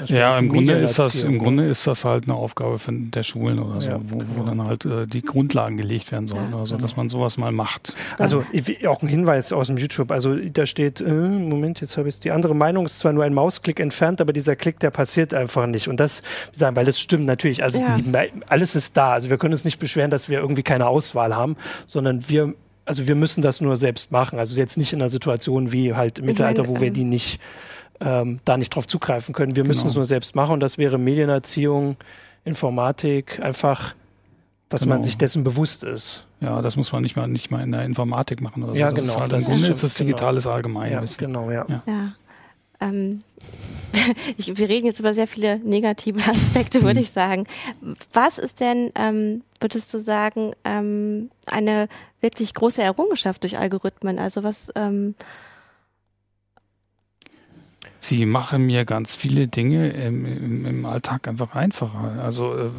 Ja, 0.07 0.39
im 0.39 0.49
Grunde 0.49 0.75
ist 0.75 0.99
das, 0.99 1.23
im 1.23 1.39
Grunde 1.39 1.67
ist 1.67 1.87
das 1.87 2.05
halt 2.05 2.25
eine 2.25 2.35
Aufgabe 2.35 2.79
von 2.79 3.11
der 3.11 3.23
Schulen 3.23 3.59
oder 3.59 3.81
so, 3.81 3.91
ja, 3.91 4.01
wo, 4.09 4.23
wo, 4.37 4.43
dann 4.43 4.65
halt 4.65 4.85
äh, 4.85 5.07
die 5.07 5.23
Grundlagen 5.23 5.77
gelegt 5.77 6.11
werden 6.11 6.27
sollen, 6.27 6.51
ja, 6.51 6.59
also 6.59 6.77
dass 6.77 6.97
man 6.97 7.09
sowas 7.09 7.37
mal 7.37 7.53
macht. 7.53 7.95
Also 8.19 8.45
auch 8.87 9.03
ein 9.03 9.09
Hinweis 9.09 9.53
aus 9.53 9.69
dem 9.69 9.77
YouTube, 9.77 10.11
also 10.11 10.35
da 10.35 10.67
steht, 10.67 11.01
äh, 11.01 11.13
Moment, 11.13 11.81
jetzt 11.81 11.97
habe 11.97 12.09
ich 12.09 12.19
die 12.19 12.31
andere 12.31 12.55
Meinung, 12.55 12.87
ist 12.87 12.99
zwar 12.99 13.13
nur 13.13 13.25
ein 13.25 13.35
Mausklick 13.35 13.81
entfernt, 13.81 14.21
aber 14.21 14.33
dieser 14.33 14.57
Klick, 14.57 14.81
der 14.81 14.91
passiert 14.91 15.35
einfach 15.35 15.67
nicht. 15.67 15.89
Und 15.89 16.01
das, 16.01 16.23
sagen, 16.53 16.75
weil 16.77 16.87
das 16.87 16.99
stimmt 16.99 17.27
natürlich, 17.27 17.63
also 17.63 17.79
ja. 17.79 17.97
die, 17.97 18.13
alles 18.49 18.75
ist 18.77 18.97
da. 18.97 19.13
Also 19.13 19.31
wir 19.31 19.39
können 19.39 19.53
uns 19.53 19.65
nicht 19.65 19.79
beschweren, 19.79 20.11
dass 20.11 20.29
wir 20.29 20.41
irgendwie 20.41 20.63
keine 20.63 20.89
Auswahl 20.89 21.37
haben, 21.37 21.57
sondern 21.87 22.29
wir 22.29 22.55
also 22.85 23.07
wir 23.07 23.15
müssen 23.15 23.43
das 23.43 23.61
nur 23.61 23.77
selbst 23.77 24.13
machen. 24.13 24.39
Also 24.39 24.59
jetzt 24.59 24.77
nicht 24.77 24.93
in 24.93 25.01
einer 25.01 25.09
Situation 25.09 25.73
wie 25.73 25.95
halt 25.95 26.19
im 26.19 26.27
Mittelalter, 26.27 26.63
meine, 26.63 26.77
wo 26.77 26.81
wir 26.81 26.89
ähm, 26.89 26.95
die 26.95 27.05
nicht 27.05 27.41
ähm, 28.01 28.41
da 28.45 28.57
nicht 28.57 28.75
drauf 28.75 28.87
zugreifen 28.87 29.35
können. 29.35 29.55
Wir 29.55 29.63
genau. 29.63 29.75
müssen 29.75 29.89
es 29.89 29.95
nur 29.95 30.05
selbst 30.05 30.35
machen 30.35 30.53
und 30.53 30.61
das 30.61 30.79
wäre 30.79 30.99
Medienerziehung, 30.99 31.97
Informatik, 32.45 33.41
einfach, 33.41 33.95
dass 34.69 34.83
genau. 34.83 34.95
man 34.95 35.05
sich 35.05 35.19
dessen 35.19 35.45
bewusst 35.45 35.85
ist. 35.85 36.27
Ja, 36.41 36.63
das 36.63 36.77
muss 36.77 36.91
man 36.93 37.03
nicht 37.03 37.17
mal 37.17 37.29
nicht 37.29 37.51
mal 37.51 37.63
in 37.63 37.73
der 37.73 37.85
Informatik 37.85 38.41
machen 38.41 38.63
oder 38.63 38.73
so. 38.73 38.79
Ja, 38.79 38.91
das 38.91 39.01
genau. 39.01 39.15
Ist 39.15 39.21
halt 39.21 39.33
das 39.33 39.49
Im 39.49 39.55
Grunde 39.55 39.69
ist 39.69 39.83
das 39.83 39.95
genau. 39.95 40.07
digitales 40.09 40.45
genau. 40.45 40.57
Allgemeinwissen. 40.57 41.21
Ja, 41.21 41.27
genau, 41.27 41.51
ja. 41.51 41.67
ja. 41.69 41.83
ja. 41.87 42.13
ähm, 42.81 43.23
ich, 44.39 44.57
wir 44.57 44.69
reden 44.69 44.87
jetzt 44.87 45.01
über 45.01 45.13
sehr 45.13 45.27
viele 45.27 45.59
negative 45.59 46.21
Aspekte, 46.27 46.83
würde 46.83 47.01
ich 47.01 47.11
sagen. 47.11 47.45
Was 48.13 48.39
ist 48.39 48.61
denn, 48.61 48.91
ähm, 48.95 49.43
würdest 49.61 49.93
du 49.93 49.99
sagen, 49.99 50.53
ähm, 50.65 51.31
eine 51.47 51.89
wirklich 52.21 52.55
große 52.55 52.83
Errungenschaft 52.83 53.43
durch 53.43 53.59
Algorithmen? 53.59 54.19
Also 54.19 54.43
was 54.45 54.71
ähm, 54.75 55.15
Sie 58.03 58.25
machen 58.25 58.65
mir 58.65 58.87
ganz 58.87 59.15
viele 59.15 59.47
Dinge 59.47 59.91
im, 59.91 60.25
im, 60.25 60.67
im 60.67 60.87
Alltag 60.87 61.29
einfach 61.29 61.55
einfacher. 61.55 62.23
Also 62.23 62.55
äh, 62.57 62.71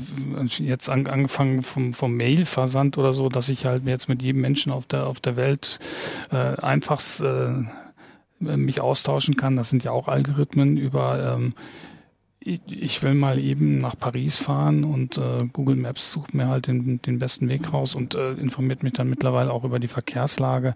jetzt 0.58 0.90
an, 0.90 1.06
angefangen 1.06 1.62
vom, 1.62 1.94
vom 1.94 2.16
Mail-Versand 2.16 2.98
oder 2.98 3.14
so, 3.14 3.30
dass 3.30 3.48
ich 3.48 3.68
halt 3.68 3.86
jetzt 3.86 4.10
mit 4.10 4.24
jedem 4.24 4.42
Menschen 4.42 4.72
auf 4.72 4.88
der 4.88 5.06
auf 5.06 5.20
der 5.20 5.36
Welt 5.36 5.80
äh, 6.32 6.36
einfach 6.36 7.02
äh, 7.22 7.68
mich 8.40 8.82
austauschen 8.82 9.36
kann. 9.38 9.56
Das 9.56 9.70
sind 9.70 9.84
ja 9.84 9.92
auch 9.92 10.08
Algorithmen 10.08 10.78
über 10.78 11.36
ähm, 11.36 11.54
ich 12.44 13.04
will 13.04 13.14
mal 13.14 13.38
eben 13.38 13.80
nach 13.80 13.98
Paris 13.98 14.38
fahren 14.38 14.84
und 14.84 15.18
äh, 15.18 15.46
Google 15.54 15.76
Maps 15.76 16.12
sucht 16.12 16.34
mir 16.34 16.48
halt 16.48 16.66
den, 16.66 17.00
den 17.02 17.20
besten 17.20 17.48
Weg 17.50 17.72
raus 17.72 17.94
und 17.94 18.16
äh, 18.16 18.32
informiert 18.32 18.82
mich 18.82 18.94
dann 18.94 19.10
mittlerweile 19.10 19.52
auch 19.52 19.64
über 19.64 19.80
die 19.80 19.88
Verkehrslage. 19.88 20.74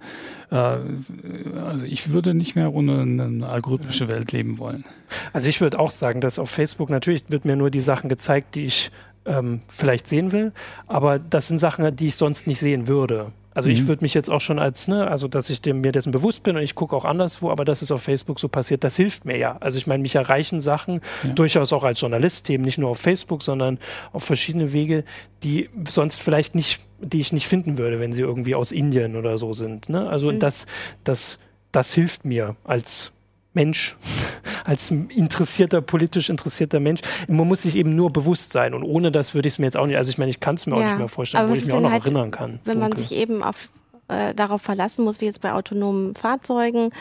Äh, 0.51 0.55
also 0.55 1.85
ich 1.85 2.11
würde 2.11 2.35
nicht 2.35 2.55
mehr 2.55 2.71
ohne 2.71 3.01
eine 3.01 3.47
algorithmische 3.47 4.07
Welt 4.07 4.31
leben 4.31 4.59
wollen. 4.59 4.85
Also 5.33 5.49
ich 5.49 5.59
würde 5.59 5.79
auch 5.79 5.91
sagen, 5.91 6.21
dass 6.21 6.37
auf 6.37 6.51
Facebook 6.51 6.91
natürlich 6.91 7.23
wird 7.29 7.45
mir 7.45 7.55
nur 7.55 7.71
die 7.71 7.81
Sachen 7.81 8.09
gezeigt, 8.09 8.53
die 8.53 8.65
ich 8.65 8.91
ähm, 9.25 9.61
vielleicht 9.67 10.07
sehen 10.07 10.31
will, 10.31 10.51
aber 10.85 11.17
das 11.17 11.47
sind 11.47 11.57
Sachen, 11.57 11.95
die 11.95 12.07
ich 12.07 12.15
sonst 12.15 12.45
nicht 12.45 12.59
sehen 12.59 12.87
würde. 12.87 13.31
Also 13.55 13.69
mhm. 13.69 13.75
ich 13.75 13.87
würde 13.87 14.03
mich 14.03 14.13
jetzt 14.13 14.29
auch 14.29 14.41
schon 14.41 14.59
als, 14.59 14.87
ne, 14.87 15.09
also 15.09 15.27
dass 15.27 15.49
ich 15.49 15.61
dem, 15.61 15.81
mir 15.81 15.91
dessen 15.91 16.11
bewusst 16.11 16.43
bin 16.43 16.57
und 16.57 16.61
ich 16.61 16.75
gucke 16.75 16.95
auch 16.95 17.05
anderswo, 17.05 17.49
aber 17.49 17.65
dass 17.65 17.81
es 17.81 17.89
auf 17.89 18.03
Facebook 18.03 18.39
so 18.39 18.49
passiert, 18.49 18.83
das 18.83 18.95
hilft 18.97 19.25
mir 19.25 19.37
ja. 19.37 19.57
Also 19.61 19.77
ich 19.77 19.87
meine, 19.87 20.01
mich 20.01 20.15
erreichen 20.15 20.59
Sachen 20.59 21.01
ja. 21.23 21.29
durchaus 21.31 21.73
auch 21.73 21.83
als 21.83 22.01
Journalist, 22.01 22.49
eben 22.49 22.63
nicht 22.63 22.77
nur 22.77 22.89
auf 22.89 22.99
Facebook, 22.99 23.41
sondern 23.41 23.79
auf 24.11 24.23
verschiedene 24.25 24.73
Wege, 24.73 25.05
die 25.43 25.69
sonst 25.87 26.21
vielleicht 26.21 26.53
nicht, 26.53 26.81
die 26.99 27.21
ich 27.21 27.31
nicht 27.33 27.47
finden 27.47 27.77
würde, 27.77 27.99
wenn 27.99 28.13
sie 28.13 28.21
irgendwie 28.21 28.55
aus 28.55 28.71
Indien 28.71 29.15
oder 29.15 29.37
so 29.37 29.53
sind. 29.53 29.89
Ne? 29.89 30.07
Also 30.07 30.31
mhm. 30.31 30.39
das, 30.39 30.67
das, 31.05 31.39
das 31.71 31.93
hilft 31.93 32.25
mir 32.25 32.55
als 32.65 33.13
Mensch, 33.55 33.95
als 34.65 34.91
interessierter, 34.91 35.81
politisch 35.81 36.29
interessierter 36.29 36.79
Mensch. 36.79 37.01
Man 37.27 37.47
muss 37.47 37.63
sich 37.63 37.75
eben 37.75 37.95
nur 37.95 38.11
bewusst 38.11 38.51
sein 38.51 38.73
und 38.73 38.83
ohne 38.83 39.11
das 39.11 39.33
würde 39.33 39.47
ich 39.47 39.55
es 39.55 39.59
mir 39.59 39.65
jetzt 39.65 39.77
auch 39.77 39.87
nicht, 39.87 39.97
also 39.97 40.09
ich 40.09 40.17
meine, 40.17 40.31
ich 40.31 40.39
kann 40.39 40.55
es 40.55 40.65
mir 40.65 40.77
ja, 40.77 40.81
auch 40.81 40.89
nicht 40.89 40.99
mehr 40.99 41.07
vorstellen, 41.07 41.49
wo 41.49 41.53
ich 41.53 41.65
mich 41.65 41.73
auch 41.73 41.81
noch 41.81 41.91
halt, 41.91 42.03
erinnern 42.03 42.31
kann. 42.31 42.59
Wenn 42.65 42.79
dunkel. 42.79 42.89
man 42.89 42.97
sich 42.97 43.17
eben 43.17 43.43
auf, 43.43 43.69
äh, 44.07 44.33
darauf 44.33 44.61
verlassen 44.61 45.05
muss, 45.05 45.21
wie 45.21 45.25
jetzt 45.25 45.41
bei 45.41 45.53
autonomen 45.53 46.15
Fahrzeugen, 46.15 46.91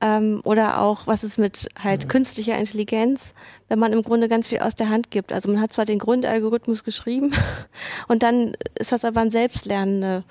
ähm, 0.00 0.40
oder 0.44 0.80
auch, 0.80 1.06
was 1.06 1.24
ist 1.24 1.38
mit 1.38 1.68
halt 1.82 2.04
ja. 2.04 2.08
künstlicher 2.08 2.56
Intelligenz, 2.56 3.34
wenn 3.68 3.78
man 3.78 3.92
im 3.92 4.02
Grunde 4.02 4.28
ganz 4.28 4.46
viel 4.46 4.60
aus 4.60 4.76
der 4.76 4.88
Hand 4.88 5.10
gibt. 5.10 5.32
Also 5.32 5.48
man 5.50 5.60
hat 5.60 5.72
zwar 5.72 5.86
den 5.86 5.98
Grundalgorithmus 5.98 6.84
geschrieben 6.84 7.34
und 8.08 8.22
dann 8.22 8.52
ist 8.78 8.92
das 8.92 9.04
aber 9.04 9.20
ein 9.20 9.30
selbstlernende 9.30 10.22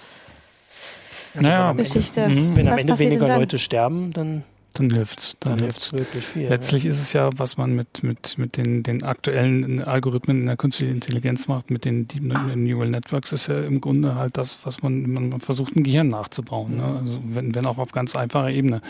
naja, 1.34 1.74
Geschichte. 1.74 2.22
Ende, 2.22 2.56
wenn 2.56 2.68
am 2.68 2.78
Ende 2.78 2.98
weniger 2.98 3.38
Leute 3.38 3.60
sterben, 3.60 4.14
dann 4.14 4.44
dann 4.80 4.90
hilft's. 4.90 5.36
Dann, 5.40 5.54
dann 5.54 5.60
hilft's 5.64 5.94
wirklich 5.94 6.26
viel. 6.26 6.48
Letztlich 6.48 6.84
ja. 6.84 6.90
ist 6.90 7.02
es 7.02 7.14
ja, 7.14 7.30
was 7.38 7.58
man 7.58 7.76
mit, 7.76 8.04
mit, 8.04 8.38
mit 8.38 8.58
den, 8.58 8.84
den 8.84 9.04
aktuellen 9.04 9.84
Algorithmen 9.84 10.42
in 10.42 10.46
der 10.48 10.58
künstlichen 10.58 10.94
Intelligenz 10.94 11.48
macht, 11.48 11.72
mit 11.72 11.86
den 11.86 12.08
Deep 12.08 12.24
Neural 12.24 12.90
Networks, 12.90 13.32
ist 13.32 13.48
ja 13.48 13.60
im 13.64 13.82
Grunde 13.82 14.16
halt 14.16 14.38
das, 14.38 14.58
was 14.64 14.84
man, 14.84 15.12
man 15.12 15.42
versucht, 15.42 15.76
ein 15.76 15.84
Gehirn 15.84 16.10
nachzubauen. 16.10 16.78
Ne? 16.78 16.84
Also 16.84 17.20
wenn, 17.24 17.56
wenn 17.56 17.66
auch 17.66 17.78
auf 17.78 17.92
ganz 17.92 18.16
einfacher 18.16 18.50
Ebene. 18.50 18.82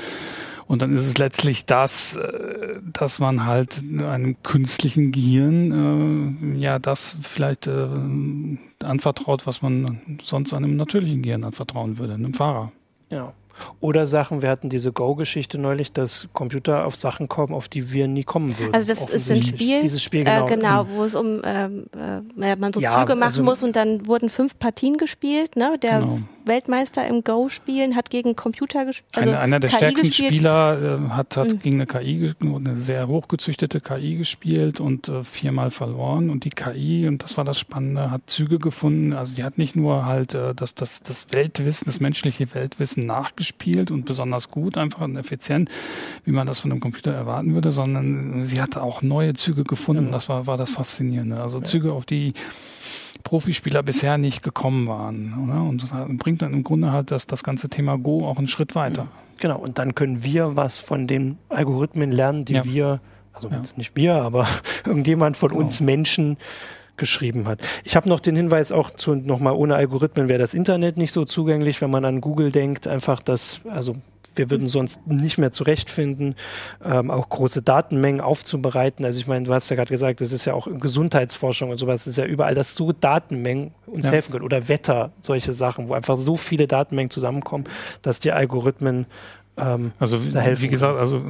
Und 0.67 0.81
dann 0.81 0.93
ist 0.93 1.07
es 1.07 1.17
letztlich 1.17 1.65
das, 1.65 2.17
äh, 2.17 2.79
dass 2.91 3.19
man 3.19 3.45
halt 3.45 3.83
einem 3.83 4.35
künstlichen 4.43 5.13
Gehirn 5.13 6.55
äh, 6.55 6.59
ja 6.59 6.77
das 6.77 7.15
vielleicht 7.21 7.67
äh, 7.67 7.87
anvertraut, 8.83 9.47
was 9.47 9.61
man 9.61 10.19
sonst 10.21 10.53
einem 10.53 10.75
natürlichen 10.75 11.21
Gehirn 11.21 11.45
anvertrauen 11.45 11.97
würde, 11.97 12.15
einem 12.15 12.33
Fahrer. 12.33 12.73
Ja. 13.09 13.33
Oder 13.79 14.05
Sachen, 14.05 14.41
wir 14.41 14.49
hatten 14.49 14.69
diese 14.69 14.91
Go-Geschichte 14.91 15.57
neulich, 15.57 15.91
dass 15.91 16.27
Computer 16.33 16.85
auf 16.85 16.95
Sachen 16.95 17.27
kommen, 17.27 17.53
auf 17.53 17.67
die 17.67 17.91
wir 17.91 18.07
nie 18.07 18.23
kommen 18.23 18.57
würden. 18.57 18.73
Also 18.73 18.87
das 18.87 19.09
ist 19.09 19.31
ein 19.31 19.43
Spiel, 19.43 19.81
Dieses 19.81 20.01
Spiel 20.01 20.23
genau, 20.23 20.45
äh, 20.45 20.49
genau 20.49 20.83
mhm. 20.83 20.87
wo 20.95 21.03
es 21.03 21.15
um 21.15 21.41
ähm, 21.43 21.85
äh, 22.37 22.55
man 22.55 22.73
so 22.73 22.79
ja, 22.79 22.99
Züge 22.99 23.15
machen 23.15 23.23
also, 23.23 23.43
muss 23.43 23.63
und 23.63 23.75
dann 23.75 24.07
wurden 24.07 24.29
fünf 24.29 24.57
Partien 24.59 24.97
gespielt. 24.97 25.55
Ne? 25.55 25.77
Der 25.81 25.99
genau. 25.99 26.19
Weltmeister 26.47 27.07
im 27.07 27.23
Go-Spielen 27.23 27.95
hat 27.95 28.09
gegen 28.09 28.35
Computer 28.35 28.85
gespielt. 28.85 29.17
Also 29.17 29.29
einer, 29.29 29.39
einer 29.39 29.59
der 29.59 29.69
KI 29.69 29.75
stärksten 29.77 30.07
gespielt. 30.07 30.33
Spieler 30.33 30.99
äh, 31.09 31.09
hat, 31.11 31.37
hat 31.37 31.47
mhm. 31.47 31.59
gegen 31.59 31.75
eine 31.81 31.87
KI, 31.87 32.33
eine 32.41 32.77
sehr 32.77 33.07
hochgezüchtete 33.07 33.81
KI 33.81 34.15
gespielt 34.15 34.79
und 34.79 35.09
äh, 35.09 35.23
viermal 35.23 35.71
verloren. 35.71 36.29
Und 36.29 36.43
die 36.43 36.49
KI, 36.49 37.07
und 37.07 37.23
das 37.23 37.37
war 37.37 37.45
das 37.45 37.59
Spannende, 37.59 38.11
hat 38.11 38.21
Züge 38.27 38.59
gefunden. 38.59 39.13
Also 39.13 39.35
die 39.35 39.43
hat 39.43 39.57
nicht 39.57 39.75
nur 39.75 40.05
halt 40.05 40.33
äh, 40.33 40.55
das, 40.55 40.73
das, 40.73 41.01
das 41.01 41.27
Weltwissen, 41.31 41.85
das 41.85 41.99
menschliche 41.99 42.53
Weltwissen 42.53 43.05
nachgespielt 43.05 43.91
und 43.91 44.05
besonders 44.05 44.49
gut, 44.51 44.77
einfach 44.77 45.01
und 45.01 45.17
effizient, 45.17 45.69
wie 46.25 46.31
man 46.31 46.47
das 46.47 46.59
von 46.59 46.71
einem 46.71 46.79
Computer 46.79 47.11
erwarten 47.11 47.53
würde, 47.53 47.71
sondern 47.71 48.43
sie 48.43 48.61
hat 48.61 48.77
auch 48.77 49.01
neue 49.01 49.33
Züge 49.33 49.63
gefunden. 49.63 50.07
Mhm. 50.07 50.11
Das 50.11 50.29
war, 50.29 50.47
war 50.47 50.57
das 50.57 50.71
Faszinierende. 50.71 51.39
Also 51.41 51.59
Züge, 51.61 51.93
auf 51.93 52.05
die 52.05 52.33
Profispieler 53.23 53.83
bisher 53.83 54.17
nicht 54.17 54.43
gekommen 54.43 54.87
waren. 54.87 55.33
Oder? 55.43 55.61
Und 55.63 56.17
bringt 56.17 56.41
dann 56.41 56.53
im 56.53 56.63
Grunde 56.63 56.91
halt 56.91 57.11
das, 57.11 57.27
das 57.27 57.43
ganze 57.43 57.69
Thema 57.69 57.97
Go 57.97 58.25
auch 58.27 58.37
einen 58.37 58.47
Schritt 58.47 58.75
weiter. 58.75 59.07
Genau, 59.39 59.59
und 59.59 59.77
dann 59.77 59.95
können 59.95 60.23
wir 60.23 60.55
was 60.55 60.79
von 60.79 61.07
den 61.07 61.37
Algorithmen 61.49 62.11
lernen, 62.11 62.45
die 62.45 62.53
ja. 62.53 62.65
wir, 62.65 62.99
also 63.33 63.49
ja. 63.49 63.61
nicht 63.75 63.95
wir, 63.95 64.15
aber 64.15 64.47
irgendjemand 64.85 65.37
von 65.37 65.49
genau. 65.49 65.61
uns 65.61 65.79
Menschen 65.79 66.37
geschrieben 66.97 67.47
hat. 67.47 67.59
Ich 67.83 67.95
habe 67.95 68.09
noch 68.09 68.19
den 68.19 68.35
Hinweis 68.35 68.71
auch 68.71 68.89
zu 68.89 69.13
nochmal 69.13 69.53
ohne 69.53 69.75
Algorithmen 69.75 70.29
wäre 70.29 70.39
das 70.39 70.55
Internet 70.55 70.97
nicht 70.97 71.11
so 71.11 71.25
zugänglich, 71.25 71.79
wenn 71.81 71.91
man 71.91 72.05
an 72.05 72.21
Google 72.21 72.51
denkt, 72.51 72.87
einfach 72.87 73.21
das, 73.21 73.61
also 73.69 73.95
wir 74.37 74.49
würden 74.49 74.67
sonst 74.67 75.05
nicht 75.07 75.37
mehr 75.37 75.51
zurechtfinden, 75.51 76.35
ähm, 76.83 77.11
auch 77.11 77.29
große 77.29 77.61
Datenmengen 77.61 78.21
aufzubereiten. 78.21 79.05
Also 79.05 79.19
ich 79.19 79.27
meine, 79.27 79.45
du 79.45 79.53
hast 79.53 79.69
ja 79.69 79.75
gerade 79.75 79.89
gesagt, 79.89 80.21
das 80.21 80.31
ist 80.31 80.45
ja 80.45 80.53
auch 80.53 80.67
Gesundheitsforschung 80.79 81.69
und 81.69 81.77
sowas, 81.77 82.07
ist 82.07 82.17
ja 82.17 82.25
überall, 82.25 82.55
dass 82.55 82.75
so 82.75 82.91
Datenmengen 82.91 83.71
uns 83.85 84.07
ja. 84.07 84.13
helfen 84.13 84.31
können. 84.31 84.45
Oder 84.45 84.67
Wetter, 84.69 85.11
solche 85.21 85.53
Sachen, 85.53 85.89
wo 85.89 85.93
einfach 85.93 86.17
so 86.17 86.35
viele 86.35 86.67
Datenmengen 86.67 87.09
zusammenkommen, 87.09 87.65
dass 88.01 88.19
die 88.19 88.31
Algorithmen 88.31 89.05
ähm, 89.57 89.91
also 89.99 90.23
wie 90.23 90.67
gesagt, 90.67 90.99
also 90.99 91.23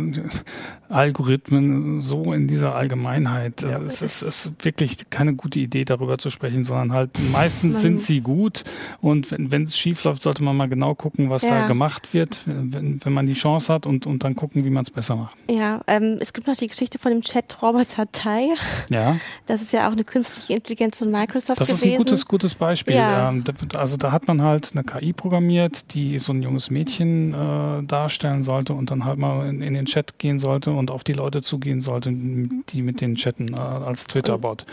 Algorithmen 0.89 2.01
so 2.01 2.33
in 2.33 2.47
dieser 2.47 2.75
Allgemeinheit, 2.75 3.61
ja, 3.61 3.79
es 3.81 4.01
ist, 4.01 4.21
ist 4.21 4.53
wirklich 4.63 5.09
keine 5.09 5.33
gute 5.33 5.59
Idee, 5.59 5.85
darüber 5.85 6.17
zu 6.17 6.29
sprechen, 6.29 6.65
sondern 6.65 6.91
halt 6.91 7.11
meistens 7.31 7.81
sind 7.81 8.01
sie 8.01 8.19
gut 8.19 8.65
und 8.99 9.31
wenn 9.31 9.63
es 9.63 9.77
schief 9.77 10.03
läuft, 10.03 10.23
sollte 10.23 10.43
man 10.43 10.57
mal 10.57 10.67
genau 10.67 10.93
gucken, 10.93 11.29
was 11.29 11.43
ja. 11.43 11.61
da 11.61 11.67
gemacht 11.67 12.13
wird, 12.13 12.41
wenn, 12.45 12.99
wenn 13.03 13.13
man 13.13 13.27
die 13.27 13.33
Chance 13.33 13.73
hat 13.73 13.85
und, 13.85 14.05
und 14.05 14.23
dann 14.25 14.35
gucken, 14.35 14.65
wie 14.65 14.69
man 14.69 14.83
es 14.83 14.91
besser 14.91 15.15
macht. 15.15 15.37
Ja, 15.49 15.81
ähm, 15.87 16.17
es 16.19 16.33
gibt 16.33 16.47
noch 16.47 16.55
die 16.55 16.67
Geschichte 16.67 16.99
von 16.99 17.11
dem 17.11 17.21
Chat-Roboter 17.21 18.11
Tai. 18.11 18.49
Ja. 18.89 19.17
Das 19.45 19.61
ist 19.61 19.71
ja 19.71 19.87
auch 19.87 19.93
eine 19.93 20.03
künstliche 20.03 20.53
Intelligenz 20.53 20.97
von 20.97 21.11
Microsoft 21.11 21.61
das 21.61 21.69
gewesen. 21.69 21.81
Das 21.81 21.81
ist 21.81 21.93
ein 21.93 21.97
gutes, 21.97 22.25
gutes 22.25 22.55
Beispiel. 22.55 22.95
Ja. 22.95 23.29
Ähm, 23.29 23.43
also 23.73 23.95
da 23.95 24.11
hat 24.11 24.27
man 24.27 24.41
halt 24.41 24.71
eine 24.73 24.83
KI 24.83 25.13
programmiert, 25.13 25.93
die 25.93 26.19
so 26.19 26.33
ein 26.33 26.41
junges 26.41 26.69
Mädchen 26.69 27.33
äh, 27.33 27.83
darstellt 27.83 28.16
darstellen 28.17 28.43
sollte 28.43 28.73
und 28.73 28.91
dann 28.91 29.05
halt 29.05 29.17
mal 29.17 29.47
in, 29.47 29.61
in, 29.61 29.73
den 29.73 29.85
Chat 29.85 30.17
gehen 30.19 30.39
sollte 30.39 30.71
und 30.71 30.91
auf 30.91 31.03
die 31.03 31.13
Leute 31.13 31.41
zugehen 31.41 31.81
sollte, 31.81 32.11
die 32.11 32.81
mit 32.81 33.01
denen 33.01 33.15
chatten 33.15 33.53
äh, 33.53 33.57
als 33.57 34.05
Twitter-Bot. 34.05 34.65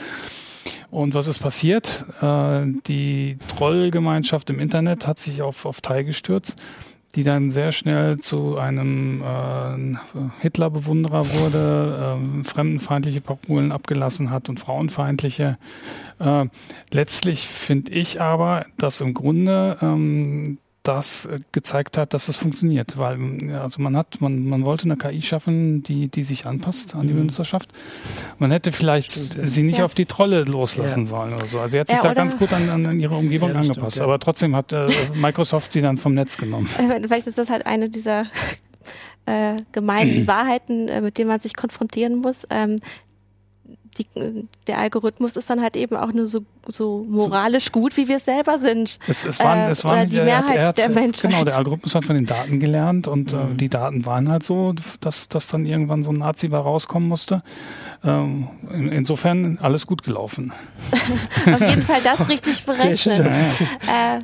Und 0.90 1.14
was 1.14 1.26
ist 1.26 1.40
passiert? 1.40 2.04
Äh, 2.22 2.66
die 2.86 3.38
Trollgemeinschaft 3.48 4.50
im 4.50 4.60
Internet 4.60 5.06
hat 5.06 5.18
sich 5.18 5.42
auf, 5.42 5.66
auf 5.66 5.80
Tai 5.80 6.04
gestürzt, 6.04 6.56
die 7.14 7.22
dann 7.22 7.50
sehr 7.50 7.70
schnell 7.70 8.18
zu 8.18 8.56
einem 8.56 9.22
äh, 9.22 9.96
Hitler-Bewunderer 10.40 11.28
wurde, 11.28 12.18
äh, 12.18 12.44
fremdenfeindliche 12.44 13.20
Parolen 13.20 13.72
abgelassen 13.72 14.30
hat 14.30 14.48
und 14.48 14.58
frauenfeindliche. 14.58 15.58
Äh, 16.18 16.46
letztlich 16.90 17.46
finde 17.46 17.92
ich 17.92 18.20
aber, 18.20 18.66
dass 18.78 19.00
im 19.00 19.14
Grunde 19.14 19.76
ähm, 19.82 20.58
das 20.84 21.24
äh, 21.24 21.40
gezeigt 21.50 21.96
hat, 21.96 22.14
dass 22.14 22.28
es 22.28 22.36
funktioniert, 22.36 22.96
weil 22.98 23.18
also 23.54 23.82
man 23.82 23.96
hat, 23.96 24.20
man, 24.20 24.46
man 24.46 24.64
wollte 24.64 24.84
eine 24.84 24.96
KI 24.96 25.22
schaffen, 25.22 25.82
die, 25.82 26.08
die 26.08 26.22
sich 26.22 26.46
anpasst 26.46 26.94
an 26.94 27.08
die 27.08 27.14
mhm. 27.14 27.20
Benutzerschaft. 27.20 27.70
Man 28.38 28.50
hätte 28.50 28.70
vielleicht 28.70 29.12
stimmt, 29.12 29.48
sie 29.48 29.62
nicht 29.62 29.78
ja. 29.78 29.86
auf 29.86 29.94
die 29.94 30.04
Trolle 30.06 30.44
loslassen 30.44 31.00
ja. 31.00 31.06
sollen 31.06 31.34
oder 31.34 31.46
so. 31.46 31.58
Also 31.58 31.72
sie 31.72 31.80
hat 31.80 31.88
sich 31.88 31.96
ja, 31.96 32.02
da 32.02 32.14
ganz 32.14 32.36
gut 32.36 32.52
an, 32.52 32.68
an 32.68 33.00
ihre 33.00 33.16
Umgebung 33.16 33.56
angepasst. 33.56 33.96
Stimmt, 33.96 34.04
aber 34.04 34.18
trotzdem 34.18 34.54
hat 34.54 34.72
äh, 34.72 34.86
Microsoft 35.14 35.72
sie 35.72 35.80
dann 35.80 35.96
vom 35.96 36.12
Netz 36.12 36.36
genommen. 36.36 36.68
Vielleicht 36.68 37.26
ist 37.26 37.38
das 37.38 37.48
halt 37.48 37.64
eine 37.64 37.88
dieser 37.88 38.26
äh, 39.26 39.56
gemeinen 39.72 40.26
Wahrheiten, 40.26 40.88
äh, 40.88 41.00
mit 41.00 41.16
denen 41.16 41.28
man 41.28 41.40
sich 41.40 41.56
konfrontieren 41.56 42.16
muss. 42.16 42.46
Ähm, 42.50 42.80
die, 43.98 44.06
der 44.66 44.78
Algorithmus 44.78 45.36
ist 45.36 45.48
dann 45.50 45.60
halt 45.60 45.76
eben 45.76 45.96
auch 45.96 46.12
nur 46.12 46.26
so, 46.26 46.44
so 46.66 47.06
moralisch 47.08 47.72
gut, 47.72 47.96
wie 47.96 48.08
wir 48.08 48.16
es 48.16 48.24
selber 48.24 48.58
sind. 48.58 48.98
Es, 49.06 49.24
es 49.24 49.38
waren, 49.40 49.68
äh, 49.68 49.70
es 49.70 49.84
waren 49.84 50.08
die 50.08 50.20
Mehrheit 50.20 50.66
hat, 50.66 50.78
der 50.78 50.88
Menschen. 50.88 51.30
Genau, 51.30 51.44
der 51.44 51.56
Algorithmus 51.56 51.94
hat 51.94 52.04
von 52.04 52.16
den 52.16 52.26
Daten 52.26 52.60
gelernt 52.60 53.08
und 53.08 53.32
äh, 53.32 53.36
mhm. 53.36 53.52
äh, 53.52 53.54
die 53.54 53.68
Daten 53.68 54.04
waren 54.06 54.28
halt 54.28 54.42
so, 54.42 54.74
dass, 55.00 55.28
dass 55.28 55.46
dann 55.46 55.66
irgendwann 55.66 56.02
so 56.02 56.10
ein 56.10 56.18
Nazi 56.18 56.48
bei 56.48 56.58
rauskommen 56.58 57.08
musste. 57.08 57.42
Ähm, 58.04 58.48
in, 58.70 58.92
insofern 58.92 59.58
alles 59.62 59.86
gut 59.86 60.02
gelaufen. 60.02 60.52
Auf 61.52 61.60
jeden 61.60 61.82
Fall 61.82 62.00
das 62.02 62.28
richtig 62.28 62.64
berechnet. 62.64 63.20
Äh, 63.20 64.18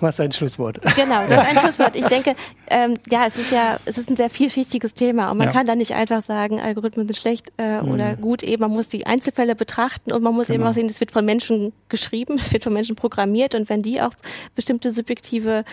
Was 0.00 0.20
ein 0.20 0.32
Schlusswort. 0.32 0.80
Genau, 0.94 1.26
das 1.28 1.42
ist 1.42 1.48
ein 1.48 1.58
Schlusswort. 1.58 1.96
Ich 1.96 2.06
denke, 2.06 2.34
ähm, 2.68 2.94
ja, 3.10 3.26
es 3.26 3.36
ist 3.36 3.50
ja, 3.50 3.78
es 3.84 3.98
ist 3.98 4.10
ein 4.10 4.16
sehr 4.16 4.30
vielschichtiges 4.30 4.94
Thema 4.94 5.30
und 5.30 5.38
man 5.38 5.48
ja. 5.48 5.52
kann 5.52 5.66
da 5.66 5.74
nicht 5.74 5.92
einfach 5.92 6.22
sagen, 6.22 6.60
Algorithmen 6.60 7.06
sind 7.06 7.16
schlecht 7.16 7.52
äh, 7.58 7.82
mhm. 7.82 7.90
oder 7.90 8.16
gut. 8.16 8.42
Eben, 8.42 8.62
man 8.62 8.70
muss 8.70 8.88
die 8.88 9.06
Einzelfälle 9.06 9.54
betrachten 9.54 10.12
und 10.12 10.22
man 10.22 10.34
muss 10.34 10.48
genau. 10.48 10.60
eben 10.60 10.70
auch 10.70 10.74
sehen, 10.74 10.88
es 10.88 11.00
wird 11.00 11.12
von 11.12 11.24
Menschen 11.24 11.72
geschrieben, 11.88 12.38
es 12.40 12.52
wird 12.52 12.64
von 12.64 12.72
Menschen 12.72 12.96
programmiert 12.96 13.54
und 13.54 13.68
wenn 13.68 13.80
die 13.80 14.00
auch 14.00 14.12
bestimmte 14.54 14.92
subjektive 14.92 15.64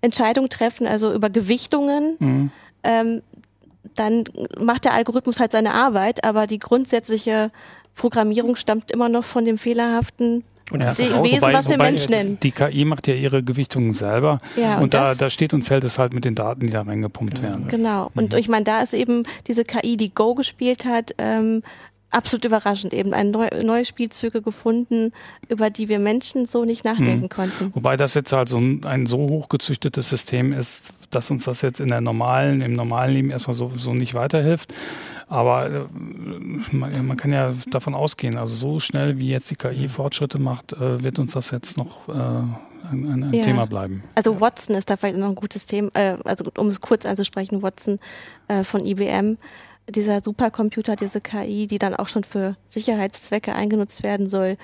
Entscheidungen 0.00 0.48
treffen, 0.48 0.86
also 0.86 1.12
über 1.12 1.30
Gewichtungen, 1.30 2.16
mhm. 2.18 2.50
ähm, 2.82 3.22
dann 3.94 4.24
macht 4.58 4.84
der 4.84 4.92
Algorithmus 4.92 5.40
halt 5.40 5.52
seine 5.52 5.72
Arbeit, 5.72 6.24
aber 6.24 6.46
die 6.46 6.58
grundsätzliche 6.58 7.50
Programmierung 7.94 8.56
stammt 8.56 8.90
immer 8.90 9.08
noch 9.08 9.24
von 9.24 9.44
dem 9.44 9.58
fehlerhaften 9.58 10.44
und 10.70 10.82
ja. 10.82 10.98
Wesen, 10.98 11.14
wobei, 11.16 11.52
was 11.52 11.68
wir 11.68 11.78
Mensch 11.78 12.08
nennen. 12.08 12.38
Die 12.42 12.50
KI 12.50 12.84
macht 12.84 13.06
ja 13.06 13.14
ihre 13.14 13.42
Gewichtungen 13.42 13.92
selber 13.92 14.40
ja, 14.56 14.76
und, 14.76 14.84
und 14.84 14.94
da, 14.94 15.14
da 15.14 15.30
steht 15.30 15.54
und 15.54 15.62
fällt 15.62 15.84
es 15.84 15.98
halt 15.98 16.12
mit 16.12 16.24
den 16.24 16.34
Daten, 16.34 16.62
die 16.62 16.70
da 16.70 16.82
reingepumpt 16.82 17.40
werden. 17.40 17.68
Genau. 17.68 18.10
Und 18.14 18.32
mhm. 18.32 18.38
ich 18.38 18.48
meine, 18.48 18.64
da 18.64 18.80
ist 18.80 18.92
eben 18.92 19.24
diese 19.46 19.64
KI, 19.64 19.96
die 19.96 20.12
Go 20.12 20.34
gespielt 20.34 20.84
hat, 20.84 21.14
ähm, 21.18 21.62
absolut 22.10 22.44
überraschend. 22.44 22.94
Eben 22.94 23.12
ein 23.12 23.30
neu, 23.30 23.48
neue 23.62 23.84
Spielzüge 23.84 24.42
gefunden, 24.42 25.12
über 25.48 25.70
die 25.70 25.88
wir 25.88 25.98
Menschen 25.98 26.46
so 26.46 26.64
nicht 26.64 26.84
nachdenken 26.84 27.24
mhm. 27.24 27.28
konnten. 27.28 27.74
Wobei 27.74 27.96
das 27.96 28.14
jetzt 28.14 28.32
halt 28.32 28.48
so 28.48 28.58
ein, 28.58 28.84
ein, 28.84 29.06
so 29.06 29.18
hochgezüchtetes 29.18 30.08
System 30.08 30.52
ist, 30.52 30.92
dass 31.10 31.30
uns 31.30 31.44
das 31.44 31.62
jetzt 31.62 31.80
in 31.80 31.88
der 31.88 32.00
normalen, 32.00 32.60
im 32.60 32.72
normalen 32.72 33.14
Leben 33.14 33.30
erstmal 33.30 33.54
so, 33.54 33.72
so 33.76 33.94
nicht 33.94 34.14
weiterhilft. 34.14 34.72
Aber 35.28 35.66
äh, 35.70 35.84
man, 36.70 37.06
man, 37.06 37.16
kann 37.16 37.32
ja 37.32 37.52
davon 37.70 37.94
ausgehen, 37.94 38.36
also 38.36 38.54
so 38.54 38.80
schnell 38.80 39.18
wie 39.18 39.28
jetzt 39.28 39.50
die 39.50 39.56
KI 39.56 39.88
Fortschritte 39.88 40.38
macht, 40.38 40.72
äh, 40.72 41.02
wird 41.02 41.18
uns 41.18 41.32
das 41.32 41.50
jetzt 41.50 41.76
noch 41.76 42.08
äh, 42.08 42.12
ein, 42.12 42.52
ein, 42.92 43.24
ein 43.24 43.32
ja. 43.32 43.42
Thema 43.42 43.66
bleiben. 43.66 44.04
Also 44.14 44.40
Watson 44.40 44.76
ist 44.76 44.88
da 44.88 44.96
vielleicht 44.96 45.18
noch 45.18 45.28
ein 45.28 45.34
gutes 45.34 45.66
Thema, 45.66 45.90
äh, 45.94 46.16
also 46.24 46.44
um 46.56 46.68
es 46.68 46.80
kurz 46.80 47.04
anzusprechen, 47.04 47.62
Watson 47.62 47.98
äh, 48.46 48.62
von 48.62 48.86
IBM 48.86 49.38
dieser 49.88 50.20
Supercomputer, 50.22 50.96
diese 50.96 51.20
KI, 51.20 51.66
die 51.66 51.78
dann 51.78 51.94
auch 51.94 52.08
schon 52.08 52.24
für 52.24 52.56
Sicherheitszwecke 52.68 53.54
eingenutzt 53.54 54.02
werden 54.02 54.26
soll, 54.26 54.56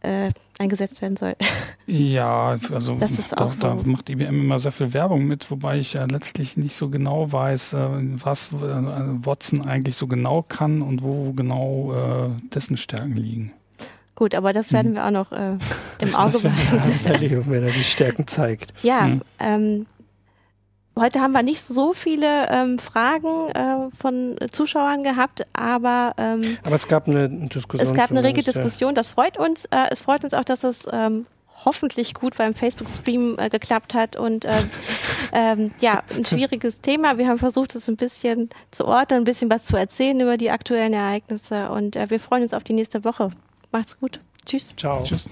äh, 0.00 0.30
eingesetzt 0.58 1.02
werden 1.02 1.16
soll. 1.16 1.36
Ja, 1.86 2.56
also 2.72 2.94
das 3.00 3.18
ist 3.18 3.32
da, 3.32 3.50
so. 3.50 3.62
da, 3.62 3.74
macht 3.74 4.08
IBM 4.10 4.42
immer 4.42 4.60
sehr 4.60 4.70
viel 4.70 4.92
Werbung 4.92 5.26
mit, 5.26 5.50
wobei 5.50 5.80
ich 5.80 5.94
ja 5.94 6.04
letztlich 6.04 6.56
nicht 6.56 6.76
so 6.76 6.88
genau 6.88 7.32
weiß, 7.32 7.72
äh, 7.72 7.88
was 8.22 8.52
äh, 8.52 8.54
Watson 8.54 9.66
eigentlich 9.66 9.96
so 9.96 10.06
genau 10.06 10.42
kann 10.42 10.82
und 10.82 11.02
wo 11.02 11.32
genau 11.32 11.92
äh, 11.92 12.48
dessen 12.54 12.76
Stärken 12.76 13.16
liegen. 13.16 13.52
Gut, 14.14 14.36
aber 14.36 14.52
das 14.52 14.72
werden 14.72 14.88
hm. 14.88 14.94
wir 14.94 15.06
auch 15.06 15.10
noch 15.10 15.32
äh, 15.32 15.56
im 16.00 16.14
Auge 16.14 16.38
behalten. 16.38 17.44
wenn 17.50 17.62
er 17.64 17.72
die 17.72 17.82
Stärken 17.82 18.28
zeigt. 18.28 18.72
Ja, 18.84 19.06
hm. 19.06 19.22
ähm, 19.40 19.86
Heute 20.98 21.20
haben 21.20 21.32
wir 21.32 21.42
nicht 21.42 21.62
so 21.62 21.92
viele 21.92 22.48
ähm, 22.50 22.78
Fragen 22.78 23.48
äh, 23.50 23.90
von 23.96 24.36
Zuschauern 24.50 25.02
gehabt, 25.02 25.44
aber 25.52 26.14
ähm, 26.18 26.58
aber 26.64 26.76
es 26.76 26.88
gab 26.88 27.08
eine 27.08 27.28
Diskussion. 27.28 27.90
Es 27.90 27.96
gab 27.96 28.10
eine 28.10 28.22
rege 28.22 28.42
Diskussion. 28.42 28.94
Das 28.94 29.08
freut 29.10 29.38
uns. 29.38 29.64
Äh, 29.66 29.86
es 29.90 30.00
freut 30.00 30.24
uns 30.24 30.34
auch, 30.34 30.44
dass 30.44 30.64
es 30.64 30.86
ähm, 30.92 31.26
hoffentlich 31.64 32.14
gut 32.14 32.36
beim 32.36 32.54
Facebook-Stream 32.54 33.36
äh, 33.38 33.48
geklappt 33.48 33.94
hat 33.94 34.16
und 34.16 34.44
äh, 34.44 34.62
ähm, 35.32 35.72
ja, 35.80 36.02
ein 36.14 36.24
schwieriges 36.24 36.80
Thema. 36.80 37.18
Wir 37.18 37.28
haben 37.28 37.38
versucht, 37.38 37.74
es 37.74 37.88
ein 37.88 37.96
bisschen 37.96 38.50
zu 38.70 38.86
ordnen, 38.86 39.20
ein 39.20 39.24
bisschen 39.24 39.50
was 39.50 39.64
zu 39.64 39.76
erzählen 39.76 40.20
über 40.20 40.36
die 40.36 40.50
aktuellen 40.50 40.92
Ereignisse 40.92 41.70
und 41.70 41.96
äh, 41.96 42.10
wir 42.10 42.20
freuen 42.20 42.42
uns 42.42 42.52
auf 42.52 42.64
die 42.64 42.72
nächste 42.72 43.04
Woche. 43.04 43.30
Macht's 43.72 43.98
gut. 43.98 44.20
Tschüss. 44.44 44.74
Ciao. 44.76 45.04
Tschüss. 45.04 45.28